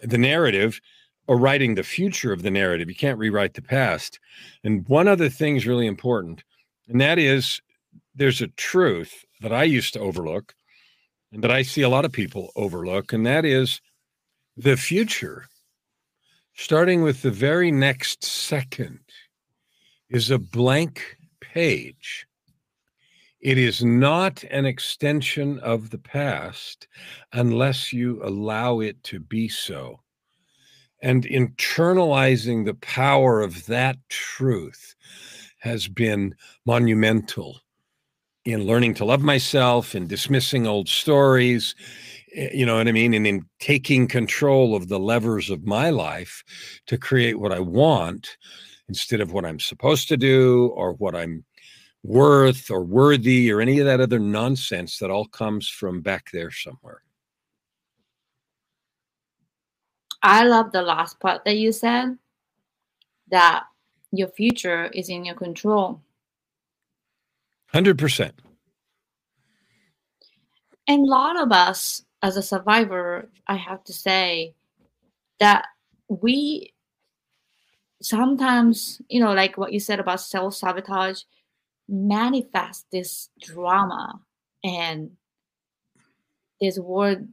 the 0.03 0.19
narrative 0.19 0.81
or 1.27 1.37
writing 1.37 1.75
the 1.75 1.83
future 1.83 2.33
of 2.33 2.43
the 2.43 2.51
narrative. 2.51 2.89
You 2.89 2.95
can't 2.95 3.19
rewrite 3.19 3.55
the 3.55 3.63
past. 3.63 4.21
And 4.65 4.87
one 4.89 5.09
other 5.09 5.29
thing 5.29 5.57
is 5.57 5.67
really 5.67 5.87
important, 5.87 6.45
and 6.89 7.01
that 7.01 7.19
is 7.19 7.61
there's 8.17 8.41
a 8.41 8.49
truth 8.49 9.25
that 9.41 9.53
I 9.53 9.65
used 9.65 9.93
to 9.95 10.01
overlook 10.01 10.55
and 11.33 11.45
that 11.45 11.51
I 11.51 11.63
see 11.63 11.83
a 11.83 11.89
lot 11.89 12.05
of 12.05 12.13
people 12.13 12.51
overlook, 12.57 13.13
and 13.13 13.27
that 13.27 13.45
is 13.45 13.81
the 14.57 14.77
future, 14.77 15.47
starting 16.55 17.03
with 17.03 17.21
the 17.23 17.31
very 17.31 17.71
next 17.71 18.25
second, 18.25 19.01
is 20.09 20.31
a 20.31 20.39
blank 20.39 21.17
page. 21.41 22.27
It 23.41 23.59
is 23.59 23.85
not 23.85 24.45
an 24.45 24.65
extension 24.65 25.59
of 25.59 25.91
the 25.91 25.99
past 25.99 26.89
unless 27.33 27.93
you 27.93 28.23
allow 28.25 28.81
it 28.81 29.03
to 29.05 29.21
be 29.21 29.49
so. 29.49 30.01
And 31.03 31.25
internalizing 31.25 32.65
the 32.65 32.75
power 32.75 33.43
of 33.43 33.67
that 33.67 33.99
truth 34.09 34.95
has 35.61 35.87
been 35.87 36.35
monumental 36.65 37.61
in 38.47 38.65
learning 38.65 38.95
to 38.95 39.05
love 39.05 39.23
myself 39.23 39.95
in 39.95 40.07
dismissing 40.07 40.67
old 40.67 40.89
stories 40.89 41.75
eh, 42.35 42.51
you 42.55 42.65
know 42.65 42.77
what 42.77 42.89
i 42.89 42.93
mean? 42.93 43.13
And 43.15 43.27
in 43.27 43.45
taking 43.59 44.07
control 44.07 44.75
of 44.75 44.89
the 44.89 44.99
levers 44.99 45.51
of 45.51 45.67
my 45.67 45.91
life 45.91 46.43
to 46.87 46.97
create 46.97 47.39
what 47.39 47.53
i 47.53 47.61
want 47.61 48.37
instead 48.89 49.21
of 49.21 49.33
what 49.33 49.45
i'm 49.45 49.61
supposed 49.61 50.09
to 50.09 50.17
do 50.17 50.69
or 50.77 50.93
what 50.95 51.15
i'm 51.15 51.45
worth 52.07 52.71
or 52.71 52.85
worthy 52.85 53.51
or 53.51 53.61
any 53.61 53.81
of 53.81 53.87
that 53.87 54.01
other 54.01 54.19
nonsense 54.19 54.99
that 54.99 55.11
all 55.11 55.27
comes 55.27 55.69
from 55.69 56.01
back 56.01 56.31
there 56.33 56.51
somewhere. 56.51 57.03
I 60.23 60.45
love 60.45 60.73
the 60.73 60.83
last 60.83 61.21
part 61.21 61.45
that 61.45 61.57
you 61.57 61.73
said 61.73 62.17
that 63.29 63.65
your 64.13 64.29
future 64.29 64.87
is 64.87 65.09
in 65.09 65.25
your 65.25 65.35
control 65.35 66.01
100%. 67.77 68.33
And 70.89 71.03
a 71.03 71.11
lot 71.11 71.41
of 71.41 71.53
us, 71.53 72.03
as 72.23 72.37
a 72.37 72.43
survivor, 72.43 73.29
I 73.47 73.57
have 73.57 73.85
to 73.85 73.93
say 73.93 74.55
that 75.41 75.67
we 76.09 76.73
sometimes, 78.01 79.03
you 79.09 79.21
know, 79.21 79.33
like 79.33 79.59
what 79.59 79.73
you 79.73 79.81
said 79.81 80.01
about 80.01 80.21
self 80.21 80.55
sabotage, 80.55 81.23
manifest 81.89 82.87
this 82.91 83.29
drama 83.41 84.21
and 84.65 85.11
this 86.61 86.79
word 86.79 87.29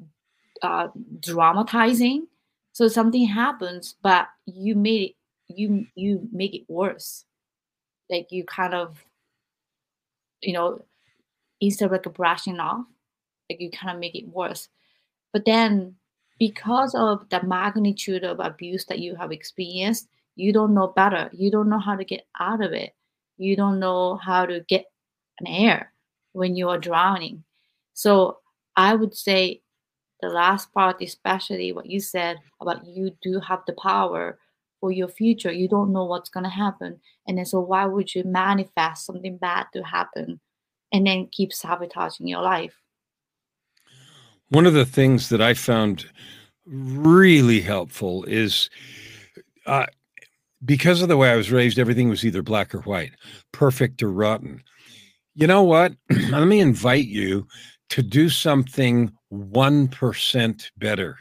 uh, 0.61 0.87
dramatizing. 1.19 2.27
So 2.73 2.87
something 2.87 3.27
happens, 3.27 3.95
but 4.01 4.27
you 4.45 4.75
made 4.75 5.01
it 5.09 5.15
you 5.47 5.85
you 5.95 6.27
make 6.31 6.53
it 6.55 6.63
worse. 6.67 7.25
Like 8.09 8.27
you 8.31 8.43
kind 8.43 8.73
of, 8.73 9.03
you 10.43 10.53
know, 10.53 10.83
instead 11.61 11.85
of 11.85 11.91
like 11.91 12.13
brushing 12.13 12.59
off, 12.59 12.85
like 13.49 13.59
you 13.61 13.71
kind 13.71 13.93
of 13.93 13.99
make 13.99 14.15
it 14.15 14.27
worse. 14.27 14.69
But 15.31 15.45
then 15.45 15.95
because 16.39 16.95
of 16.95 17.27
the 17.29 17.41
magnitude 17.43 18.23
of 18.23 18.39
abuse 18.39 18.85
that 18.85 18.99
you 18.99 19.15
have 19.15 19.31
experienced, 19.31 20.07
you 20.35 20.51
don't 20.51 20.73
know 20.73 20.87
better. 20.87 21.29
You 21.31 21.51
don't 21.51 21.69
know 21.69 21.79
how 21.79 21.95
to 21.95 22.03
get 22.03 22.25
out 22.39 22.63
of 22.63 22.73
it. 22.73 22.93
You 23.37 23.55
don't 23.55 23.79
know 23.79 24.17
how 24.17 24.45
to 24.45 24.61
get 24.67 24.85
an 25.39 25.47
air 25.47 25.91
when 26.33 26.55
you 26.55 26.69
are 26.69 26.77
drowning. 26.77 27.43
So 27.93 28.39
I 28.75 28.95
would 28.95 29.15
say 29.15 29.61
the 30.21 30.29
last 30.29 30.73
part, 30.73 31.01
especially 31.01 31.71
what 31.71 31.85
you 31.85 31.99
said 31.99 32.37
about 32.61 32.85
you 32.85 33.15
do 33.21 33.39
have 33.39 33.61
the 33.67 33.73
power 33.73 34.39
for 34.83 34.91
your 34.91 35.07
future. 35.07 35.49
You 35.49 35.69
don't 35.69 35.93
know 35.93 36.03
what's 36.03 36.27
going 36.27 36.43
to 36.43 36.49
happen. 36.49 36.99
And 37.25 37.37
then, 37.37 37.45
so 37.45 37.61
why 37.61 37.85
would 37.85 38.13
you 38.13 38.25
manifest 38.25 39.05
something 39.05 39.37
bad 39.37 39.67
to 39.71 39.81
happen 39.81 40.41
and 40.91 41.07
then 41.07 41.29
keep 41.31 41.53
sabotaging 41.53 42.27
your 42.27 42.41
life? 42.41 42.75
One 44.49 44.65
of 44.65 44.73
the 44.73 44.85
things 44.85 45.29
that 45.29 45.39
I 45.39 45.53
found 45.53 46.05
really 46.65 47.61
helpful 47.61 48.25
is 48.25 48.69
uh, 49.65 49.85
because 50.65 51.01
of 51.01 51.07
the 51.07 51.15
way 51.15 51.31
I 51.31 51.37
was 51.37 51.49
raised, 51.49 51.79
everything 51.79 52.09
was 52.09 52.25
either 52.25 52.41
black 52.41 52.75
or 52.75 52.81
white, 52.81 53.13
perfect 53.53 54.03
or 54.03 54.11
rotten. 54.11 54.61
You 55.33 55.47
know 55.47 55.63
what? 55.63 55.93
Let 56.09 56.45
me 56.45 56.59
invite 56.59 57.05
you 57.05 57.47
to 57.91 58.03
do 58.03 58.27
something 58.27 59.13
1% 59.31 60.71
better 60.75 61.19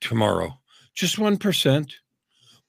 tomorrow. 0.00 0.58
Just 0.96 1.18
1%. 1.18 1.92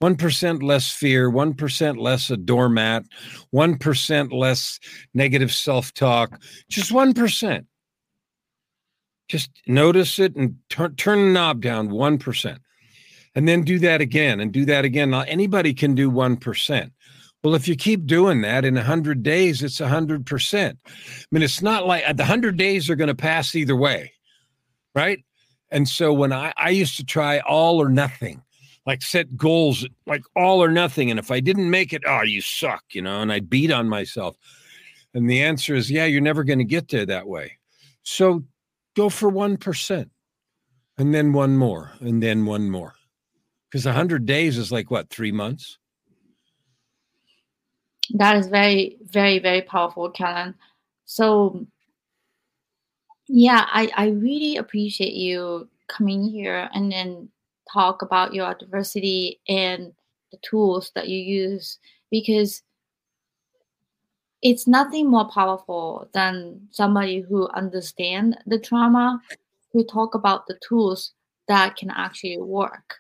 1% 0.04 0.62
less 0.62 0.92
fear, 0.92 1.32
1% 1.32 1.98
less 1.98 2.30
a 2.30 2.36
doormat, 2.36 3.06
1% 3.54 4.34
less 4.34 4.80
negative 5.14 5.54
self 5.54 5.94
talk, 5.94 6.42
just 6.70 6.92
1%. 6.92 7.66
Just 9.30 9.50
notice 9.66 10.20
it 10.20 10.36
and 10.36 10.58
turn, 10.70 10.96
turn 10.98 11.20
the 11.20 11.32
knob 11.32 11.62
down 11.62 11.88
1%. 11.88 12.58
And 13.36 13.48
then 13.48 13.64
do 13.64 13.80
that 13.80 14.02
again 14.02 14.42
and 14.42 14.52
do 14.52 14.66
that 14.66 14.84
again. 14.84 15.12
Now, 15.12 15.22
anybody 15.22 15.74
can 15.74 15.96
do 15.96 16.12
1%. 16.12 16.92
Well, 17.42 17.56
if 17.56 17.70
you 17.70 17.78
keep 17.78 18.06
doing 18.06 18.42
that 18.42 18.66
in 18.66 18.76
100 18.76 19.24
days, 19.24 19.64
it's 19.64 19.80
100%. 19.80 20.70
I 20.70 20.92
mean, 21.32 21.44
it's 21.44 21.62
not 21.62 21.88
like 21.88 22.06
the 22.06 22.24
100 22.24 22.58
days 22.58 22.90
are 22.90 22.96
going 22.98 23.08
to 23.08 23.16
pass 23.16 23.56
either 23.56 23.76
way, 23.76 24.12
right? 24.94 25.24
And 25.72 25.88
so 25.88 26.12
when 26.12 26.34
I, 26.34 26.52
I 26.58 26.70
used 26.72 26.98
to 26.98 27.06
try 27.06 27.40
all 27.40 27.82
or 27.82 27.88
nothing, 27.88 28.44
like 28.86 29.02
set 29.02 29.38
goals 29.38 29.88
like 30.06 30.24
all 30.36 30.64
or 30.64 30.72
nothing. 30.72 31.10
And 31.10 31.20
if 31.20 31.32
I 31.32 31.40
didn't 31.40 31.70
make 31.70 31.94
it, 31.94 32.04
oh, 32.06 32.22
you 32.22 32.42
suck, 32.42 32.84
you 32.92 33.02
know, 33.02 33.22
and 33.22 33.32
I'd 33.32 33.50
beat 33.50 33.72
on 33.72 33.88
myself. 33.88 34.36
And 35.14 35.30
the 35.30 35.42
answer 35.42 35.76
is, 35.76 35.92
yeah, 35.92 36.06
you're 36.06 36.22
never 36.22 36.44
going 36.44 36.60
to 36.60 36.66
get 36.66 36.90
there 36.90 37.06
that 37.06 37.28
way. 37.28 37.58
So 38.04 38.44
go 38.96 39.10
for 39.10 39.32
1% 39.32 40.10
and 40.98 41.14
then 41.14 41.34
one 41.34 41.58
more 41.58 41.92
and 42.00 42.22
then 42.22 42.46
one 42.46 42.70
more. 42.70 42.94
Because 43.70 43.86
100 43.86 44.26
days 44.26 44.58
is 44.58 44.72
like 44.72 44.92
what, 44.92 45.10
three 45.10 45.32
months? 45.32 45.78
that 48.12 48.36
is 48.36 48.48
very 48.48 48.98
very 49.10 49.40
very 49.40 49.62
powerful 49.62 50.10
kellan 50.10 50.54
so 51.06 51.66
yeah 53.28 53.66
i 53.72 53.90
i 53.96 54.08
really 54.08 54.58
appreciate 54.58 55.14
you 55.14 55.68
coming 55.88 56.24
here 56.24 56.70
and 56.74 56.92
then 56.92 57.30
talk 57.72 58.02
about 58.02 58.34
your 58.34 58.50
adversity 58.50 59.40
and 59.48 59.94
the 60.32 60.38
tools 60.42 60.92
that 60.96 61.08
you 61.08 61.18
use 61.18 61.80
because 62.12 62.64
it's 64.42 64.68
nothing 64.68 65.10
more 65.10 65.30
powerful 65.30 66.10
than 66.14 66.68
somebody 66.72 67.22
who 67.22 67.48
understand 67.50 68.38
the 68.46 68.60
trauma 68.60 69.22
who 69.72 69.84
talk 69.84 70.14
about 70.16 70.46
the 70.48 70.60
tools 70.68 71.14
that 71.48 71.76
can 71.78 71.90
actually 71.90 72.38
work. 72.38 72.96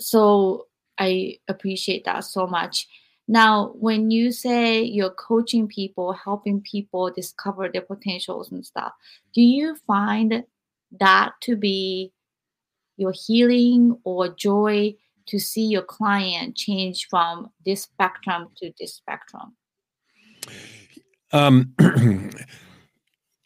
So 0.00 0.66
i 0.98 1.38
appreciate 1.48 2.04
that 2.04 2.24
so 2.24 2.46
much. 2.46 2.86
Now, 3.26 3.72
when 3.74 4.10
you 4.10 4.32
say 4.32 4.82
you're 4.82 5.10
coaching 5.10 5.66
people, 5.66 6.12
helping 6.12 6.60
people 6.60 7.10
discover 7.10 7.68
their 7.68 7.82
potentials 7.82 8.52
and 8.52 8.64
stuff, 8.64 8.92
do 9.34 9.40
you 9.40 9.76
find 9.86 10.44
that 11.00 11.32
to 11.42 11.56
be 11.56 12.12
your 12.96 13.12
healing 13.12 13.98
or 14.04 14.28
joy 14.28 14.94
to 15.26 15.38
see 15.38 15.66
your 15.66 15.82
client 15.82 16.56
change 16.56 17.06
from 17.08 17.50
this 17.64 17.82
spectrum 17.82 18.48
to 18.56 18.72
this 18.78 18.94
spectrum? 18.94 19.56
Um, 21.32 21.74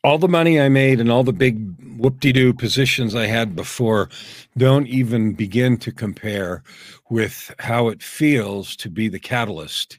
all 0.05 0.19
the 0.19 0.29
money 0.29 0.61
I 0.61 0.69
made 0.69 1.01
and 1.01 1.11
all 1.11 1.25
the 1.25 1.33
big 1.33 1.99
whoop-de-doo 1.99 2.55
positions 2.55 3.15
I 3.15 3.27
had 3.27 3.57
before 3.57 4.09
don't 4.57 4.87
even 4.87 5.33
begin 5.33 5.77
to 5.79 5.93
compare 5.93 6.63
with 7.11 7.53
how 7.59 7.89
it 7.89 8.03
feels 8.03 8.77
to 8.77 8.91
be 8.91 9.09
the 9.09 9.19
catalyst, 9.19 9.99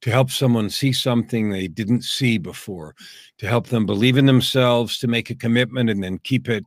to 0.00 0.10
help 0.10 0.30
someone 0.30 0.70
see 0.70 0.92
something 0.92 1.50
they 1.50 1.68
didn't 1.68 2.02
see 2.02 2.38
before, 2.38 2.94
to 3.38 3.46
help 3.46 3.66
them 3.66 3.84
believe 3.84 4.16
in 4.16 4.26
themselves, 4.26 4.98
to 4.98 5.08
make 5.08 5.28
a 5.28 5.34
commitment 5.34 5.90
and 5.90 6.02
then 6.02 6.18
keep 6.18 6.48
it 6.48 6.64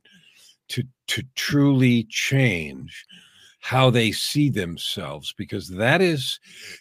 to 0.70 0.84
to 1.08 1.24
truly 1.36 2.04
change 2.10 3.06
how 3.60 3.90
they 3.90 4.12
see 4.12 4.50
themselves 4.50 5.34
because 5.38 5.70
that 5.70 6.02
is 6.02 6.40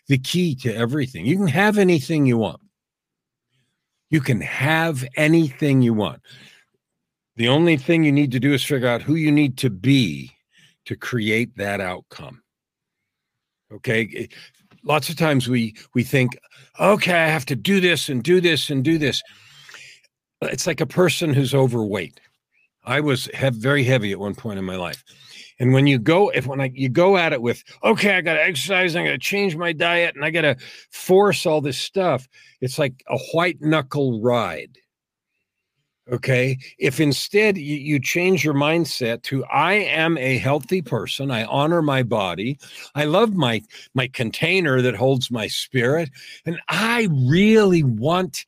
the 0.09 0.19
key 0.19 0.55
to 0.55 0.75
everything. 0.75 1.27
You 1.27 1.37
can 1.37 1.49
have 1.49 1.79
anything 1.79 2.27
you 2.27 2.39
want 2.39 2.61
you 4.11 4.21
can 4.21 4.41
have 4.41 5.05
anything 5.17 5.83
you 5.83 5.95
want. 5.95 6.23
The 7.37 7.49
only 7.49 7.77
thing 7.77 8.05
you 8.05 8.13
need 8.13 8.33
to 8.33 8.41
do 8.41 8.53
is 8.55 8.65
figure 8.65 8.89
out 8.89 9.03
who 9.03 9.15
you 9.15 9.31
need 9.33 9.59
to 9.59 9.71
be 9.71 10.33
to 10.87 10.97
create 10.97 11.57
that 11.57 11.81
outcome. 11.81 12.43
Okay? 13.73 14.09
Eh, 14.17 14.27
lots 14.85 15.09
of 15.09 15.17
times 15.17 15.49
we 15.49 15.75
we 15.95 16.03
think, 16.03 16.39
"Okay, 16.81 17.13
I 17.13 17.29
have 17.29 17.47
to 17.47 17.57
do 17.57 17.81
this 17.81 18.09
and 18.09 18.23
do 18.23 18.41
this 18.41 18.71
and 18.71 18.85
do 18.85 18.97
this." 18.97 19.23
It's 20.43 20.67
like 20.67 20.81
a 20.81 20.87
person 20.87 21.35
who's 21.35 21.55
overweight. 21.55 22.21
I 22.87 23.01
was 23.01 23.29
very 23.35 23.85
heavy 23.85 24.13
at 24.13 24.19
one 24.19 24.35
point 24.35 24.59
in 24.59 24.65
my 24.65 24.77
life. 24.77 25.05
And 25.59 25.73
when 25.73 25.87
you 25.87 25.99
go, 25.99 26.29
if 26.31 26.47
when 26.47 26.61
I, 26.61 26.71
you 26.75 26.89
go 26.89 27.17
at 27.17 27.33
it 27.33 27.43
with, 27.43 27.65
okay, 27.83 28.17
I 28.17 28.21
got 28.21 28.35
to 28.35 28.43
exercise, 28.43 28.95
I 28.95 29.05
got 29.05 29.11
to 29.11 29.19
change 29.19 29.57
my 29.57 29.73
diet, 29.73 30.15
and 30.15 30.25
I 30.25 30.31
got 30.31 30.43
to 30.43 30.57
force 30.91 31.47
all 31.47 31.61
this 31.61 31.79
stuff, 31.79 32.29
it's 32.61 32.79
like 32.79 33.03
a 33.09 33.19
white 33.33 33.61
knuckle 33.61 34.21
ride. 34.21 34.79
Okay. 36.13 36.57
If 36.79 37.01
instead 37.01 37.59
you, 37.59 37.77
you, 37.77 37.99
change 37.99 38.45
your 38.45 38.55
mindset 38.55 39.23
to 39.25 39.45
I 39.47 39.73
am 39.73 40.17
a 40.19 40.39
healthy 40.39 40.81
person, 40.81 41.33
I 41.33 41.45
honor 41.45 41.83
my 41.83 42.05
body, 42.05 42.59
I 42.95 43.07
love 43.07 43.35
my 43.35 43.61
my 43.95 44.07
container 44.07 44.81
that 44.83 44.95
holds 44.95 45.33
my 45.33 45.49
spirit, 45.49 46.11
and 46.45 46.61
I 46.69 47.09
really 47.11 47.83
want 47.83 48.45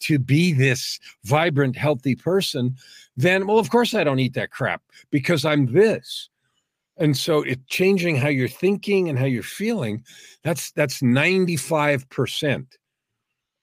to 0.00 0.18
be 0.18 0.54
this 0.54 0.98
vibrant, 1.24 1.76
healthy 1.76 2.16
person, 2.16 2.76
then 3.16 3.46
well, 3.46 3.58
of 3.58 3.70
course 3.70 3.94
I 3.94 4.04
don't 4.04 4.18
eat 4.18 4.34
that 4.34 4.50
crap 4.50 4.82
because 5.10 5.44
I'm 5.44 5.72
this. 5.72 6.28
And 6.98 7.16
so 7.16 7.42
it 7.42 7.66
changing 7.68 8.16
how 8.16 8.28
you're 8.28 8.48
thinking 8.48 9.08
and 9.08 9.18
how 9.18 9.24
you're 9.24 9.42
feeling, 9.42 10.04
that's 10.42 10.72
that's 10.72 11.00
95%. 11.00 12.66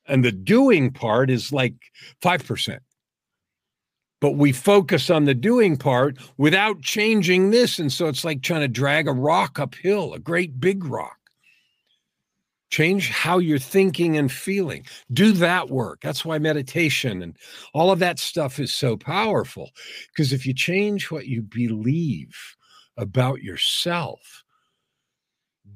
And 0.07 0.25
the 0.25 0.31
doing 0.31 0.91
part 0.91 1.29
is 1.29 1.53
like 1.53 1.75
5%. 2.23 2.79
But 4.21 4.31
we 4.31 4.51
focus 4.51 5.09
on 5.09 5.25
the 5.25 5.35
doing 5.35 5.77
part 5.77 6.17
without 6.37 6.81
changing 6.81 7.51
this. 7.51 7.79
And 7.79 7.93
so 7.93 8.07
it's 8.07 8.25
like 8.25 8.41
trying 8.41 8.61
to 8.61 8.67
drag 8.67 9.07
a 9.07 9.13
rock 9.13 9.59
uphill, 9.59 10.13
a 10.13 10.19
great 10.19 10.59
big 10.59 10.83
rock. 10.83 11.18
Change 12.69 13.09
how 13.09 13.39
you're 13.39 13.57
thinking 13.59 14.17
and 14.17 14.31
feeling. 14.31 14.85
Do 15.11 15.31
that 15.33 15.69
work. 15.69 16.01
That's 16.01 16.23
why 16.23 16.37
meditation 16.37 17.23
and 17.23 17.35
all 17.73 17.91
of 17.91 17.99
that 17.99 18.19
stuff 18.19 18.59
is 18.59 18.71
so 18.71 18.95
powerful. 18.95 19.71
Because 20.11 20.33
if 20.33 20.45
you 20.45 20.53
change 20.53 21.09
what 21.09 21.25
you 21.25 21.41
believe, 21.41 22.35
about 22.99 23.41
yourself, 23.41 24.43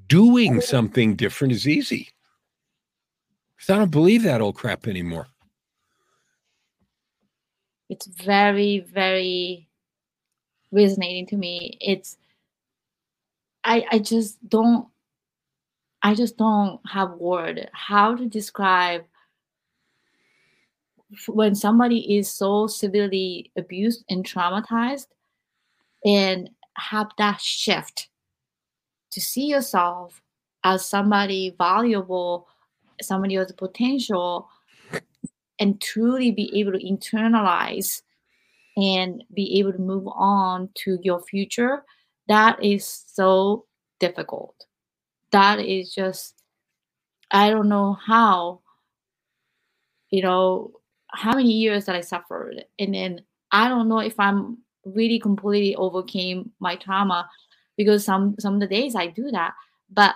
doing 0.07 0.61
something 0.61 1.15
different 1.15 1.53
is 1.53 1.67
easy. 1.67 2.09
Because 3.55 3.69
I 3.69 3.77
don't 3.77 3.91
believe 3.91 4.23
that 4.23 4.41
old 4.41 4.55
crap 4.55 4.87
anymore. 4.87 5.27
It's 7.89 8.07
very, 8.07 8.79
very 8.79 9.69
resonating 10.71 11.27
to 11.27 11.37
me. 11.37 11.77
It's 11.79 12.17
I 13.63 13.85
I 13.91 13.99
just 13.99 14.37
don't 14.47 14.87
I 16.03 16.13
just 16.13 16.37
don't 16.37 16.81
have 16.87 17.11
word 17.13 17.69
how 17.71 18.15
to 18.15 18.25
describe 18.27 19.05
when 21.27 21.55
somebody 21.55 22.17
is 22.17 22.29
so 22.29 22.67
severely 22.67 23.51
abused 23.55 24.03
and 24.09 24.25
traumatized 24.25 25.07
and 26.03 26.49
have 26.75 27.11
that 27.17 27.39
shift 27.39 28.09
to 29.11 29.21
see 29.21 29.45
yourself 29.45 30.21
as 30.65 30.85
somebody 30.85 31.55
valuable, 31.57 32.47
somebody 33.01 33.37
with 33.37 33.55
potential, 33.55 34.49
and 35.59 35.79
truly 35.81 36.31
be 36.31 36.51
able 36.59 36.73
to 36.73 36.83
internalize 36.83 38.01
and 38.75 39.23
be 39.33 39.59
able 39.59 39.71
to 39.71 39.79
move 39.79 40.07
on 40.07 40.67
to 40.73 40.97
your 41.03 41.21
future, 41.21 41.85
that 42.27 42.61
is 42.63 43.05
so 43.07 43.65
difficult. 43.99 44.55
That 45.33 45.59
is 45.59 45.93
just, 45.93 46.35
I 47.31 47.49
don't 47.49 47.67
know 47.67 47.97
how, 48.05 48.61
you 50.09 50.21
know, 50.21 50.71
how 51.09 51.33
many 51.35 51.51
years 51.51 51.85
that 51.85 51.95
I 51.95 52.01
suffered. 52.01 52.63
And 52.79 52.93
then 52.93 53.21
I 53.51 53.67
don't 53.67 53.89
know 53.89 53.99
if 53.99 54.19
I'm 54.19 54.59
really 54.85 55.19
completely 55.19 55.75
overcame 55.75 56.51
my 56.59 56.75
trauma 56.75 57.29
because 57.77 58.05
some 58.05 58.35
some 58.39 58.55
of 58.55 58.59
the 58.59 58.67
days 58.67 58.95
I 58.95 59.07
do 59.07 59.31
that. 59.31 59.53
But 59.91 60.15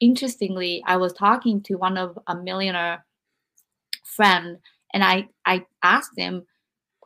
interestingly, 0.00 0.82
I 0.86 0.96
was 0.96 1.12
talking 1.12 1.62
to 1.64 1.74
one 1.76 1.96
of 1.98 2.18
a 2.26 2.34
millionaire 2.34 3.04
friend 4.02 4.58
and 4.92 5.04
I 5.04 5.28
I 5.44 5.66
asked 5.82 6.16
him, 6.16 6.46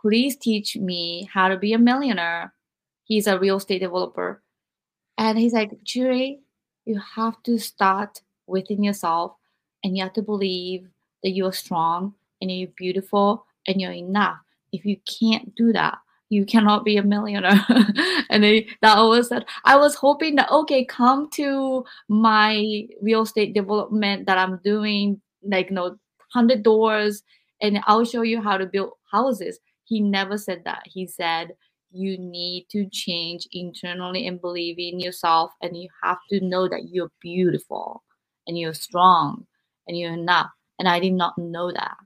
please 0.00 0.36
teach 0.36 0.76
me 0.76 1.28
how 1.32 1.48
to 1.48 1.59
be 1.59 1.72
a 1.72 1.78
millionaire. 1.78 2.54
He's 3.04 3.26
a 3.26 3.38
real 3.38 3.56
estate 3.56 3.80
developer. 3.80 4.42
And 5.16 5.38
he's 5.38 5.52
like, 5.52 5.82
Juri, 5.82 6.40
you 6.89 6.99
have 7.14 7.41
to 7.43 7.59
start 7.59 8.22
within 8.47 8.82
yourself 8.82 9.34
and 9.84 9.97
you 9.97 10.03
have 10.03 10.14
to 10.14 10.22
believe 10.22 10.89
that 11.22 11.30
you're 11.30 11.53
strong 11.53 12.14
and 12.41 12.51
you're 12.51 12.70
beautiful 12.76 13.45
and 13.66 13.80
you're 13.80 13.93
enough. 13.93 14.39
If 14.72 14.86
you 14.86 14.97
can't 15.07 15.55
do 15.55 15.72
that, 15.74 15.99
you 16.30 16.47
cannot 16.47 16.84
be 16.84 16.97
a 16.97 17.03
millionaire. 17.03 17.61
and 18.30 18.43
they, 18.43 18.68
that 18.80 18.97
always 18.97 19.28
said, 19.28 19.45
I 19.64 19.76
was 19.76 19.95
hoping 19.95 20.36
that, 20.36 20.51
okay, 20.51 20.84
come 20.84 21.30
to 21.32 21.84
my 22.09 22.86
real 23.03 23.22
estate 23.22 23.55
development 23.55 24.26
that 24.26 24.39
I'm 24.39 24.59
doing, 24.64 25.20
like, 25.43 25.68
you 25.68 25.74
know, 25.76 25.97
100 26.32 26.62
doors, 26.62 27.22
and 27.61 27.80
I'll 27.86 28.05
show 28.05 28.22
you 28.22 28.41
how 28.41 28.57
to 28.57 28.66
build 28.66 28.93
houses. 29.11 29.59
He 29.84 30.01
never 30.01 30.36
said 30.36 30.62
that. 30.64 30.82
He 30.86 31.07
said, 31.07 31.53
you 31.91 32.18
need 32.18 32.66
to 32.70 32.89
change 32.91 33.49
internally 33.53 34.26
and 34.26 34.41
believe 34.41 34.78
in 34.78 35.01
yourself, 35.01 35.53
and 35.62 35.76
you 35.76 35.89
have 36.03 36.18
to 36.30 36.41
know 36.41 36.68
that 36.68 36.89
you're 36.91 37.12
beautiful 37.20 38.03
and 38.47 38.59
you're 38.59 38.74
strong 38.74 39.47
and 39.86 39.97
you're 39.97 40.12
enough. 40.12 40.51
And 40.78 40.89
I 40.89 41.01
did 41.01 41.12
not 41.12 41.36
know 41.39 41.72
that. 41.72 41.97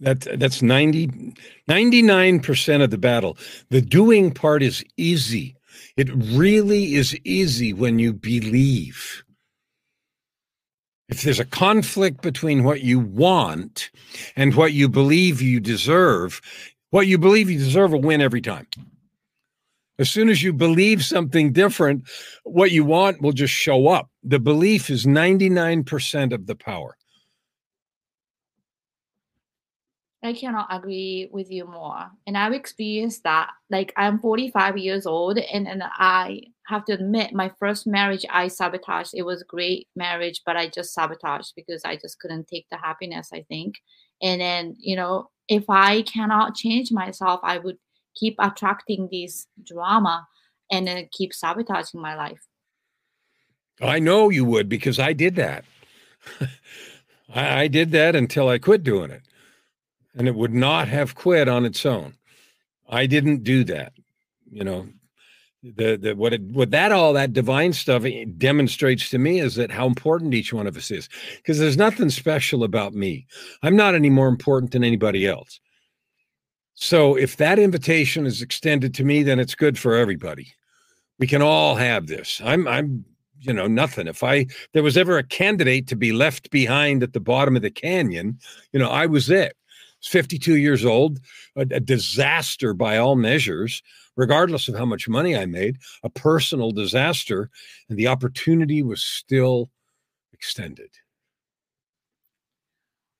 That 0.00 0.38
that's 0.38 0.60
90 0.60 1.34
99% 1.68 2.82
of 2.82 2.90
the 2.90 2.98
battle. 2.98 3.38
The 3.70 3.80
doing 3.80 4.32
part 4.32 4.62
is 4.62 4.84
easy. 4.96 5.56
It 5.96 6.10
really 6.12 6.94
is 6.94 7.16
easy 7.24 7.72
when 7.72 7.98
you 7.98 8.12
believe. 8.12 9.24
If 11.08 11.22
there's 11.22 11.40
a 11.40 11.44
conflict 11.44 12.22
between 12.22 12.64
what 12.64 12.82
you 12.82 12.98
want 12.98 13.90
and 14.36 14.54
what 14.54 14.72
you 14.72 14.88
believe 14.88 15.42
you 15.42 15.60
deserve, 15.60 16.40
what 16.94 17.08
you 17.08 17.18
believe 17.18 17.50
you 17.50 17.58
deserve 17.58 17.92
a 17.92 17.96
win 17.96 18.20
every 18.20 18.40
time. 18.40 18.68
As 19.98 20.08
soon 20.08 20.28
as 20.28 20.44
you 20.44 20.52
believe 20.52 21.04
something 21.04 21.52
different, 21.52 22.08
what 22.44 22.70
you 22.70 22.84
want 22.84 23.20
will 23.20 23.32
just 23.32 23.52
show 23.52 23.88
up. 23.88 24.08
The 24.22 24.38
belief 24.38 24.90
is 24.90 25.04
99% 25.04 26.32
of 26.32 26.46
the 26.46 26.54
power. 26.54 26.96
I 30.22 30.34
cannot 30.34 30.68
agree 30.70 31.28
with 31.32 31.50
you 31.50 31.66
more. 31.66 32.12
And 32.28 32.38
I've 32.38 32.52
experienced 32.52 33.24
that. 33.24 33.50
Like 33.70 33.92
I'm 33.96 34.20
45 34.20 34.78
years 34.78 35.04
old 35.04 35.36
and, 35.36 35.66
and 35.66 35.82
I 35.84 36.42
have 36.68 36.84
to 36.84 36.92
admit 36.92 37.34
my 37.34 37.50
first 37.58 37.88
marriage 37.88 38.24
I 38.30 38.46
sabotaged. 38.46 39.14
It 39.14 39.24
was 39.24 39.42
a 39.42 39.46
great 39.46 39.88
marriage, 39.96 40.42
but 40.46 40.56
I 40.56 40.68
just 40.68 40.94
sabotaged 40.94 41.54
because 41.56 41.84
I 41.84 41.96
just 41.96 42.20
couldn't 42.20 42.46
take 42.46 42.66
the 42.70 42.78
happiness, 42.78 43.30
I 43.34 43.42
think. 43.48 43.74
And 44.22 44.40
then, 44.40 44.76
you 44.78 44.94
know, 44.94 45.28
if 45.48 45.64
I 45.68 46.02
cannot 46.02 46.54
change 46.54 46.90
myself, 46.92 47.40
I 47.42 47.58
would 47.58 47.78
keep 48.14 48.36
attracting 48.38 49.08
this 49.10 49.46
drama 49.62 50.26
and 50.70 50.86
then 50.86 51.08
keep 51.12 51.34
sabotaging 51.34 52.00
my 52.00 52.16
life. 52.16 52.40
I 53.80 53.98
know 53.98 54.30
you 54.30 54.44
would 54.44 54.68
because 54.68 54.98
I 54.98 55.12
did 55.12 55.36
that. 55.36 55.64
I, 57.34 57.62
I 57.62 57.68
did 57.68 57.90
that 57.92 58.14
until 58.14 58.48
I 58.48 58.58
quit 58.58 58.82
doing 58.82 59.10
it 59.10 59.22
and 60.14 60.28
it 60.28 60.34
would 60.34 60.54
not 60.54 60.88
have 60.88 61.14
quit 61.14 61.48
on 61.48 61.64
its 61.64 61.84
own. 61.84 62.14
I 62.88 63.06
didn't 63.06 63.42
do 63.42 63.64
that. 63.64 63.92
You 64.50 64.64
know, 64.64 64.88
the 65.76 65.96
the 65.96 66.14
what 66.14 66.34
it 66.34 66.42
what 66.42 66.70
that 66.70 66.92
all 66.92 67.12
that 67.14 67.32
divine 67.32 67.72
stuff 67.72 68.04
eh, 68.04 68.26
demonstrates 68.36 69.08
to 69.10 69.18
me 69.18 69.40
is 69.40 69.54
that 69.54 69.70
how 69.70 69.86
important 69.86 70.34
each 70.34 70.52
one 70.52 70.66
of 70.66 70.76
us 70.76 70.90
is 70.90 71.08
because 71.36 71.58
there's 71.58 71.76
nothing 71.76 72.10
special 72.10 72.64
about 72.64 72.92
me. 72.92 73.26
I'm 73.62 73.76
not 73.76 73.94
any 73.94 74.10
more 74.10 74.28
important 74.28 74.72
than 74.72 74.84
anybody 74.84 75.26
else. 75.26 75.60
So 76.74 77.16
if 77.16 77.36
that 77.38 77.58
invitation 77.58 78.26
is 78.26 78.42
extended 78.42 78.92
to 78.94 79.04
me, 79.04 79.22
then 79.22 79.38
it's 79.38 79.54
good 79.54 79.78
for 79.78 79.94
everybody. 79.94 80.52
We 81.18 81.26
can 81.26 81.40
all 81.40 81.76
have 81.76 82.08
this. 82.08 82.42
I'm 82.44 82.68
I'm 82.68 83.04
you 83.40 83.54
know 83.54 83.66
nothing. 83.66 84.06
If 84.06 84.22
I 84.22 84.46
there 84.72 84.82
was 84.82 84.98
ever 84.98 85.16
a 85.16 85.24
candidate 85.24 85.86
to 85.88 85.96
be 85.96 86.12
left 86.12 86.50
behind 86.50 87.02
at 87.02 87.14
the 87.14 87.20
bottom 87.20 87.56
of 87.56 87.62
the 87.62 87.70
canyon, 87.70 88.38
you 88.72 88.78
know, 88.78 88.90
I 88.90 89.06
was 89.06 89.30
it. 89.30 89.56
52 90.06 90.56
years 90.56 90.84
old, 90.84 91.20
a, 91.56 91.62
a, 91.62 91.80
disaster 91.80 92.74
by 92.74 92.98
all 92.98 93.16
measures, 93.16 93.82
regardless 94.16 94.68
of 94.68 94.76
how 94.76 94.84
much 94.84 95.08
money 95.08 95.36
I 95.36 95.46
made, 95.46 95.78
a 96.02 96.10
personal 96.10 96.70
disaster, 96.70 97.50
and 97.88 97.98
the 97.98 98.08
opportunity 98.08 98.82
was 98.82 99.02
still 99.02 99.70
extended. 100.32 100.90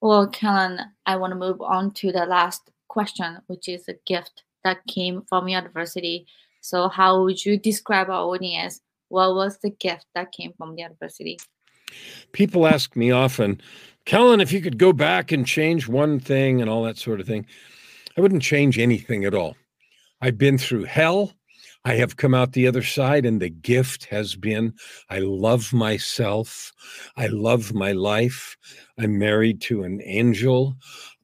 Well, 0.00 0.28
Kellan, 0.28 0.80
I 1.06 1.16
want 1.16 1.30
to 1.32 1.38
move 1.38 1.60
on 1.62 1.92
to 1.92 2.12
the 2.12 2.26
last 2.26 2.70
question, 2.88 3.38
which 3.46 3.68
is 3.68 3.88
a 3.88 3.94
gift 4.06 4.44
that 4.62 4.86
came 4.86 5.22
from 5.28 5.48
your 5.48 5.60
adversity. 5.60 6.26
So, 6.60 6.88
how 6.88 7.22
would 7.22 7.44
you 7.44 7.58
describe 7.58 8.10
our 8.10 8.24
audience? 8.24 8.80
What 9.08 9.34
was 9.34 9.58
the 9.58 9.70
gift 9.70 10.06
that 10.14 10.32
came 10.32 10.52
from 10.58 10.74
the 10.74 10.82
adversity? 10.82 11.38
People 12.32 12.66
ask 12.66 12.96
me 12.96 13.10
often, 13.10 13.60
Kellan, 14.06 14.40
if 14.40 14.52
you 14.52 14.60
could 14.60 14.78
go 14.78 14.92
back 14.92 15.32
and 15.32 15.46
change 15.46 15.88
one 15.88 16.20
thing 16.20 16.60
and 16.60 16.68
all 16.68 16.84
that 16.84 16.98
sort 16.98 17.20
of 17.20 17.26
thing, 17.26 17.46
I 18.16 18.20
wouldn't 18.20 18.42
change 18.42 18.78
anything 18.78 19.24
at 19.24 19.34
all. 19.34 19.56
I've 20.20 20.36
been 20.36 20.58
through 20.58 20.84
hell. 20.84 21.32
I 21.86 21.94
have 21.94 22.16
come 22.16 22.34
out 22.34 22.52
the 22.52 22.66
other 22.66 22.82
side, 22.82 23.26
and 23.26 23.40
the 23.40 23.50
gift 23.50 24.04
has 24.06 24.36
been 24.36 24.74
I 25.10 25.18
love 25.18 25.72
myself. 25.72 26.72
I 27.16 27.26
love 27.26 27.74
my 27.74 27.92
life. 27.92 28.56
I'm 28.98 29.18
married 29.18 29.60
to 29.62 29.82
an 29.84 30.00
angel. 30.04 30.76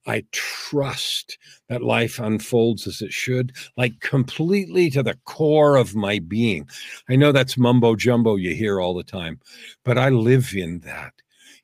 I 0.06 0.24
trust 0.32 1.38
that 1.68 1.82
life 1.82 2.18
unfolds 2.18 2.86
as 2.86 3.02
it 3.02 3.12
should, 3.12 3.52
like 3.76 4.00
completely 4.00 4.90
to 4.90 5.02
the 5.02 5.18
core 5.24 5.76
of 5.76 5.94
my 5.94 6.18
being. 6.18 6.68
I 7.08 7.16
know 7.16 7.32
that's 7.32 7.58
mumbo 7.58 7.94
jumbo 7.94 8.36
you 8.36 8.54
hear 8.54 8.80
all 8.80 8.94
the 8.94 9.02
time, 9.02 9.40
but 9.84 9.98
I 9.98 10.08
live 10.08 10.54
in 10.54 10.80
that. 10.80 11.12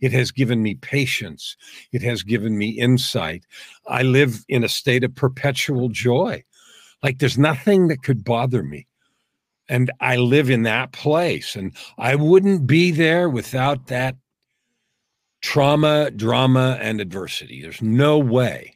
It 0.01 0.13
has 0.13 0.31
given 0.31 0.63
me 0.63 0.75
patience. 0.75 1.57
It 1.93 2.03
has 2.03 2.23
given 2.23 2.59
me 2.59 2.71
insight. 2.71 3.45
I 3.87 4.03
live 4.03 4.45
in 4.49 4.65
a 4.65 4.69
state 4.69 5.05
of 5.05 5.15
perpetual 5.15 5.89
joy. 5.89 6.45
Like 7.03 7.19
there's 7.19 7.39
nothing 7.39 7.89
that 7.89 8.03
could 8.03 8.25
bother 8.25 8.63
me. 8.63 8.87
And 9.69 9.91
I 10.01 10.17
live 10.17 10.49
in 10.49 10.63
that 10.63 10.93
place. 10.93 11.57
And 11.57 11.73
I 11.99 12.15
wouldn't 12.15 12.67
be 12.67 12.93
there 12.93 13.29
without 13.29 13.89
that 13.89 14.17
trauma, 15.43 16.11
drama, 16.11 16.79
and 16.81 17.01
adversity. 17.01 17.63
There's 17.63 17.83
no 17.83 18.19
way 18.19 18.75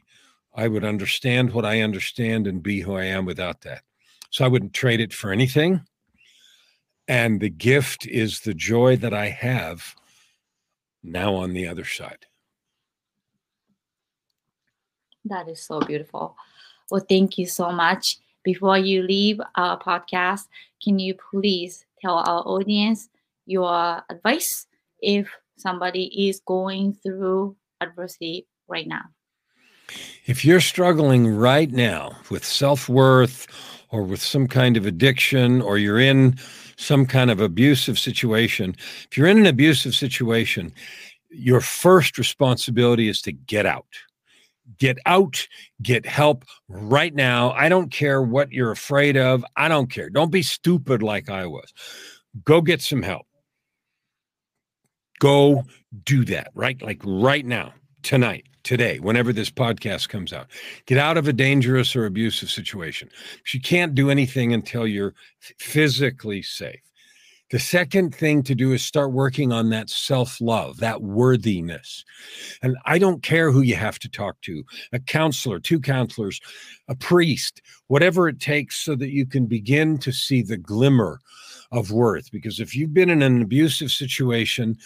I 0.54 0.68
would 0.68 0.84
understand 0.84 1.52
what 1.52 1.64
I 1.64 1.80
understand 1.80 2.46
and 2.46 2.62
be 2.62 2.80
who 2.80 2.94
I 2.94 3.04
am 3.04 3.24
without 3.24 3.62
that. 3.62 3.82
So 4.30 4.44
I 4.44 4.48
wouldn't 4.48 4.74
trade 4.74 5.00
it 5.00 5.12
for 5.12 5.30
anything. 5.30 5.82
And 7.08 7.40
the 7.40 7.50
gift 7.50 8.06
is 8.06 8.40
the 8.40 8.54
joy 8.54 8.96
that 8.96 9.14
I 9.14 9.28
have 9.30 9.96
now 11.02 11.34
on 11.34 11.52
the 11.52 11.66
other 11.66 11.84
side. 11.84 12.26
That 15.24 15.48
is 15.48 15.62
so 15.62 15.80
beautiful. 15.80 16.36
Well, 16.90 17.04
thank 17.08 17.38
you 17.38 17.46
so 17.46 17.70
much. 17.70 18.18
Before 18.42 18.78
you 18.78 19.02
leave 19.02 19.40
our 19.56 19.78
podcast, 19.78 20.48
can 20.82 20.98
you 20.98 21.14
please 21.14 21.84
tell 22.00 22.16
our 22.16 22.42
audience 22.46 23.08
your 23.46 24.02
advice 24.08 24.66
if 25.00 25.28
somebody 25.58 26.28
is 26.28 26.40
going 26.40 26.94
through 26.94 27.56
adversity 27.80 28.46
right 28.66 28.86
now? 28.86 29.02
If 30.24 30.44
you're 30.44 30.60
struggling 30.60 31.26
right 31.26 31.70
now 31.70 32.16
with 32.30 32.44
self 32.44 32.88
worth 32.88 33.46
or 33.90 34.02
with 34.02 34.22
some 34.22 34.46
kind 34.46 34.76
of 34.76 34.86
addiction, 34.86 35.60
or 35.60 35.76
you're 35.76 35.98
in 35.98 36.38
some 36.80 37.04
kind 37.04 37.30
of 37.30 37.40
abusive 37.40 37.98
situation, 37.98 38.74
if 39.10 39.16
you're 39.16 39.26
in 39.26 39.38
an 39.38 39.46
abusive 39.46 39.94
situation, 39.94 40.72
your 41.28 41.60
first 41.60 42.18
responsibility 42.18 43.08
is 43.08 43.20
to 43.22 43.32
get 43.32 43.66
out. 43.66 43.86
Get 44.78 44.98
out, 45.04 45.46
get 45.82 46.06
help 46.06 46.44
right 46.68 47.14
now. 47.14 47.50
I 47.52 47.68
don't 47.68 47.90
care 47.90 48.22
what 48.22 48.52
you're 48.52 48.70
afraid 48.70 49.16
of. 49.16 49.44
I 49.56 49.68
don't 49.68 49.90
care. 49.90 50.08
Don't 50.08 50.32
be 50.32 50.42
stupid 50.42 51.02
like 51.02 51.28
I 51.28 51.46
was. 51.46 51.72
Go 52.44 52.60
get 52.62 52.80
some 52.80 53.02
help. 53.02 53.26
Go 55.18 55.64
do 56.04 56.24
that, 56.26 56.50
right? 56.54 56.80
Like 56.80 57.02
right 57.04 57.44
now, 57.44 57.74
tonight, 58.02 58.46
today, 58.62 58.98
whenever 58.98 59.32
this 59.32 59.50
podcast 59.50 60.08
comes 60.08 60.32
out. 60.32 60.46
Get 60.86 60.98
out 60.98 61.16
of 61.16 61.28
a 61.28 61.32
dangerous 61.32 61.94
or 61.96 62.06
abusive 62.06 62.50
situation. 62.50 63.08
You 63.52 63.60
can't 63.60 63.94
do 63.94 64.10
anything 64.10 64.52
until 64.52 64.86
you're 64.86 65.14
physically 65.58 66.42
safe. 66.42 66.80
The 67.50 67.58
second 67.58 68.14
thing 68.14 68.44
to 68.44 68.54
do 68.54 68.72
is 68.72 68.82
start 68.82 69.10
working 69.10 69.52
on 69.52 69.70
that 69.70 69.90
self 69.90 70.40
love, 70.40 70.78
that 70.78 71.02
worthiness. 71.02 72.04
And 72.62 72.76
I 72.86 72.98
don't 72.98 73.24
care 73.24 73.50
who 73.50 73.62
you 73.62 73.74
have 73.74 73.98
to 74.00 74.08
talk 74.08 74.40
to 74.42 74.64
a 74.92 75.00
counselor, 75.00 75.58
two 75.58 75.80
counselors, 75.80 76.40
a 76.86 76.94
priest, 76.94 77.60
whatever 77.88 78.28
it 78.28 78.38
takes 78.38 78.76
so 78.76 78.94
that 78.94 79.10
you 79.10 79.26
can 79.26 79.46
begin 79.46 79.98
to 79.98 80.12
see 80.12 80.42
the 80.42 80.56
glimmer 80.56 81.20
of 81.72 81.90
worth. 81.90 82.30
Because 82.30 82.60
if 82.60 82.76
you've 82.76 82.94
been 82.94 83.10
in 83.10 83.22
an 83.22 83.42
abusive 83.42 83.90
situation, 83.90 84.78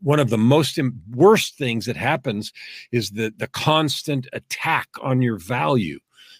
one 0.00 0.20
of 0.20 0.30
the 0.30 0.38
most 0.38 0.78
worst 1.14 1.56
things 1.56 1.86
that 1.86 1.96
happens 1.96 2.52
is 2.92 3.10
the, 3.10 3.32
the 3.36 3.46
constant 3.48 4.26
attack 4.32 4.88
on 5.02 5.22
your 5.22 5.38
value. 5.38 5.98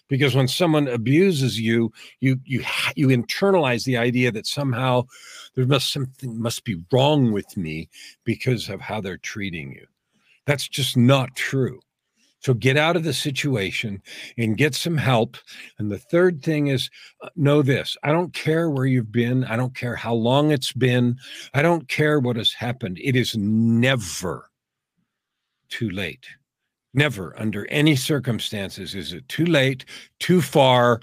Because 0.09 0.35
when 0.35 0.47
someone 0.47 0.87
abuses 0.87 1.59
you 1.59 1.91
you 2.21 2.39
you 2.45 2.63
you 2.95 3.09
internalize 3.09 3.83
the 3.83 3.97
idea 3.97 4.31
that 4.31 4.47
somehow 4.47 5.03
there 5.55 5.65
must 5.65 5.91
something 5.91 6.41
must 6.41 6.63
be 6.63 6.77
wrong 6.93 7.33
with 7.33 7.57
me 7.57 7.89
because 8.23 8.69
of 8.69 8.79
how 8.79 9.01
they're 9.01 9.17
treating 9.17 9.73
you. 9.73 9.85
That's 10.45 10.69
just 10.69 10.95
not 10.95 11.35
true 11.35 11.81
so 12.39 12.53
get 12.53 12.77
out 12.77 12.95
of 12.95 13.03
the 13.03 13.13
situation 13.13 14.01
and 14.37 14.57
get 14.57 14.75
some 14.75 14.97
help 14.97 15.37
and 15.79 15.91
the 15.91 15.97
third 15.97 16.41
thing 16.43 16.67
is 16.67 16.89
uh, 17.21 17.29
know 17.35 17.61
this 17.61 17.97
i 18.03 18.11
don't 18.11 18.33
care 18.33 18.69
where 18.69 18.85
you've 18.85 19.11
been 19.11 19.43
i 19.45 19.55
don't 19.55 19.75
care 19.75 19.95
how 19.95 20.13
long 20.13 20.51
it's 20.51 20.73
been 20.73 21.17
i 21.53 21.61
don't 21.61 21.87
care 21.87 22.19
what 22.19 22.35
has 22.35 22.53
happened 22.53 22.97
it 23.01 23.15
is 23.15 23.35
never 23.37 24.49
too 25.69 25.89
late 25.89 26.25
Never, 26.97 27.39
under 27.39 27.67
any 27.69 27.95
circumstances, 27.95 28.95
is 28.95 29.13
it 29.13 29.29
too 29.29 29.45
late, 29.45 29.85
too 30.19 30.41
far. 30.41 30.99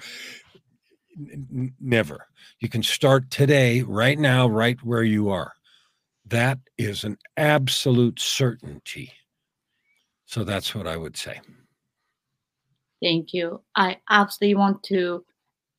Never. 1.80 2.26
You 2.58 2.68
can 2.68 2.82
start 2.82 3.30
today, 3.30 3.82
right 3.82 4.18
now, 4.18 4.48
right 4.48 4.76
where 4.82 5.04
you 5.04 5.28
are. 5.28 5.52
That 6.26 6.58
is 6.78 7.04
an 7.04 7.16
absolute 7.36 8.18
certainty. 8.18 9.12
So 10.34 10.42
that's 10.42 10.74
what 10.74 10.88
I 10.88 10.96
would 10.96 11.16
say. 11.16 11.40
Thank 13.00 13.32
you. 13.32 13.60
I 13.76 13.98
absolutely 14.10 14.56
want 14.56 14.82
to 14.82 15.24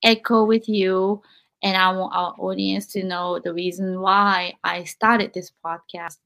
echo 0.01 0.45
with 0.45 0.70
you, 0.70 1.22
and 1.62 1.76
I 1.76 1.91
want 1.91 2.16
our 2.16 2.34
audience 2.39 2.86
to 2.93 3.03
know 3.03 3.38
the 3.38 3.53
reason 3.53 3.99
why 3.99 4.53
I 4.64 4.86
started 4.86 5.34
this 5.34 5.51
podcast 5.66 6.20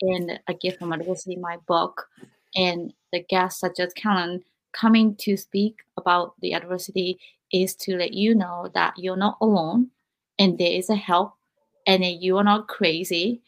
and 0.00 0.38
a 0.46 0.54
gift 0.54 0.78
from 0.78 0.92
adversity, 0.92 1.34
my 1.34 1.56
book, 1.66 2.06
and 2.54 2.94
the 3.12 3.24
guests 3.28 3.58
such 3.58 3.80
as 3.80 3.92
Kellan 3.94 4.44
coming 4.72 5.16
to 5.16 5.36
speak 5.36 5.80
about 5.96 6.34
the 6.40 6.54
adversity 6.54 7.18
is 7.52 7.74
to 7.78 7.96
let 7.96 8.12
you 8.12 8.36
know 8.36 8.70
that 8.74 8.94
you're 8.96 9.16
not 9.16 9.38
alone 9.40 9.90
and 10.38 10.56
there 10.56 10.70
is 10.70 10.88
a 10.88 10.94
help 10.94 11.34
and 11.88 12.04
that 12.04 12.22
you 12.22 12.38
are 12.38 12.44
not 12.44 12.68
crazy. 12.68 13.42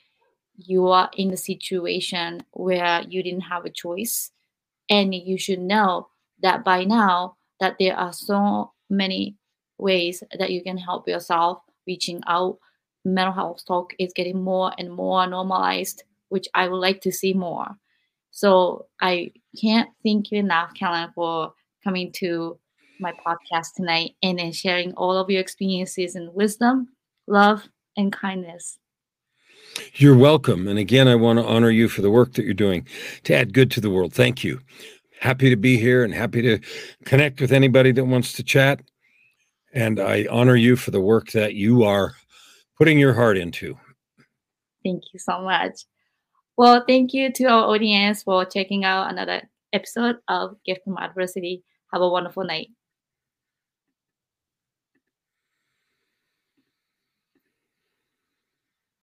You 0.57 0.89
are 0.89 1.11
in 1.17 1.33
a 1.33 1.37
situation 1.37 2.45
where 2.53 3.03
you 3.09 3.23
didn't 3.23 3.43
have 3.43 3.65
a 3.65 3.71
choice. 3.71 4.31
And 4.91 5.15
you 5.15 5.39
should 5.39 5.61
know 5.61 6.09
that 6.43 6.65
by 6.65 6.85
now 6.85 7.37
that 7.61 7.77
there 7.79 7.97
are 7.97 8.13
so 8.13 8.73
many 8.91 9.37
ways 9.79 10.23
that 10.39 10.51
you 10.51 10.63
can 10.63 10.79
help 10.79 11.09
yourself 11.09 11.61
reaching 11.87 12.23
out. 12.27 12.59
Mental 13.05 13.33
health 13.35 13.65
talk 13.67 13.95
is 13.99 14.13
getting 14.15 14.43
more 14.43 14.73
and 14.79 14.93
more 14.93 15.27
normalized, 15.27 16.05
which 16.29 16.49
I 16.55 16.69
would 16.69 16.79
like 16.79 17.01
to 17.03 17.13
see 17.13 17.35
more. 17.35 17.77
So 18.31 18.87
I 19.01 19.33
can't 19.61 19.91
thank 20.05 20.31
you 20.31 20.39
enough, 20.39 20.75
Kellan, 20.75 21.13
for 21.15 21.55
coming 21.83 22.13
to 22.13 22.59
my 22.99 23.13
podcast 23.27 23.75
tonight 23.77 24.17
and 24.23 24.55
sharing 24.55 24.93
all 24.95 25.17
of 25.17 25.31
your 25.31 25.41
experiences 25.41 26.15
and 26.15 26.35
wisdom, 26.35 26.89
love, 27.27 27.69
and 27.97 28.13
kindness. 28.13 28.79
You're 29.95 30.17
welcome. 30.17 30.69
And 30.69 30.79
again, 30.79 31.09
I 31.09 31.15
want 31.15 31.39
to 31.39 31.45
honor 31.45 31.71
you 31.71 31.89
for 31.89 32.03
the 32.03 32.11
work 32.11 32.35
that 32.35 32.45
you're 32.45 32.55
doing 32.55 32.87
to 33.25 33.35
add 33.35 33.53
good 33.53 33.71
to 33.73 33.81
the 33.81 33.91
world. 33.91 34.13
Thank 34.13 34.45
you. 34.45 34.61
Happy 35.21 35.51
to 35.51 35.57
be 35.57 35.77
here 35.77 36.05
and 36.05 36.13
happy 36.13 36.43
to 36.43 36.59
connect 37.05 37.41
with 37.41 37.53
anybody 37.53 37.93
that 37.93 38.05
wants 38.05 38.33
to 38.35 38.43
chat. 38.43 38.81
And 39.73 39.99
I 39.99 40.27
honor 40.31 40.57
you 40.57 40.77
for 40.77 40.91
the 40.91 41.01
work 41.01 41.31
that 41.33 41.55
you 41.55 41.85
are 41.85 42.15
putting 42.79 42.99
your 42.99 43.15
heart 43.15 43.37
into. 43.37 43.77
Thank 44.85 45.05
you 45.13 45.19
so 45.19 45.41
much. 45.41 45.85
Well, 46.57 46.85
thank 46.87 47.13
you 47.13 47.33
to 47.33 47.45
our 47.45 47.65
audience 47.75 48.23
for 48.23 48.45
checking 48.45 48.85
out 48.85 49.11
another 49.11 49.43
episode 49.73 50.17
of 50.29 50.57
Gift 50.65 50.85
from 50.85 50.99
Adversity. 50.99 51.65
Have 51.93 52.03
a 52.03 52.09
wonderful 52.09 52.45
night. 52.45 52.69